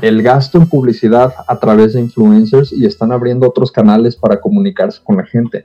el 0.00 0.22
gasto 0.22 0.58
en 0.58 0.68
publicidad 0.68 1.34
a 1.46 1.58
través 1.58 1.94
de 1.94 2.00
influencers 2.00 2.72
y 2.72 2.86
están 2.86 3.12
abriendo 3.12 3.48
otros 3.48 3.72
canales 3.72 4.16
para 4.16 4.40
comunicarse 4.40 5.00
con 5.02 5.16
la 5.16 5.24
gente. 5.24 5.64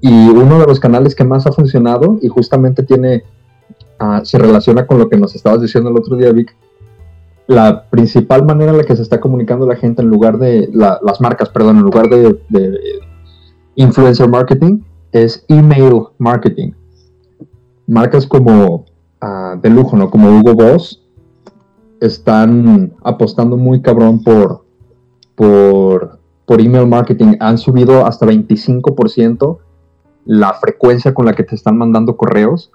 Y 0.00 0.28
uno 0.28 0.58
de 0.58 0.66
los 0.66 0.80
canales 0.80 1.14
que 1.14 1.24
más 1.24 1.46
ha 1.46 1.52
funcionado 1.52 2.18
y 2.20 2.28
justamente 2.28 2.82
tiene, 2.82 3.24
ah, 3.98 4.22
se 4.24 4.38
relaciona 4.38 4.86
con 4.86 4.98
lo 4.98 5.08
que 5.08 5.16
nos 5.16 5.34
estabas 5.34 5.60
diciendo 5.60 5.90
el 5.90 5.98
otro 5.98 6.16
día, 6.16 6.32
Vic, 6.32 6.54
la 7.46 7.84
principal 7.90 8.44
manera 8.44 8.70
en 8.70 8.78
la 8.78 8.84
que 8.84 8.96
se 8.96 9.02
está 9.02 9.20
comunicando 9.20 9.66
la 9.66 9.76
gente 9.76 10.02
en 10.02 10.08
lugar 10.08 10.38
de, 10.38 10.70
las 10.72 11.20
marcas, 11.20 11.48
perdón, 11.48 11.78
en 11.78 11.82
lugar 11.82 12.08
de, 12.08 12.38
influencer 13.74 14.28
marketing, 14.28 14.80
es 15.12 15.44
email 15.48 16.04
marketing. 16.18 16.72
Marcas 17.86 18.26
como 18.26 18.86
ah, 19.20 19.56
de 19.60 19.68
lujo, 19.68 19.96
¿no? 19.96 20.10
Como 20.10 20.30
Hugo 20.30 20.54
Boss, 20.54 20.99
están 22.00 22.92
apostando 23.04 23.56
muy 23.56 23.82
cabrón 23.82 24.22
por, 24.22 24.64
por, 25.34 26.18
por 26.46 26.60
email 26.60 26.86
marketing. 26.86 27.36
Han 27.40 27.58
subido 27.58 28.06
hasta 28.06 28.26
25% 28.26 29.58
la 30.24 30.54
frecuencia 30.54 31.14
con 31.14 31.26
la 31.26 31.34
que 31.34 31.44
te 31.44 31.54
están 31.54 31.78
mandando 31.78 32.16
correos 32.16 32.70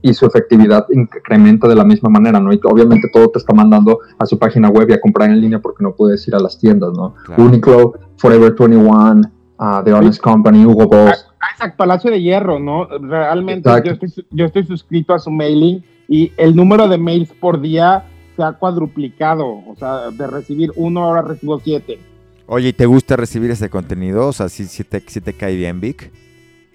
y 0.00 0.14
su 0.14 0.26
efectividad 0.26 0.86
incrementa 0.90 1.66
de 1.66 1.74
la 1.74 1.84
misma 1.84 2.08
manera, 2.08 2.38
¿no? 2.38 2.52
Y 2.52 2.60
obviamente 2.64 3.08
todo 3.12 3.28
te 3.30 3.38
está 3.38 3.52
mandando 3.52 3.98
a 4.18 4.26
su 4.26 4.38
página 4.38 4.68
web 4.68 4.88
y 4.90 4.92
a 4.92 5.00
comprar 5.00 5.30
en 5.30 5.40
línea 5.40 5.58
porque 5.58 5.82
no 5.82 5.92
puedes 5.92 6.26
ir 6.28 6.34
a 6.34 6.38
las 6.38 6.58
tiendas, 6.58 6.92
¿no? 6.92 7.14
Uniqlo, 7.36 7.94
Forever 8.16 8.54
21, 8.56 9.20
uh, 9.58 9.84
The 9.84 9.92
Honest 9.92 10.20
Company, 10.20 10.64
Hugo 10.64 10.86
Boss. 10.86 11.26
Isaac 11.54 11.76
Palacio 11.76 12.10
de 12.10 12.22
Hierro, 12.22 12.60
¿no? 12.60 12.86
Realmente 12.86 13.68
yo 13.84 13.92
estoy, 13.92 14.26
yo 14.30 14.44
estoy 14.44 14.64
suscrito 14.64 15.14
a 15.14 15.18
su 15.18 15.30
mailing 15.30 15.82
y 16.08 16.32
el 16.36 16.54
número 16.54 16.88
de 16.88 16.98
mails 16.98 17.32
por 17.40 17.60
día 17.60 18.04
se 18.38 18.44
ha 18.44 18.52
cuadruplicado. 18.52 19.46
O 19.66 19.74
sea, 19.76 20.10
de 20.12 20.26
recibir 20.28 20.70
uno, 20.76 21.02
ahora 21.02 21.22
recibo 21.22 21.58
siete. 21.58 21.98
Oye, 22.46 22.68
¿y 22.68 22.72
te 22.72 22.86
gusta 22.86 23.16
recibir 23.16 23.50
ese 23.50 23.68
contenido? 23.68 24.28
O 24.28 24.32
sea, 24.32 24.48
¿sí, 24.48 24.84
te, 24.84 25.00
te 25.00 25.32
cae 25.32 25.56
bien, 25.56 25.80
Vic? 25.80 26.10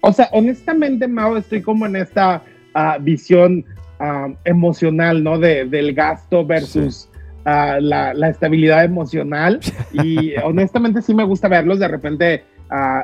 O 0.02 0.12
sea, 0.12 0.28
honestamente, 0.32 1.08
Mao, 1.08 1.38
estoy 1.38 1.62
como 1.62 1.86
en 1.86 1.96
esta 1.96 2.42
ah, 2.74 2.98
visión 3.00 3.64
ah, 3.98 4.28
emocional, 4.44 5.24
¿no? 5.24 5.38
De, 5.38 5.64
del 5.64 5.94
gasto 5.94 6.44
versus 6.44 7.08
ah, 7.46 7.78
la, 7.80 8.12
la, 8.12 8.28
estabilidad 8.28 8.84
emocional. 8.84 9.60
Y 9.94 10.34
honestamente 10.44 11.00
sí 11.00 11.14
me 11.14 11.24
gusta 11.24 11.48
verlos. 11.48 11.78
De 11.78 11.88
repente, 11.88 12.44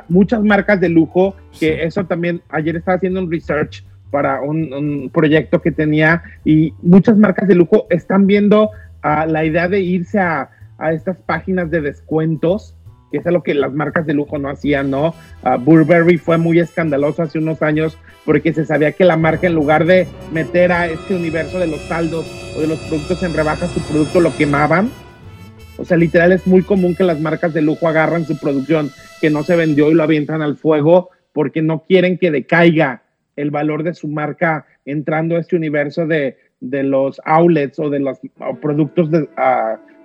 muchas 0.07 0.43
marcas 0.43 0.79
de 0.79 0.89
lujo, 0.89 1.35
que 1.59 1.83
eso 1.83 2.05
también, 2.05 2.41
ayer 2.49 2.75
estaba 2.75 2.97
haciendo 2.97 3.21
un 3.21 3.31
research 3.31 3.83
para 4.11 4.41
un, 4.41 5.09
proyecto 5.11 5.61
que 5.61 5.71
tenía 5.71 6.21
y 6.45 6.73
muchas 6.81 7.17
marcas 7.17 7.47
de 7.47 7.55
lujo 7.55 7.87
están 7.89 8.27
viendo 8.27 8.69
a 9.01 9.25
la 9.25 9.45
idea 9.45 9.67
de 9.67 9.79
irse 9.79 10.19
a, 10.19 10.49
estas 10.91 11.17
páginas 11.17 11.69
de 11.69 11.79
descuentos, 11.79 12.75
que 13.11 13.19
es 13.19 13.25
lo 13.25 13.43
que 13.43 13.53
las 13.53 13.71
marcas 13.71 14.07
de 14.07 14.15
lujo 14.15 14.39
no 14.39 14.49
hacían, 14.49 14.89
¿no? 14.89 15.13
Burberry 15.59 16.17
fue 16.17 16.39
muy 16.39 16.57
escandaloso 16.59 17.21
hace 17.21 17.37
unos 17.37 17.61
años 17.61 17.99
porque 18.25 18.51
se 18.51 18.65
sabía 18.65 18.91
que 18.93 19.05
la 19.05 19.15
marca 19.15 19.45
en 19.45 19.53
lugar 19.53 19.85
de 19.85 20.07
meter 20.33 20.71
a 20.71 20.87
este 20.87 21.15
universo 21.15 21.59
de 21.59 21.67
los 21.67 21.81
saldos 21.81 22.25
o 22.57 22.61
de 22.61 22.67
los 22.67 22.79
productos 22.79 23.21
en 23.21 23.35
rebaja, 23.35 23.67
su 23.67 23.79
producto 23.81 24.21
lo 24.21 24.35
quemaban. 24.35 24.89
O 25.77 25.85
sea, 25.85 25.97
literal 25.97 26.31
es 26.31 26.47
muy 26.47 26.63
común 26.63 26.95
que 26.95 27.03
las 27.03 27.19
marcas 27.19 27.53
de 27.53 27.61
lujo 27.61 27.87
agarran 27.87 28.25
su 28.25 28.39
producción 28.39 28.89
que 29.19 29.29
no 29.29 29.43
se 29.43 29.55
vendió 29.55 29.91
y 29.91 29.93
lo 29.93 30.01
avientan 30.01 30.41
al 30.41 30.57
fuego 30.57 31.11
porque 31.31 31.61
no 31.61 31.83
quieren 31.83 32.17
que 32.17 32.31
decaiga 32.31 33.03
el 33.41 33.51
valor 33.51 33.83
de 33.83 33.93
su 33.93 34.07
marca 34.07 34.65
entrando 34.85 35.35
a 35.35 35.39
este 35.39 35.55
universo 35.55 36.05
de, 36.07 36.37
los 36.59 37.19
outlets 37.25 37.79
o 37.79 37.89
de 37.89 37.99
los 37.99 38.19
productos 38.61 39.09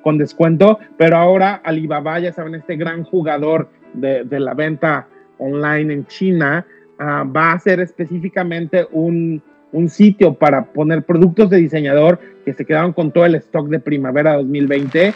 con 0.02 0.18
descuento, 0.18 0.78
pero 0.96 1.16
ahora 1.16 1.60
Alibaba, 1.64 2.18
ya 2.20 2.32
saben, 2.32 2.54
este 2.54 2.76
gran 2.76 3.04
jugador 3.04 3.68
de, 3.92 4.24
la 4.40 4.54
venta 4.54 5.08
online 5.38 5.92
en 5.92 6.06
China, 6.06 6.66
ah, 6.98 7.24
va 7.24 7.52
a 7.52 7.58
ser 7.58 7.80
específicamente 7.80 8.86
un, 8.92 9.42
sitio 9.88 10.32
para 10.32 10.64
poner 10.64 11.02
productos 11.02 11.50
de 11.50 11.58
diseñador 11.58 12.18
que 12.46 12.54
se 12.54 12.64
quedaron 12.64 12.94
con 12.94 13.10
todo 13.10 13.26
el 13.26 13.34
stock 13.34 13.68
de 13.68 13.78
primavera 13.78 14.36
2020 14.36 15.12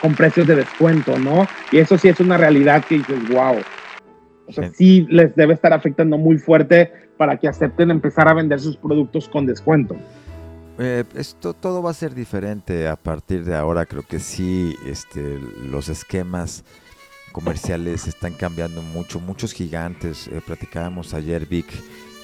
con 0.00 0.14
precios 0.14 0.46
de 0.46 0.56
descuento, 0.56 1.18
¿no? 1.18 1.46
Y 1.70 1.76
eso 1.76 1.98
sí 1.98 2.08
es 2.08 2.18
una 2.18 2.38
realidad 2.38 2.82
que 2.86 2.94
dices, 2.94 3.28
wow. 3.28 3.56
O 4.52 4.62
sea, 4.62 4.70
sí 4.72 5.06
les 5.08 5.34
debe 5.34 5.54
estar 5.54 5.72
afectando 5.72 6.18
muy 6.18 6.38
fuerte 6.38 6.92
para 7.16 7.36
que 7.38 7.48
acepten 7.48 7.90
empezar 7.90 8.28
a 8.28 8.34
vender 8.34 8.60
sus 8.60 8.76
productos 8.76 9.28
con 9.28 9.46
descuento. 9.46 9.96
Eh, 10.78 11.04
esto 11.14 11.52
todo 11.52 11.82
va 11.82 11.90
a 11.90 11.94
ser 11.94 12.14
diferente 12.14 12.88
a 12.88 12.96
partir 12.96 13.44
de 13.44 13.54
ahora. 13.54 13.86
Creo 13.86 14.02
que 14.02 14.18
sí, 14.18 14.74
este, 14.86 15.38
los 15.70 15.88
esquemas 15.88 16.64
comerciales 17.32 18.06
están 18.06 18.34
cambiando 18.34 18.82
mucho. 18.82 19.20
Muchos 19.20 19.52
gigantes, 19.52 20.28
eh, 20.28 20.40
platicábamos 20.44 21.14
ayer, 21.14 21.46
Vic, 21.46 21.66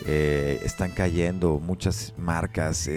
eh, 0.08 0.60
están 0.64 0.90
cayendo 0.90 1.60
muchas 1.60 2.14
marcas, 2.16 2.88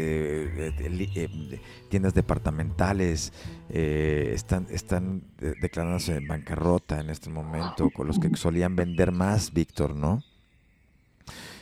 tiendas 1.90 2.14
departamentales, 2.14 3.34
están, 3.70 4.68
están 4.70 5.24
declarándose 5.62 6.16
en 6.16 6.28
bancarrota 6.28 7.00
en 7.02 7.10
este 7.10 7.30
momento, 7.30 7.90
con 7.90 8.08
los 8.08 8.18
que 8.18 8.36
solían 8.36 8.76
vender 8.76 9.12
más, 9.12 9.54
Víctor, 9.54 9.96
¿no? 9.96 10.24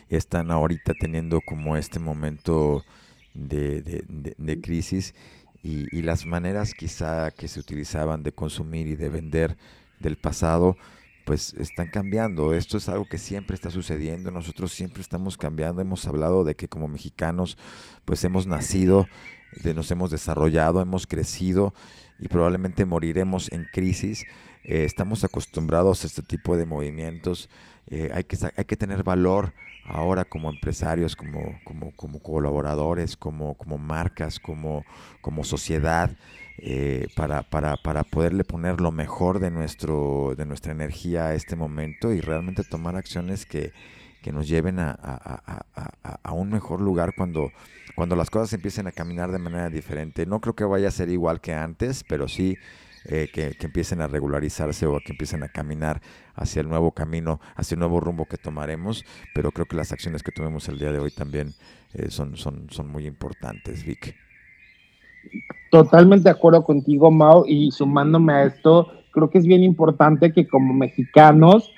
están 0.10 0.52
ahorita 0.52 0.94
teniendo 1.00 1.40
como 1.42 1.78
este 1.78 2.00
momento 2.00 2.84
de, 3.34 4.60
crisis 4.62 5.14
y, 5.64 6.02
las 6.02 6.26
maneras 6.26 6.74
quizá 6.74 7.32
que 7.32 7.48
se 7.48 7.60
utilizaban 7.60 8.24
de 8.24 8.32
consumir 8.32 8.88
y 8.88 8.96
de 8.96 9.10
vender 9.10 9.58
del 10.00 10.18
pasado, 10.18 10.78
pues 11.30 11.54
están 11.60 11.90
cambiando. 11.90 12.56
Esto 12.56 12.78
es 12.78 12.90
algo 12.90 13.06
que 13.06 13.20
siempre 13.20 13.54
está 13.54 13.70
sucediendo. 13.70 14.32
Nosotros 14.32 14.72
siempre 14.72 15.04
estamos 15.04 15.38
cambiando. 15.38 15.80
Hemos 15.80 16.08
hablado 16.08 16.44
de 16.44 16.56
que 16.56 16.68
como 16.68 16.88
mexicanos, 16.88 17.56
pues 18.04 18.24
hemos 18.24 18.48
nacido, 18.48 19.08
de, 19.62 19.76
nos 19.76 19.92
hemos 19.92 20.10
desarrollado, 20.10 20.82
hemos 20.82 21.06
crecido 21.06 21.76
y 22.18 22.30
probablemente 22.30 22.84
moriremos 22.84 23.52
en 23.52 23.68
crisis. 23.72 24.26
Eh, 24.64 24.86
estamos 24.86 25.24
acostumbrados 25.24 26.04
a 26.04 26.08
este 26.08 26.24
tipo 26.24 26.58
de 26.58 26.66
movimientos. 26.66 27.48
Eh, 27.92 28.10
hay, 28.12 28.24
que, 28.24 28.36
hay 28.58 28.66
que 28.66 28.76
tener 28.76 29.04
valor 29.04 29.54
ahora 29.86 30.26
como 30.26 30.50
empresarios, 30.50 31.16
como, 31.16 31.60
como, 31.64 31.92
como 31.96 32.24
colaboradores, 32.24 33.16
como, 33.16 33.54
como 33.54 33.78
marcas, 33.78 34.40
como, 34.40 34.84
como 35.22 35.44
sociedad. 35.44 36.10
Eh, 36.62 37.08
para, 37.16 37.44
para, 37.44 37.78
para, 37.78 38.04
poderle 38.04 38.44
poner 38.44 38.82
lo 38.82 38.92
mejor 38.92 39.40
de, 39.40 39.50
nuestro, 39.50 40.34
de 40.36 40.46
nuestra 40.46 40.74
energía 40.74 41.28
a 41.28 41.34
este 41.34 41.56
momento 41.56 42.12
y 42.12 42.20
realmente 42.20 42.66
tomar 42.66 42.98
acciones 42.98 43.46
que, 43.46 43.72
que 44.22 44.34
nos 44.34 44.48
lleven 44.48 44.80
a, 44.80 44.92
a, 44.92 45.64
a, 45.74 46.20
a, 46.22 46.34
un 46.34 46.50
mejor 46.50 46.82
lugar 46.82 47.14
cuando, 47.16 47.52
cuando 47.96 48.18
las 48.18 48.30
cosas 48.30 48.52
empiecen 48.52 48.88
a 48.88 48.92
caminar 48.92 49.32
de 49.32 49.40
manera 49.40 49.70
diferente. 49.70 50.26
No 50.26 50.42
creo 50.42 50.54
que 50.54 50.66
vaya 50.66 50.90
a 50.90 50.92
ser 50.92 51.10
igual 51.10 51.40
que 51.40 51.54
antes, 51.54 52.04
pero 52.04 52.28
sí 52.28 52.58
eh, 53.06 53.30
que, 53.34 53.52
que, 53.52 53.68
empiecen 53.68 54.02
a 54.02 54.08
regularizarse 54.08 54.86
o 54.86 55.00
que 55.00 55.14
empiecen 55.14 55.44
a 55.44 55.48
caminar 55.48 56.02
hacia 56.36 56.62
el 56.62 56.68
nuevo 56.68 56.92
camino, 56.92 57.40
hacia 57.56 57.76
el 57.76 57.80
nuevo 57.80 58.02
rumbo 58.02 58.26
que 58.26 58.38
tomaremos. 58.38 59.06
Pero 59.34 59.52
creo 59.52 59.66
que 59.66 59.78
las 59.78 59.94
acciones 59.94 60.24
que 60.24 60.34
tomemos 60.34 60.68
el 60.68 60.78
día 60.78 60.92
de 60.92 61.00
hoy 61.00 61.12
también 61.12 61.54
eh, 61.94 62.10
son, 62.10 62.36
son, 62.36 62.68
son 62.70 62.90
muy 62.90 63.08
importantes, 63.08 63.86
Vic. 63.86 64.29
Totalmente 65.70 66.24
de 66.24 66.32
acuerdo 66.32 66.64
contigo, 66.64 67.12
Mao, 67.12 67.46
y 67.48 67.72
sumándome 67.72 68.34
a 68.34 68.44
esto, 68.44 68.92
creo 69.12 69.30
que 69.30 69.38
es 69.38 69.46
bien 69.46 69.64
importante 69.64 70.34
que 70.34 70.48
como 70.48 70.74
mexicanos 70.74 71.72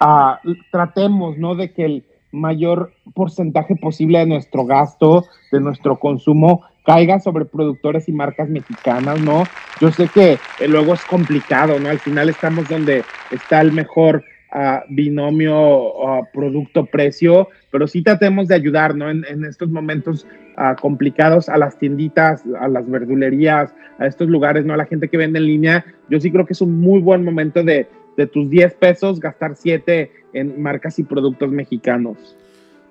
uh, 0.00 0.52
tratemos, 0.70 1.38
¿no? 1.38 1.54
De 1.54 1.72
que 1.72 1.84
el 1.84 2.04
mayor 2.32 2.92
porcentaje 3.14 3.76
posible 3.76 4.18
de 4.18 4.26
nuestro 4.26 4.64
gasto, 4.64 5.24
de 5.52 5.60
nuestro 5.60 5.98
consumo, 5.98 6.64
caiga 6.84 7.18
sobre 7.18 7.44
productores 7.44 8.08
y 8.08 8.12
marcas 8.12 8.48
mexicanas, 8.48 9.20
¿no? 9.20 9.44
Yo 9.80 9.90
sé 9.90 10.08
que 10.08 10.38
eh, 10.60 10.68
luego 10.68 10.94
es 10.94 11.04
complicado, 11.04 11.78
¿no? 11.78 11.88
Al 11.88 11.98
final 11.98 12.28
estamos 12.28 12.68
donde 12.68 13.04
está 13.30 13.60
el 13.60 13.72
mejor 13.72 14.24
uh, 14.54 14.80
binomio 14.88 15.92
uh, 15.92 16.24
producto-precio, 16.32 17.48
pero 17.76 17.86
sí 17.86 18.00
tratemos 18.00 18.48
de 18.48 18.54
ayudar, 18.54 18.94
¿no? 18.94 19.10
En, 19.10 19.44
estos 19.44 19.68
momentos 19.68 20.26
uh, 20.56 20.80
complicados 20.80 21.50
a 21.50 21.58
las 21.58 21.78
tienditas, 21.78 22.42
a 22.58 22.68
las 22.68 22.88
verdulerías, 22.88 23.74
a 23.98 24.06
estos 24.06 24.28
lugares, 24.30 24.64
¿no? 24.64 24.72
A 24.72 24.78
la 24.78 24.86
gente 24.86 25.10
que 25.10 25.18
vende 25.18 25.40
en 25.40 25.44
línea, 25.44 25.84
yo 26.08 26.18
sí 26.18 26.32
creo 26.32 26.46
que 26.46 26.54
es 26.54 26.62
un 26.62 26.80
muy 26.80 27.02
buen 27.02 27.22
momento 27.22 27.62
de, 27.62 27.86
de 28.16 28.26
tus 28.28 28.48
10 28.48 28.76
pesos, 28.76 29.20
gastar 29.20 29.56
7 29.56 30.10
en 30.32 30.62
marcas 30.62 30.98
y 30.98 31.02
productos 31.02 31.50
mexicanos. 31.50 32.34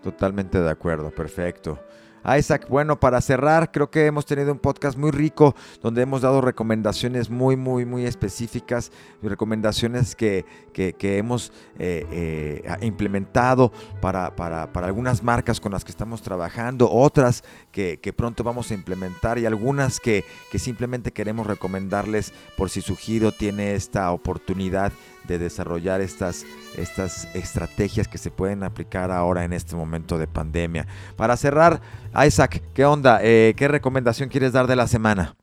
Totalmente 0.03 0.59
de 0.59 0.69
acuerdo, 0.69 1.09
perfecto. 1.09 1.79
Isaac, 2.25 2.67
bueno, 2.69 2.99
para 2.99 3.21
cerrar, 3.21 3.71
creo 3.71 3.91
que 3.91 4.05
hemos 4.05 4.25
tenido 4.25 4.51
un 4.51 4.59
podcast 4.59 4.97
muy 4.97 5.11
rico 5.11 5.55
donde 5.81 6.01
hemos 6.01 6.21
dado 6.21 6.41
recomendaciones 6.41 7.29
muy, 7.29 7.55
muy, 7.55 7.85
muy 7.85 8.05
específicas, 8.05 8.91
recomendaciones 9.21 10.15
que, 10.15 10.45
que, 10.73 11.17
hemos 11.17 11.51
eh, 11.77 12.05
eh, 12.11 12.77
implementado 12.81 13.71
para, 14.01 14.35
para, 14.35 14.73
para, 14.73 14.87
algunas 14.87 15.23
marcas 15.23 15.59
con 15.59 15.71
las 15.71 15.85
que 15.85 15.91
estamos 15.91 16.21
trabajando, 16.21 16.89
otras 16.91 17.43
que, 17.71 17.99
que 17.99 18.13
pronto 18.13 18.43
vamos 18.43 18.71
a 18.71 18.73
implementar 18.73 19.37
y 19.37 19.45
algunas 19.45 19.99
que, 19.99 20.25
que 20.51 20.59
simplemente 20.59 21.11
queremos 21.11 21.47
recomendarles 21.47 22.33
por 22.57 22.69
si 22.69 22.81
su 22.81 22.95
giro 22.95 23.31
tiene 23.31 23.75
esta 23.75 24.11
oportunidad 24.11 24.91
de 25.27 25.39
desarrollar 25.39 26.01
estas, 26.01 26.45
estas 26.77 27.27
estrategias 27.35 28.07
que 28.07 28.17
se 28.17 28.31
pueden 28.31 28.63
aplicar 28.63 29.11
ahora 29.11 29.43
en 29.43 29.53
este 29.53 29.75
momento 29.75 30.17
de 30.17 30.27
pandemia. 30.27 30.87
Para 31.15 31.37
cerrar, 31.37 31.81
Isaac, 32.25 32.61
¿qué 32.73 32.85
onda? 32.85 33.19
Eh, 33.21 33.53
¿Qué 33.55 33.67
recomendación 33.67 34.29
quieres 34.29 34.53
dar 34.53 34.67
de 34.67 34.75
la 34.75 34.87
semana? 34.87 35.35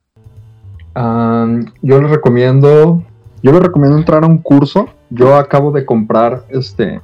Um, 0.94 1.64
yo 1.80 2.00
les 2.00 2.10
recomiendo, 2.10 3.02
yo 3.42 3.52
les 3.52 3.62
recomiendo 3.62 3.96
entrar 3.96 4.24
a 4.24 4.26
un 4.26 4.38
curso. 4.38 4.88
Yo 5.10 5.36
acabo 5.36 5.72
de 5.72 5.84
comprar 5.84 6.44
este, 6.50 7.00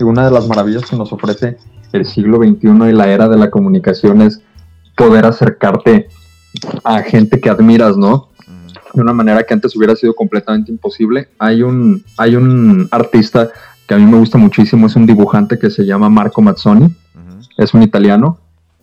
una 0.00 0.24
de 0.24 0.30
las 0.30 0.48
maravillas 0.48 0.88
que 0.88 0.96
nos 0.96 1.12
ofrece 1.12 1.56
el 1.92 2.04
siglo 2.06 2.38
XXI 2.38 2.88
y 2.88 2.92
la 2.92 3.08
era 3.08 3.28
de 3.28 3.36
la 3.36 3.50
comunicación 3.50 4.22
es 4.22 4.42
poder 4.96 5.26
acercarte 5.26 6.08
a 6.84 7.02
gente 7.02 7.40
que 7.40 7.50
admiras, 7.50 7.96
¿no? 7.96 8.28
De 8.92 9.02
una 9.02 9.12
manera 9.12 9.42
que 9.42 9.54
antes 9.54 9.76
hubiera 9.76 9.96
sido 9.96 10.14
completamente 10.14 10.70
imposible. 10.70 11.28
Hay 11.38 11.62
un, 11.62 12.04
hay 12.18 12.36
un 12.36 12.88
artista 12.90 13.50
que 13.86 13.94
a 13.94 13.98
mí 13.98 14.06
me 14.06 14.18
gusta 14.18 14.38
muchísimo, 14.38 14.86
es 14.86 14.96
un 14.96 15.06
dibujante 15.06 15.58
que 15.58 15.70
se 15.70 15.84
llama 15.84 16.08
Marco 16.08 16.40
Mazzoni, 16.40 16.84
uh 16.84 16.88
-huh. 16.88 17.48
es 17.56 17.74
un 17.74 17.82
italiano, 17.82 18.38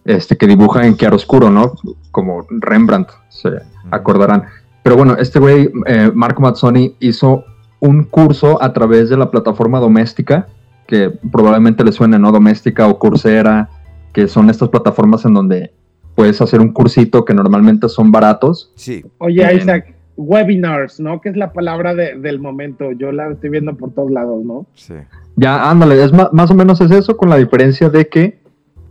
este, 0.06 0.38
que 0.38 0.48
dibuja 0.48 0.86
en 0.86 0.96
chiaroscuro, 0.98 1.50
¿no? 1.50 1.74
Como 2.12 2.46
Rembrandt, 2.50 3.10
se 3.30 3.50
uh 3.50 3.52
-huh. 3.52 3.62
acordarán. 3.92 4.44
Pero 4.84 4.96
bueno, 4.98 5.16
este 5.18 5.40
güey, 5.40 5.72
eh, 5.86 6.12
Marco 6.14 6.42
Mazzoni, 6.42 6.96
hizo 7.00 7.44
un 7.80 8.04
curso 8.04 8.62
a 8.62 8.74
través 8.74 9.10
de 9.10 9.18
la 9.18 9.30
plataforma 9.32 9.80
doméstica, 9.80 10.48
que 10.88 11.12
probablemente 11.32 11.84
le 11.84 11.92
suene, 11.92 12.18
¿no? 12.18 12.32
Doméstica 12.32 12.88
o 12.88 12.98
Coursera, 12.98 13.70
que 14.12 14.28
son 14.28 14.50
estas 14.50 14.70
plataformas 14.70 15.24
en 15.26 15.34
donde 15.34 15.72
puedes 16.16 16.42
hacer 16.42 16.60
un 16.60 16.74
cursito 16.74 17.24
que 17.24 17.34
normalmente 17.34 17.88
son 17.88 18.12
baratos. 18.12 18.72
Sí. 18.76 19.06
Oye, 19.20 19.56
Isaac, 19.56 19.96
webinars, 20.20 21.00
¿no? 21.00 21.22
Que 21.22 21.30
es 21.30 21.38
la 21.38 21.54
palabra 21.54 21.96
de, 21.96 22.20
del 22.20 22.40
momento. 22.40 22.92
Yo 22.92 23.12
la 23.12 23.32
estoy 23.32 23.50
viendo 23.50 23.76
por 23.76 23.92
todos 23.92 24.12
lados, 24.12 24.44
¿no? 24.44 24.66
Sí. 24.76 24.94
Ya, 25.38 25.70
ándale, 25.70 26.04
es 26.04 26.12
más, 26.12 26.32
más, 26.34 26.52
o 26.52 26.56
menos 26.56 26.82
es 26.82 26.92
eso, 26.92 27.16
con 27.16 27.30
la 27.30 27.38
diferencia 27.38 27.90
de 27.90 28.10
que 28.10 28.42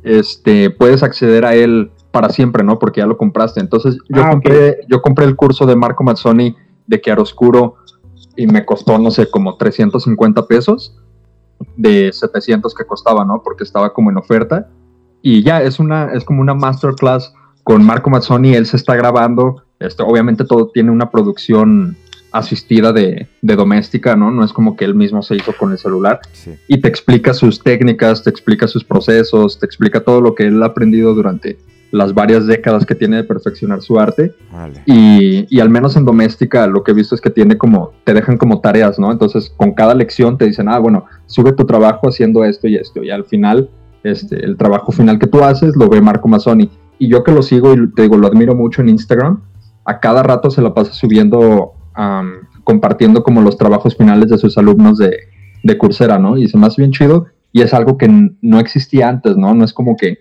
este, 0.03 0.71
puedes 0.71 1.03
acceder 1.03 1.45
a 1.45 1.55
él 1.55 1.91
para 2.11 2.31
siempre, 2.31 2.65
¿no? 2.65 2.79
Porque 2.79 3.01
ya 3.01 3.07
lo 3.07 3.19
compraste. 3.19 3.61
Entonces, 3.61 3.99
yo, 4.09 4.25
ah, 4.25 4.31
compré, 4.31 4.71
okay. 4.71 4.85
yo 4.89 5.03
compré 5.03 5.27
el 5.27 5.37
curso 5.37 5.67
de 5.67 5.77
Marco 5.77 6.03
Mazzoni 6.03 6.57
de 6.87 7.01
Chiaroscuro 7.01 7.77
y 8.35 8.47
me 8.47 8.65
costó, 8.65 8.99
no 8.99 9.11
sé, 9.11 9.31
como 9.31 9.57
350 9.57 10.47
pesos 10.47 10.97
de 11.77 12.11
700 12.11 12.75
que 12.75 12.85
costaba, 12.87 13.25
¿no? 13.27 13.43
Porque 13.43 13.65
estaba 13.65 13.93
como 13.93 14.11
en 14.11 14.17
oferta. 14.17 14.69
Y 15.21 15.43
ya, 15.43 15.61
es, 15.61 15.79
una, 15.79 16.13
es 16.15 16.25
como 16.25 16.41
una 16.41 16.55
masterclass 16.55 17.35
con 17.65 17.85
Marco 17.85 18.09
Mazzoni, 18.09 18.55
él 18.55 18.65
se 18.65 18.79
está 18.79 18.97
grabando, 18.97 19.63
este, 19.81 20.03
obviamente 20.03 20.45
todo 20.45 20.69
tiene 20.69 20.91
una 20.91 21.11
producción 21.11 21.97
asistida 22.31 22.93
de, 22.93 23.29
de, 23.41 23.57
doméstica, 23.57 24.15
¿no? 24.15 24.31
No 24.31 24.45
es 24.45 24.53
como 24.53 24.77
que 24.77 24.85
él 24.85 24.95
mismo 24.95 25.23
se 25.23 25.37
hizo 25.37 25.53
con 25.57 25.73
el 25.73 25.79
celular. 25.79 26.21
Sí. 26.33 26.55
Y 26.67 26.79
te 26.79 26.89
explica 26.89 27.33
sus 27.33 27.63
técnicas, 27.63 28.23
te 28.23 28.31
explica 28.31 28.69
sus 28.69 28.85
procesos, 28.85 29.59
te 29.59 29.67
explica 29.67 30.01
todo 30.01 30.21
lo 30.21 30.35
que 30.35 30.47
él 30.47 30.63
ha 30.63 30.67
aprendido 30.67 31.15
durante 31.15 31.59
las 31.91 32.13
varias 32.13 32.47
décadas 32.47 32.85
que 32.85 32.95
tiene 32.95 33.17
de 33.17 33.25
perfeccionar 33.25 33.81
su 33.81 33.99
arte. 33.99 34.35
Vale. 34.53 34.83
Y, 34.85 35.47
y, 35.49 35.61
al 35.61 35.71
menos 35.71 35.97
en 35.97 36.05
doméstica 36.05 36.67
lo 36.67 36.85
que 36.85 36.91
he 36.91 36.95
visto 36.95 37.15
es 37.15 37.21
que 37.21 37.31
tiene 37.31 37.57
como, 37.57 37.93
te 38.05 38.13
dejan 38.13 38.37
como 38.37 38.61
tareas, 38.61 38.99
¿no? 38.99 39.11
Entonces 39.11 39.53
con 39.57 39.73
cada 39.73 39.95
lección 39.95 40.37
te 40.37 40.47
dicen, 40.47 40.69
ah, 40.69 40.79
bueno, 40.79 41.07
sube 41.27 41.53
tu 41.53 41.65
trabajo 41.65 42.09
haciendo 42.09 42.45
esto 42.45 42.69
y 42.69 42.77
esto. 42.77 43.03
Y 43.03 43.11
al 43.11 43.25
final, 43.25 43.71
este, 44.03 44.45
el 44.45 44.57
trabajo 44.57 44.93
final 44.93 45.19
que 45.19 45.27
tú 45.27 45.43
haces 45.43 45.77
lo 45.77 45.89
ve 45.89 46.01
Marco 46.01 46.29
Mazzoni. 46.29 46.71
Y 46.99 47.09
yo 47.09 47.25
que 47.25 47.33
lo 47.33 47.43
sigo 47.43 47.73
y 47.73 47.91
te 47.93 48.03
digo, 48.03 48.17
lo 48.17 48.27
admiro 48.27 48.55
mucho 48.55 48.83
en 48.83 48.89
Instagram, 48.91 49.41
a 49.89 50.01
cada 50.01 50.23
rato 50.23 50.51
se 50.51 50.61
lo 50.61 50.75
pasa 50.75 50.93
subiendo, 50.93 51.73
um, 51.97 52.33
compartiendo 52.63 53.23
como 53.23 53.41
los 53.41 53.57
trabajos 53.57 53.97
finales 53.97 54.29
de 54.29 54.37
sus 54.37 54.59
alumnos 54.59 54.99
de, 54.99 55.17
de 55.63 55.79
Coursera, 55.79 56.19
¿no? 56.19 56.37
Y 56.37 56.47
se 56.47 56.59
me 56.59 56.67
hace 56.67 56.83
bien 56.83 56.93
chido 56.93 57.29
y 57.53 57.63
es 57.63 57.73
algo 57.73 57.97
que 57.97 58.07
no 58.43 58.61
existía 58.61 59.09
antes, 59.09 59.39
¿no? 59.39 59.55
No 59.55 59.65
es 59.65 59.73
como 59.73 59.97
que 59.97 60.19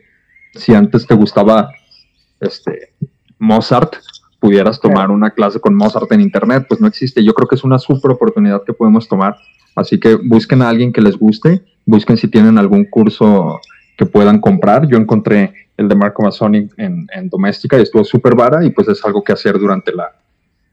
si 0.53 0.73
antes 0.73 1.05
te 1.05 1.15
gustaba 1.15 1.69
este, 2.39 2.93
Mozart, 3.39 3.95
pudieras 4.39 4.79
tomar 4.79 5.11
una 5.11 5.31
clase 5.31 5.59
con 5.59 5.75
Mozart 5.75 6.09
en 6.13 6.21
internet, 6.21 6.65
pues 6.69 6.79
no 6.79 6.87
existe. 6.87 7.21
Yo 7.21 7.33
creo 7.33 7.49
que 7.49 7.55
es 7.55 7.65
una 7.65 7.77
super 7.77 8.11
oportunidad 8.11 8.63
que 8.63 8.71
podemos 8.71 9.09
tomar. 9.09 9.35
Así 9.75 9.99
que 9.99 10.15
busquen 10.15 10.61
a 10.61 10.69
alguien 10.69 10.93
que 10.93 11.01
les 11.01 11.17
guste, 11.17 11.61
busquen 11.85 12.15
si 12.15 12.29
tienen 12.29 12.57
algún 12.57 12.85
curso 12.85 13.59
que 13.97 14.05
puedan 14.05 14.39
comprar. 14.39 14.87
Yo 14.87 14.97
encontré 14.97 15.53
el 15.77 15.87
de 15.87 15.95
Marco 15.95 16.23
Mazzoni 16.23 16.67
en, 16.77 17.07
en 17.13 17.29
doméstica 17.29 17.77
y 17.77 17.83
estuvo 17.83 18.03
súper 18.03 18.35
vara 18.35 18.65
y 18.65 18.71
pues 18.71 18.87
es 18.87 19.03
algo 19.05 19.23
que 19.23 19.31
hacer 19.31 19.57
durante 19.59 19.93
la, 19.93 20.11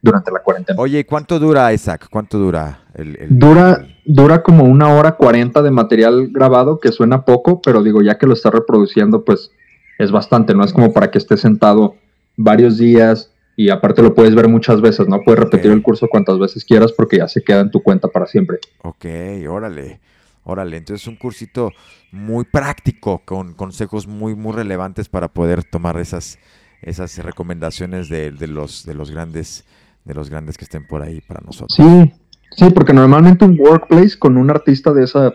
durante 0.00 0.30
la 0.32 0.40
cuarentena. 0.40 0.80
Oye, 0.80 1.04
¿cuánto 1.06 1.38
dura, 1.38 1.72
Isaac? 1.72 2.08
¿Cuánto 2.10 2.38
dura? 2.38 2.80
El, 2.94 3.16
el, 3.20 3.38
dura, 3.38 3.86
dura 4.04 4.42
como 4.42 4.64
una 4.64 4.94
hora 4.94 5.12
cuarenta 5.12 5.62
de 5.62 5.70
material 5.70 6.28
grabado, 6.30 6.80
que 6.80 6.92
suena 6.92 7.24
poco, 7.24 7.60
pero 7.62 7.82
digo, 7.82 8.02
ya 8.02 8.18
que 8.18 8.26
lo 8.26 8.32
está 8.34 8.50
reproduciendo, 8.50 9.24
pues 9.24 9.50
es 9.98 10.10
bastante, 10.10 10.54
¿no? 10.54 10.64
Es 10.64 10.72
como 10.72 10.92
para 10.92 11.10
que 11.10 11.18
estés 11.18 11.40
sentado 11.40 11.96
varios 12.36 12.78
días 12.78 13.30
y 13.56 13.70
aparte 13.70 14.02
lo 14.02 14.14
puedes 14.14 14.34
ver 14.34 14.48
muchas 14.48 14.80
veces, 14.80 15.08
¿no? 15.08 15.20
Puedes 15.20 15.40
repetir 15.40 15.70
okay. 15.70 15.76
el 15.76 15.82
curso 15.82 16.08
cuantas 16.08 16.38
veces 16.38 16.64
quieras 16.64 16.92
porque 16.92 17.18
ya 17.18 17.28
se 17.28 17.42
queda 17.42 17.60
en 17.60 17.70
tu 17.70 17.82
cuenta 17.82 18.08
para 18.08 18.26
siempre. 18.26 18.58
Ok, 18.82 19.06
órale. 19.48 20.00
Órale, 20.44 20.76
entonces 20.76 21.06
un 21.06 21.16
cursito 21.16 21.72
muy 22.12 22.44
práctico, 22.44 23.22
con 23.24 23.54
consejos 23.54 24.06
muy, 24.06 24.34
muy 24.34 24.52
relevantes 24.52 25.08
para 25.08 25.28
poder 25.28 25.64
tomar 25.64 25.98
esas, 25.98 26.38
esas 26.82 27.16
recomendaciones 27.18 28.08
de, 28.08 28.30
de, 28.30 28.46
los, 28.46 28.84
de 28.84 28.94
los 28.94 29.10
grandes, 29.10 29.64
de 30.04 30.14
los 30.14 30.30
grandes 30.30 30.58
que 30.58 30.64
estén 30.64 30.86
por 30.86 31.02
ahí 31.02 31.20
para 31.22 31.40
nosotros. 31.40 31.74
Sí, 31.76 32.12
Sí, 32.56 32.70
porque 32.70 32.92
normalmente 32.92 33.44
un 33.44 33.58
workplace 33.58 34.18
con 34.18 34.36
un 34.36 34.50
artista 34.50 34.92
de 34.92 35.04
esa, 35.04 35.32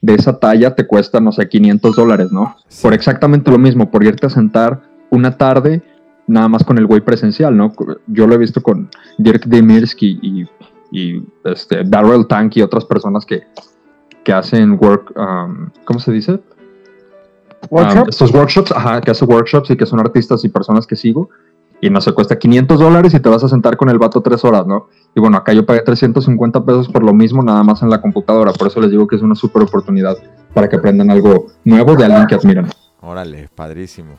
de 0.00 0.14
esa 0.14 0.38
talla 0.38 0.74
te 0.74 0.86
cuesta, 0.86 1.20
no 1.20 1.32
sé, 1.32 1.48
500 1.48 1.96
dólares, 1.96 2.32
¿no? 2.32 2.56
Por 2.82 2.92
exactamente 2.92 3.50
lo 3.50 3.58
mismo, 3.58 3.90
por 3.90 4.04
irte 4.04 4.26
a 4.26 4.30
sentar 4.30 4.82
una 5.10 5.36
tarde 5.36 5.82
nada 6.26 6.48
más 6.48 6.62
con 6.62 6.78
el 6.78 6.86
güey 6.86 7.00
presencial, 7.00 7.56
¿no? 7.56 7.72
Yo 8.06 8.26
lo 8.26 8.34
he 8.34 8.38
visto 8.38 8.62
con 8.62 8.90
Dirk 9.18 9.46
Demirsky 9.46 10.18
y, 10.22 10.46
y 10.92 11.24
este, 11.44 11.82
Darrell 11.84 12.26
Tank 12.26 12.56
y 12.56 12.62
otras 12.62 12.84
personas 12.84 13.24
que, 13.24 13.42
que 14.24 14.32
hacen 14.32 14.78
work, 14.80 15.12
um, 15.16 15.70
¿cómo 15.84 16.00
se 16.00 16.12
dice? 16.12 16.40
Um, 17.68 18.08
estos 18.08 18.32
workshops, 18.32 18.72
ajá, 18.72 19.00
que 19.00 19.10
hacen 19.10 19.30
workshops 19.30 19.70
y 19.70 19.76
que 19.76 19.86
son 19.86 20.00
artistas 20.00 20.44
y 20.44 20.48
personas 20.48 20.86
que 20.86 20.96
sigo. 20.96 21.30
Y 21.82 21.88
no 21.88 22.00
se 22.00 22.12
cuesta 22.12 22.38
500 22.38 22.78
dólares 22.78 23.14
y 23.14 23.20
te 23.20 23.28
vas 23.28 23.42
a 23.42 23.48
sentar 23.48 23.76
con 23.76 23.88
el 23.88 23.98
vato 23.98 24.20
tres 24.20 24.44
horas, 24.44 24.66
¿no? 24.66 24.88
Y 25.14 25.20
bueno, 25.20 25.38
acá 25.38 25.54
yo 25.54 25.64
pagué 25.64 25.80
350 25.80 26.64
pesos 26.64 26.88
por 26.88 27.02
lo 27.02 27.14
mismo, 27.14 27.42
nada 27.42 27.62
más 27.62 27.80
en 27.82 27.88
la 27.88 28.02
computadora. 28.02 28.52
Por 28.52 28.68
eso 28.68 28.80
les 28.80 28.90
digo 28.90 29.06
que 29.06 29.16
es 29.16 29.22
una 29.22 29.34
súper 29.34 29.62
oportunidad 29.62 30.18
para 30.52 30.68
que 30.68 30.76
aprendan 30.76 31.10
algo 31.10 31.46
nuevo 31.64 31.96
de 31.96 32.04
alguien 32.04 32.26
que 32.26 32.34
admiran. 32.34 32.68
Órale, 33.00 33.48
padrísimo. 33.54 34.18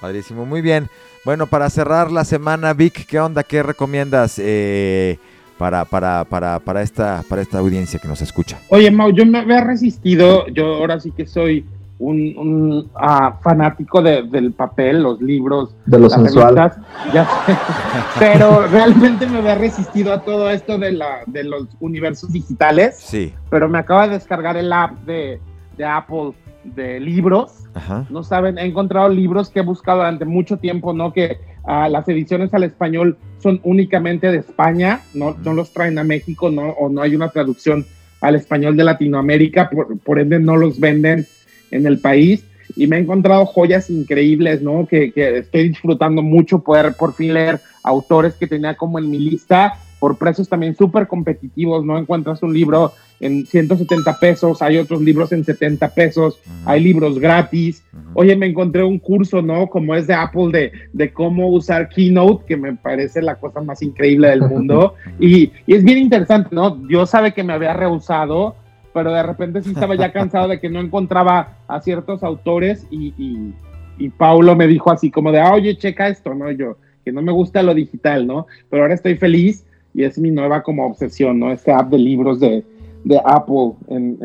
Padrísimo, 0.00 0.44
muy 0.44 0.60
bien. 0.60 0.88
Bueno, 1.24 1.46
para 1.46 1.68
cerrar 1.70 2.10
la 2.10 2.24
semana, 2.24 2.72
Vic, 2.74 3.06
¿qué 3.06 3.20
onda? 3.20 3.44
¿Qué 3.44 3.62
recomiendas 3.62 4.38
eh, 4.38 5.18
para, 5.60 5.84
para, 5.84 6.24
para, 6.24 6.58
para, 6.58 6.80
esta, 6.80 7.22
para 7.28 7.42
esta 7.42 7.58
audiencia 7.58 8.00
que 8.00 8.08
nos 8.08 8.22
escucha? 8.22 8.58
Oye, 8.70 8.90
Mau, 8.90 9.10
yo 9.10 9.26
me 9.26 9.40
había 9.40 9.60
resistido, 9.60 10.46
yo 10.46 10.76
ahora 10.76 10.98
sí 10.98 11.10
que 11.10 11.26
soy 11.26 11.66
un, 11.98 12.90
ah, 12.94 13.38
fanático 13.42 14.00
del 14.00 14.54
papel, 14.54 15.02
los 15.02 15.20
libros, 15.20 15.74
de 15.84 15.98
los 15.98 16.14
sensual. 16.14 16.72
ya 17.12 17.28
pero 18.18 18.66
realmente 18.68 19.26
me 19.26 19.40
había 19.40 19.56
resistido 19.56 20.14
a 20.14 20.22
todo 20.22 20.48
esto 20.48 20.78
de, 20.78 20.92
la, 20.92 21.24
de 21.26 21.44
los 21.44 21.66
universos 21.78 22.32
digitales. 22.32 22.96
Sí. 22.98 23.34
Pero 23.50 23.68
me 23.68 23.80
acaba 23.80 24.08
de 24.08 24.14
descargar 24.14 24.56
el 24.56 24.72
app 24.72 24.92
de, 25.00 25.42
de 25.76 25.84
Apple 25.84 26.32
de 26.64 27.00
libros. 27.00 27.64
No 28.08 28.22
saben, 28.22 28.56
he 28.56 28.64
encontrado 28.64 29.10
libros 29.10 29.50
que 29.50 29.60
he 29.60 29.62
buscado 29.62 29.98
durante 29.98 30.24
mucho 30.24 30.56
tiempo, 30.56 30.94
¿no? 30.94 31.12
Que 31.12 31.38
ah, 31.64 31.88
las 31.88 32.08
ediciones 32.08 32.52
al 32.54 32.64
español 32.64 33.16
son 33.38 33.60
únicamente 33.64 34.30
de 34.30 34.38
España, 34.38 35.00
no, 35.14 35.36
no 35.42 35.54
los 35.54 35.72
traen 35.72 35.98
a 35.98 36.04
México, 36.04 36.50
¿no? 36.50 36.70
O 36.70 36.88
no 36.88 37.02
hay 37.02 37.14
una 37.14 37.30
traducción 37.30 37.86
al 38.20 38.34
español 38.34 38.76
de 38.76 38.84
Latinoamérica, 38.84 39.70
por, 39.70 39.98
por 39.98 40.18
ende 40.18 40.38
no 40.38 40.56
los 40.56 40.78
venden 40.78 41.26
en 41.70 41.86
el 41.86 41.98
país. 41.98 42.44
Y 42.76 42.86
me 42.86 42.96
he 42.96 43.00
encontrado 43.00 43.46
joyas 43.46 43.90
increíbles, 43.90 44.62
¿no? 44.62 44.86
Que 44.86 45.12
estoy 45.14 45.68
disfrutando 45.68 46.22
mucho 46.22 46.60
poder 46.60 46.94
por 46.94 47.14
fin 47.14 47.34
leer 47.34 47.60
autores 47.82 48.34
que 48.34 48.46
tenía 48.46 48.76
como 48.76 48.98
en 48.98 49.10
mi 49.10 49.18
lista 49.18 49.78
por 50.00 50.16
precios 50.16 50.48
también 50.48 50.74
súper 50.74 51.06
competitivos, 51.06 51.84
¿no? 51.84 51.98
Encuentras 51.98 52.42
un 52.42 52.54
libro 52.54 52.92
en 53.20 53.46
170 53.46 54.18
pesos, 54.18 54.62
hay 54.62 54.78
otros 54.78 55.02
libros 55.02 55.30
en 55.30 55.44
70 55.44 55.94
pesos, 55.94 56.40
hay 56.64 56.82
libros 56.82 57.18
gratis. 57.18 57.84
Oye, 58.14 58.34
me 58.34 58.46
encontré 58.46 58.82
un 58.82 58.98
curso, 58.98 59.42
¿no? 59.42 59.66
Como 59.68 59.94
es 59.94 60.06
de 60.06 60.14
Apple, 60.14 60.48
de, 60.52 60.72
de 60.94 61.12
cómo 61.12 61.48
usar 61.48 61.90
Keynote, 61.90 62.46
que 62.46 62.56
me 62.56 62.74
parece 62.74 63.20
la 63.20 63.34
cosa 63.34 63.60
más 63.60 63.82
increíble 63.82 64.28
del 64.28 64.40
mundo. 64.40 64.94
y, 65.20 65.52
y, 65.66 65.74
es 65.74 65.84
bien 65.84 65.98
interesante, 65.98 66.48
¿no? 66.52 66.70
Dios 66.70 67.10
sabe 67.10 67.34
que 67.34 67.44
me 67.44 67.52
había 67.52 67.74
rehusado, 67.74 68.56
pero 68.94 69.12
de 69.12 69.22
repente 69.22 69.62
sí 69.62 69.70
estaba 69.70 69.94
ya 69.96 70.12
cansado 70.12 70.48
de 70.48 70.58
que 70.58 70.70
no 70.70 70.80
encontraba 70.80 71.58
a 71.68 71.80
ciertos 71.82 72.22
autores 72.22 72.86
y, 72.90 73.12
y, 73.18 73.54
y 73.98 74.08
Paulo 74.08 74.56
me 74.56 74.66
dijo 74.66 74.90
así 74.90 75.10
como 75.10 75.30
de, 75.30 75.40
ah, 75.40 75.52
oye, 75.52 75.76
checa 75.76 76.08
esto, 76.08 76.34
¿no? 76.34 76.50
Yo, 76.50 76.78
que 77.04 77.12
no 77.12 77.20
me 77.20 77.32
gusta 77.32 77.62
lo 77.62 77.74
digital, 77.74 78.26
¿no? 78.26 78.46
Pero 78.70 78.82
ahora 78.82 78.94
estoy 78.94 79.16
feliz 79.16 79.66
y 79.94 80.04
es 80.04 80.18
mi 80.18 80.30
nueva 80.30 80.62
como 80.62 80.86
obsesión, 80.86 81.38
¿no? 81.38 81.52
Este 81.52 81.72
app 81.72 81.90
de 81.90 81.98
libros 81.98 82.40
de, 82.40 82.64
de 83.04 83.20
Apple 83.24 83.72
en, 83.88 84.18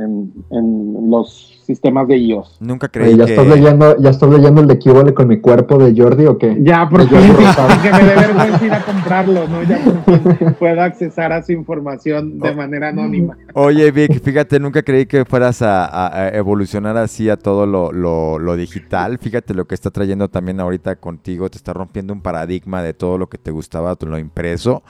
en, 0.51 1.09
los 1.09 1.61
sistemas 1.65 2.07
de 2.07 2.17
iOS. 2.17 2.57
Nunca 2.59 2.87
creí 2.87 3.17
¿ya 3.17 3.25
que... 3.25 3.31
Estás 3.31 3.47
leyendo, 3.47 3.97
¿Ya 3.99 4.09
estás 4.09 4.29
leyendo 4.29 4.61
el 4.61 4.67
de 4.67 4.77
Kibole 4.77 5.13
con 5.13 5.27
mi 5.27 5.39
cuerpo 5.39 5.77
de 5.77 5.99
Jordi 5.99 6.25
o 6.25 6.37
qué? 6.37 6.57
Ya, 6.59 6.87
porque 6.89 7.07
que 7.07 7.15
me 7.15 8.03
dé 8.03 8.15
vergüenza 8.15 8.65
ir 8.65 8.73
a 8.73 8.81
comprarlo, 8.83 9.47
¿no? 9.47 9.63
Ya 9.63 9.79
por 9.83 10.53
puedo 10.55 10.81
accesar 10.81 11.31
a 11.31 11.41
su 11.41 11.53
información 11.53 12.37
de 12.39 12.49
oh. 12.49 12.55
manera 12.55 12.89
anónima. 12.89 13.37
Oye, 13.53 13.89
Vic, 13.91 14.21
fíjate, 14.21 14.59
nunca 14.59 14.83
creí 14.83 15.05
que 15.05 15.25
fueras 15.25 15.61
a, 15.61 16.29
evolucionar 16.33 16.97
así 16.97 17.29
a 17.29 17.37
todo 17.37 17.65
lo, 17.65 17.91
lo, 17.91 18.37
lo, 18.37 18.55
digital. 18.55 19.17
Fíjate 19.17 19.53
lo 19.53 19.65
que 19.65 19.75
está 19.75 19.89
trayendo 19.89 20.29
también 20.29 20.59
ahorita 20.59 20.97
contigo, 20.97 21.49
te 21.49 21.57
está 21.57 21.73
rompiendo 21.73 22.13
un 22.13 22.21
paradigma 22.21 22.83
de 22.83 22.93
todo 22.93 23.17
lo 23.17 23.27
que 23.27 23.37
te 23.37 23.51
gustaba, 23.51 23.95
lo 24.05 24.19
impreso. 24.19 24.83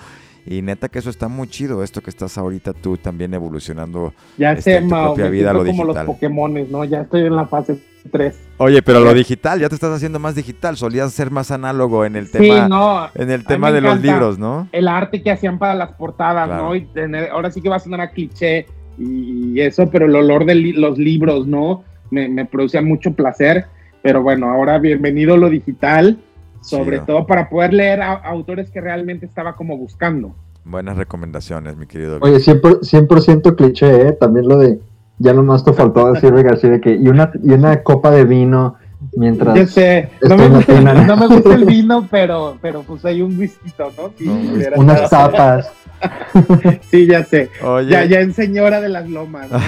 Y 0.47 0.61
neta 0.61 0.89
que 0.89 0.99
eso 0.99 1.09
está 1.09 1.27
muy 1.27 1.47
chido, 1.47 1.83
esto 1.83 2.01
que 2.01 2.11
estás 2.11 2.37
ahorita 2.37 2.73
tú 2.73 2.97
también 2.97 3.33
evolucionando 3.33 4.13
ya 4.37 4.51
este, 4.51 4.79
sé, 4.79 4.81
tu 4.81 4.89
propia 4.89 5.27
vida 5.29 5.51
lo 5.51 5.65
como 5.65 5.83
los 5.85 5.97
Pokémon, 5.97 6.53
¿no? 6.69 6.85
Ya 6.85 7.01
estoy 7.01 7.21
en 7.21 7.35
la 7.35 7.47
fase 7.47 7.79
3. 8.11 8.39
Oye, 8.57 8.83
pero 8.83 8.99
lo 8.99 9.11
digital, 9.13 9.59
ya 9.59 9.69
te 9.69 9.75
estás 9.75 9.91
haciendo 9.91 10.19
más 10.19 10.35
digital, 10.35 10.77
solías 10.77 11.11
ser 11.13 11.31
más 11.31 11.49
análogo 11.49 12.05
en 12.05 12.15
el 12.15 12.29
tema, 12.29 12.67
no, 12.67 13.09
en 13.15 13.31
el 13.31 13.43
tema 13.43 13.71
de 13.71 13.81
los 13.81 13.99
libros, 14.01 14.37
¿no? 14.37 14.69
El 14.71 14.87
arte 14.87 15.23
que 15.23 15.31
hacían 15.31 15.57
para 15.57 15.73
las 15.73 15.93
portadas, 15.93 16.47
¿no? 16.47 16.75
Y 16.75 16.87
ahora 17.31 17.49
sí 17.49 17.61
que 17.61 17.69
va 17.69 17.77
a 17.77 17.79
sonar 17.79 18.01
a 18.01 18.11
cliché 18.11 18.67
y 18.99 19.59
eso, 19.59 19.89
pero 19.89 20.05
el 20.05 20.15
olor 20.15 20.45
de 20.45 20.55
los 20.55 20.99
libros, 20.99 21.47
¿no? 21.47 21.83
Me, 22.11 22.29
me 22.29 22.45
producía 22.45 22.83
mucho 22.83 23.13
placer, 23.13 23.65
pero 24.03 24.21
bueno, 24.21 24.47
ahora 24.51 24.77
bienvenido 24.77 25.37
lo 25.37 25.49
digital 25.49 26.19
sobre 26.65 26.99
todo 26.99 27.27
para 27.27 27.49
poder 27.49 27.73
leer 27.73 28.01
a, 28.01 28.13
autores 28.13 28.71
que 28.71 28.81
realmente 28.81 29.25
estaba 29.25 29.55
como 29.55 29.77
buscando. 29.77 30.35
Buenas 30.63 30.97
recomendaciones, 30.97 31.77
mi 31.77 31.85
querido. 31.85 32.17
Oye, 32.21 32.37
100%, 32.37 33.55
cliché, 33.55 34.07
¿eh? 34.07 34.11
También 34.13 34.47
lo 34.47 34.57
de, 34.57 34.79
ya 35.19 35.33
nomás 35.33 35.63
te 35.63 35.73
faltó 35.73 36.11
decir, 36.13 36.33
así 36.47 36.67
de 36.67 36.81
que, 36.81 36.95
y 36.95 37.07
una, 37.07 37.31
y 37.43 37.51
una 37.51 37.83
copa 37.83 38.09
de 38.09 38.25
vino 38.25 38.75
mientras... 39.15 39.55
Yo 39.55 39.67
sé, 39.67 40.09
no 40.27 40.35
me, 40.35 40.49
gusta, 40.49 40.81
no 40.81 41.17
me, 41.17 41.27
gusta, 41.27 41.53
el 41.53 41.65
vino, 41.65 42.07
pero, 42.09 42.57
pero 42.61 42.81
pues 42.81 43.05
hay 43.05 43.21
un 43.21 43.37
whisky, 43.37 43.71
¿no? 43.77 44.11
Sí, 44.17 44.27
unas 44.75 45.09
tapas. 45.09 45.71
sí, 46.89 47.05
ya 47.05 47.23
sé. 47.23 47.49
Ya, 47.87 48.05
ya 48.05 48.21
en 48.21 48.33
Señora 48.33 48.81
de 48.81 48.89
las 48.89 49.07
Lomas, 49.07 49.51
¿no? 49.51 49.59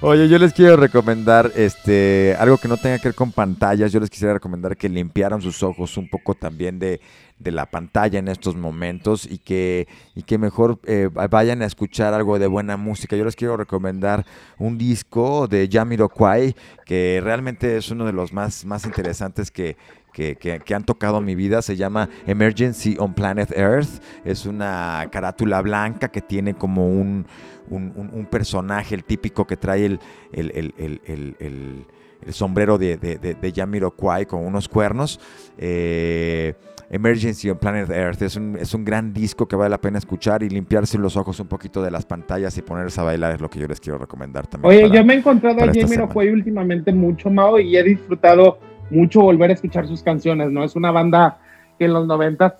Oye, 0.00 0.28
yo 0.28 0.38
les 0.38 0.52
quiero 0.52 0.76
recomendar 0.76 1.50
este 1.56 2.36
algo 2.38 2.56
que 2.56 2.68
no 2.68 2.76
tenga 2.76 2.98
que 2.98 3.08
ver 3.08 3.16
con 3.16 3.32
pantallas. 3.32 3.90
Yo 3.90 3.98
les 3.98 4.08
quisiera 4.08 4.32
recomendar 4.32 4.76
que 4.76 4.88
limpiaran 4.88 5.42
sus 5.42 5.60
ojos 5.64 5.96
un 5.96 6.08
poco 6.08 6.34
también 6.34 6.78
de, 6.78 7.00
la 7.40 7.66
pantalla 7.66 8.20
en 8.20 8.28
estos 8.28 8.54
momentos 8.54 9.26
y 9.28 9.38
que, 9.38 9.88
y 10.14 10.22
que 10.22 10.38
mejor 10.38 10.78
eh, 10.84 11.08
vayan 11.28 11.62
a 11.62 11.66
escuchar 11.66 12.14
algo 12.14 12.38
de 12.38 12.46
buena 12.46 12.76
música. 12.76 13.16
Yo 13.16 13.24
les 13.24 13.34
quiero 13.34 13.56
recomendar 13.56 14.24
un 14.56 14.78
disco 14.78 15.48
de 15.48 15.68
Jamiroquai 15.70 16.54
que 16.86 17.20
realmente 17.20 17.76
es 17.76 17.90
uno 17.90 18.04
de 18.06 18.12
los 18.12 18.32
más, 18.32 18.64
más 18.64 18.84
interesantes 18.84 19.50
que, 19.50 19.76
que, 20.12 20.36
que, 20.36 20.74
han 20.74 20.84
tocado 20.84 21.20
mi 21.20 21.34
vida. 21.34 21.62
Se 21.62 21.76
llama 21.76 22.08
Emergency 22.26 22.96
on 22.98 23.14
Planet 23.14 23.50
Earth. 23.56 24.02
Es 24.24 24.46
una 24.46 25.08
carátula 25.10 25.60
blanca 25.62 26.08
que 26.08 26.20
tiene 26.20 26.54
como 26.54 26.88
un, 26.88 27.26
un, 27.70 28.26
personaje, 28.30 28.94
el 28.94 29.04
típico 29.04 29.46
que 29.46 29.56
trae 29.56 29.86
el, 29.86 30.00
el, 30.32 31.86
sombrero 32.30 32.78
de, 32.78 32.96
de, 32.96 33.16
de, 33.18 33.52
Jamiroquai 33.52 34.26
con 34.26 34.44
unos 34.44 34.68
cuernos. 34.68 35.20
Eh, 35.56 36.54
Emergency 36.90 37.50
on 37.50 37.58
Planet 37.58 37.90
Earth 37.90 38.22
es 38.22 38.36
un, 38.36 38.56
es 38.58 38.72
un 38.72 38.84
gran 38.84 39.12
disco 39.12 39.46
que 39.46 39.56
vale 39.56 39.70
la 39.70 39.80
pena 39.80 39.98
escuchar 39.98 40.42
y 40.42 40.48
limpiarse 40.48 40.96
los 40.96 41.16
ojos 41.16 41.38
un 41.38 41.46
poquito 41.46 41.82
de 41.82 41.90
las 41.90 42.06
pantallas 42.06 42.56
y 42.56 42.62
ponerse 42.62 43.00
a 43.00 43.04
bailar 43.04 43.34
es 43.34 43.40
lo 43.40 43.50
que 43.50 43.58
yo 43.58 43.66
les 43.66 43.78
quiero 43.78 43.98
recomendar 43.98 44.46
también. 44.46 44.86
Oye, 44.86 44.96
yo 44.96 45.04
me 45.04 45.14
he 45.14 45.18
encontrado 45.18 45.62
a 45.62 45.72
Jamiroquai 45.72 46.30
últimamente 46.30 46.92
mucho, 46.92 47.30
Mao, 47.30 47.58
y 47.58 47.76
he 47.76 47.82
disfrutado 47.82 48.58
mucho 48.90 49.20
volver 49.20 49.50
a 49.50 49.54
escuchar 49.54 49.86
sus 49.86 50.02
canciones, 50.02 50.50
¿no? 50.50 50.64
Es 50.64 50.76
una 50.76 50.90
banda 50.90 51.38
que 51.78 51.86
en 51.86 51.92
los 51.92 52.06
90 52.06 52.58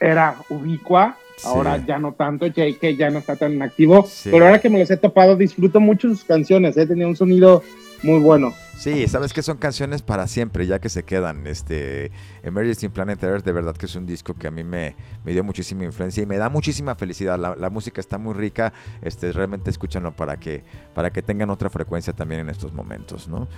era 0.00 0.36
ubicua 0.48 1.16
Ahora 1.44 1.82
ya 1.84 1.98
no 1.98 2.12
tanto, 2.12 2.52
que 2.52 2.96
ya 2.96 3.10
no 3.10 3.18
está 3.18 3.36
tan 3.36 3.60
activo. 3.62 4.06
Pero 4.24 4.46
ahora 4.46 4.60
que 4.60 4.70
me 4.70 4.78
los 4.78 4.90
he 4.90 4.96
topado, 4.96 5.36
disfruto 5.36 5.80
mucho 5.80 6.08
sus 6.08 6.24
canciones. 6.24 6.76
He 6.76 6.82
¿eh? 6.82 6.86
tenido 6.86 7.08
un 7.08 7.16
sonido 7.16 7.62
muy 8.02 8.20
bueno. 8.20 8.52
Sí, 8.76 9.08
sabes 9.08 9.32
que 9.32 9.42
son 9.42 9.56
canciones 9.56 10.02
para 10.02 10.28
siempre, 10.28 10.66
ya 10.66 10.78
que 10.78 10.88
se 10.88 11.02
quedan. 11.02 11.48
Este 11.48 12.12
Emergency 12.44 12.88
Planet 12.88 13.20
Earth, 13.24 13.44
de 13.44 13.50
verdad 13.50 13.74
que 13.76 13.86
es 13.86 13.96
un 13.96 14.06
disco 14.06 14.34
que 14.34 14.46
a 14.46 14.52
mí 14.52 14.62
me, 14.62 14.94
me 15.24 15.32
dio 15.32 15.42
muchísima 15.42 15.84
influencia 15.84 16.22
y 16.22 16.26
me 16.26 16.36
da 16.36 16.48
muchísima 16.48 16.94
felicidad. 16.94 17.38
La, 17.58 17.70
música 17.70 18.00
está 18.00 18.18
muy 18.18 18.34
rica, 18.34 18.72
este, 19.02 19.32
realmente 19.32 19.70
escúchanlo 19.70 20.12
para 20.12 20.36
que, 20.38 20.62
para 20.94 21.10
que 21.10 21.22
tengan 21.22 21.50
otra 21.50 21.70
frecuencia 21.70 22.12
también 22.12 22.42
en 22.42 22.50
estos 22.50 22.72
momentos, 22.72 23.26
¿no? 23.26 23.48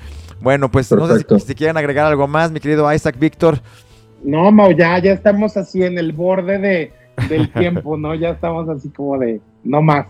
Bueno, 0.41 0.70
pues 0.70 0.91
no 0.91 1.07
sé 1.07 1.24
si, 1.28 1.41
si, 1.41 1.55
quieren 1.55 1.76
agregar 1.76 2.07
algo 2.07 2.26
más, 2.26 2.51
mi 2.51 2.61
querido 2.61 2.91
Isaac 2.93 3.18
Víctor. 3.18 3.61
No, 4.24 4.51
Mau, 4.51 4.72
ya, 4.72 4.99
ya 4.99 5.12
estamos 5.12 5.57
así 5.57 5.82
en 5.82 5.99
el 5.99 6.12
borde 6.12 6.59
de 6.59 6.93
del 7.28 7.53
tiempo, 7.53 7.97
¿no? 7.97 8.14
Ya 8.14 8.30
estamos 8.30 8.68
así 8.68 8.88
como 8.91 9.18
de, 9.18 9.41
no 9.64 9.82
más. 9.82 10.07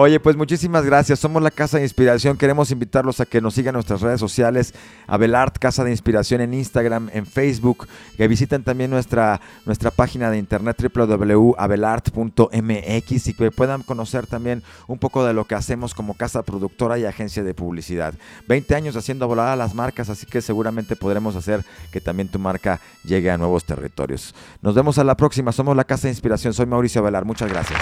Oye, 0.00 0.20
pues 0.20 0.36
muchísimas 0.36 0.84
gracias. 0.84 1.18
Somos 1.18 1.42
la 1.42 1.50
Casa 1.50 1.78
de 1.78 1.82
Inspiración. 1.82 2.36
Queremos 2.36 2.70
invitarlos 2.70 3.18
a 3.18 3.26
que 3.26 3.40
nos 3.40 3.54
sigan 3.54 3.72
nuestras 3.72 4.00
redes 4.00 4.20
sociales, 4.20 4.72
Abelart 5.08 5.58
Casa 5.58 5.82
de 5.82 5.90
Inspiración 5.90 6.40
en 6.40 6.54
Instagram, 6.54 7.10
en 7.12 7.26
Facebook, 7.26 7.88
que 8.16 8.28
visiten 8.28 8.62
también 8.62 8.92
nuestra, 8.92 9.40
nuestra 9.66 9.90
página 9.90 10.30
de 10.30 10.38
internet 10.38 10.80
www.abelart.mx 10.80 13.26
y 13.26 13.34
que 13.34 13.50
puedan 13.50 13.82
conocer 13.82 14.28
también 14.28 14.62
un 14.86 15.00
poco 15.00 15.24
de 15.24 15.34
lo 15.34 15.46
que 15.46 15.56
hacemos 15.56 15.94
como 15.94 16.14
casa 16.14 16.44
productora 16.44 16.96
y 17.00 17.04
agencia 17.04 17.42
de 17.42 17.52
publicidad. 17.52 18.14
20 18.46 18.76
años 18.76 18.94
haciendo 18.94 19.26
volar 19.26 19.48
a 19.48 19.56
las 19.56 19.74
marcas, 19.74 20.10
así 20.10 20.26
que 20.26 20.42
seguramente 20.42 20.94
podremos 20.94 21.34
hacer 21.34 21.64
que 21.90 22.00
también 22.00 22.28
tu 22.28 22.38
marca 22.38 22.78
llegue 23.02 23.32
a 23.32 23.36
nuevos 23.36 23.64
territorios. 23.64 24.32
Nos 24.62 24.76
vemos 24.76 24.96
a 24.98 25.02
la 25.02 25.16
próxima. 25.16 25.50
Somos 25.50 25.74
la 25.74 25.82
Casa 25.82 26.06
de 26.06 26.12
Inspiración. 26.12 26.54
Soy 26.54 26.66
Mauricio 26.66 27.00
Abelar. 27.00 27.24
Muchas 27.24 27.50
gracias. 27.50 27.80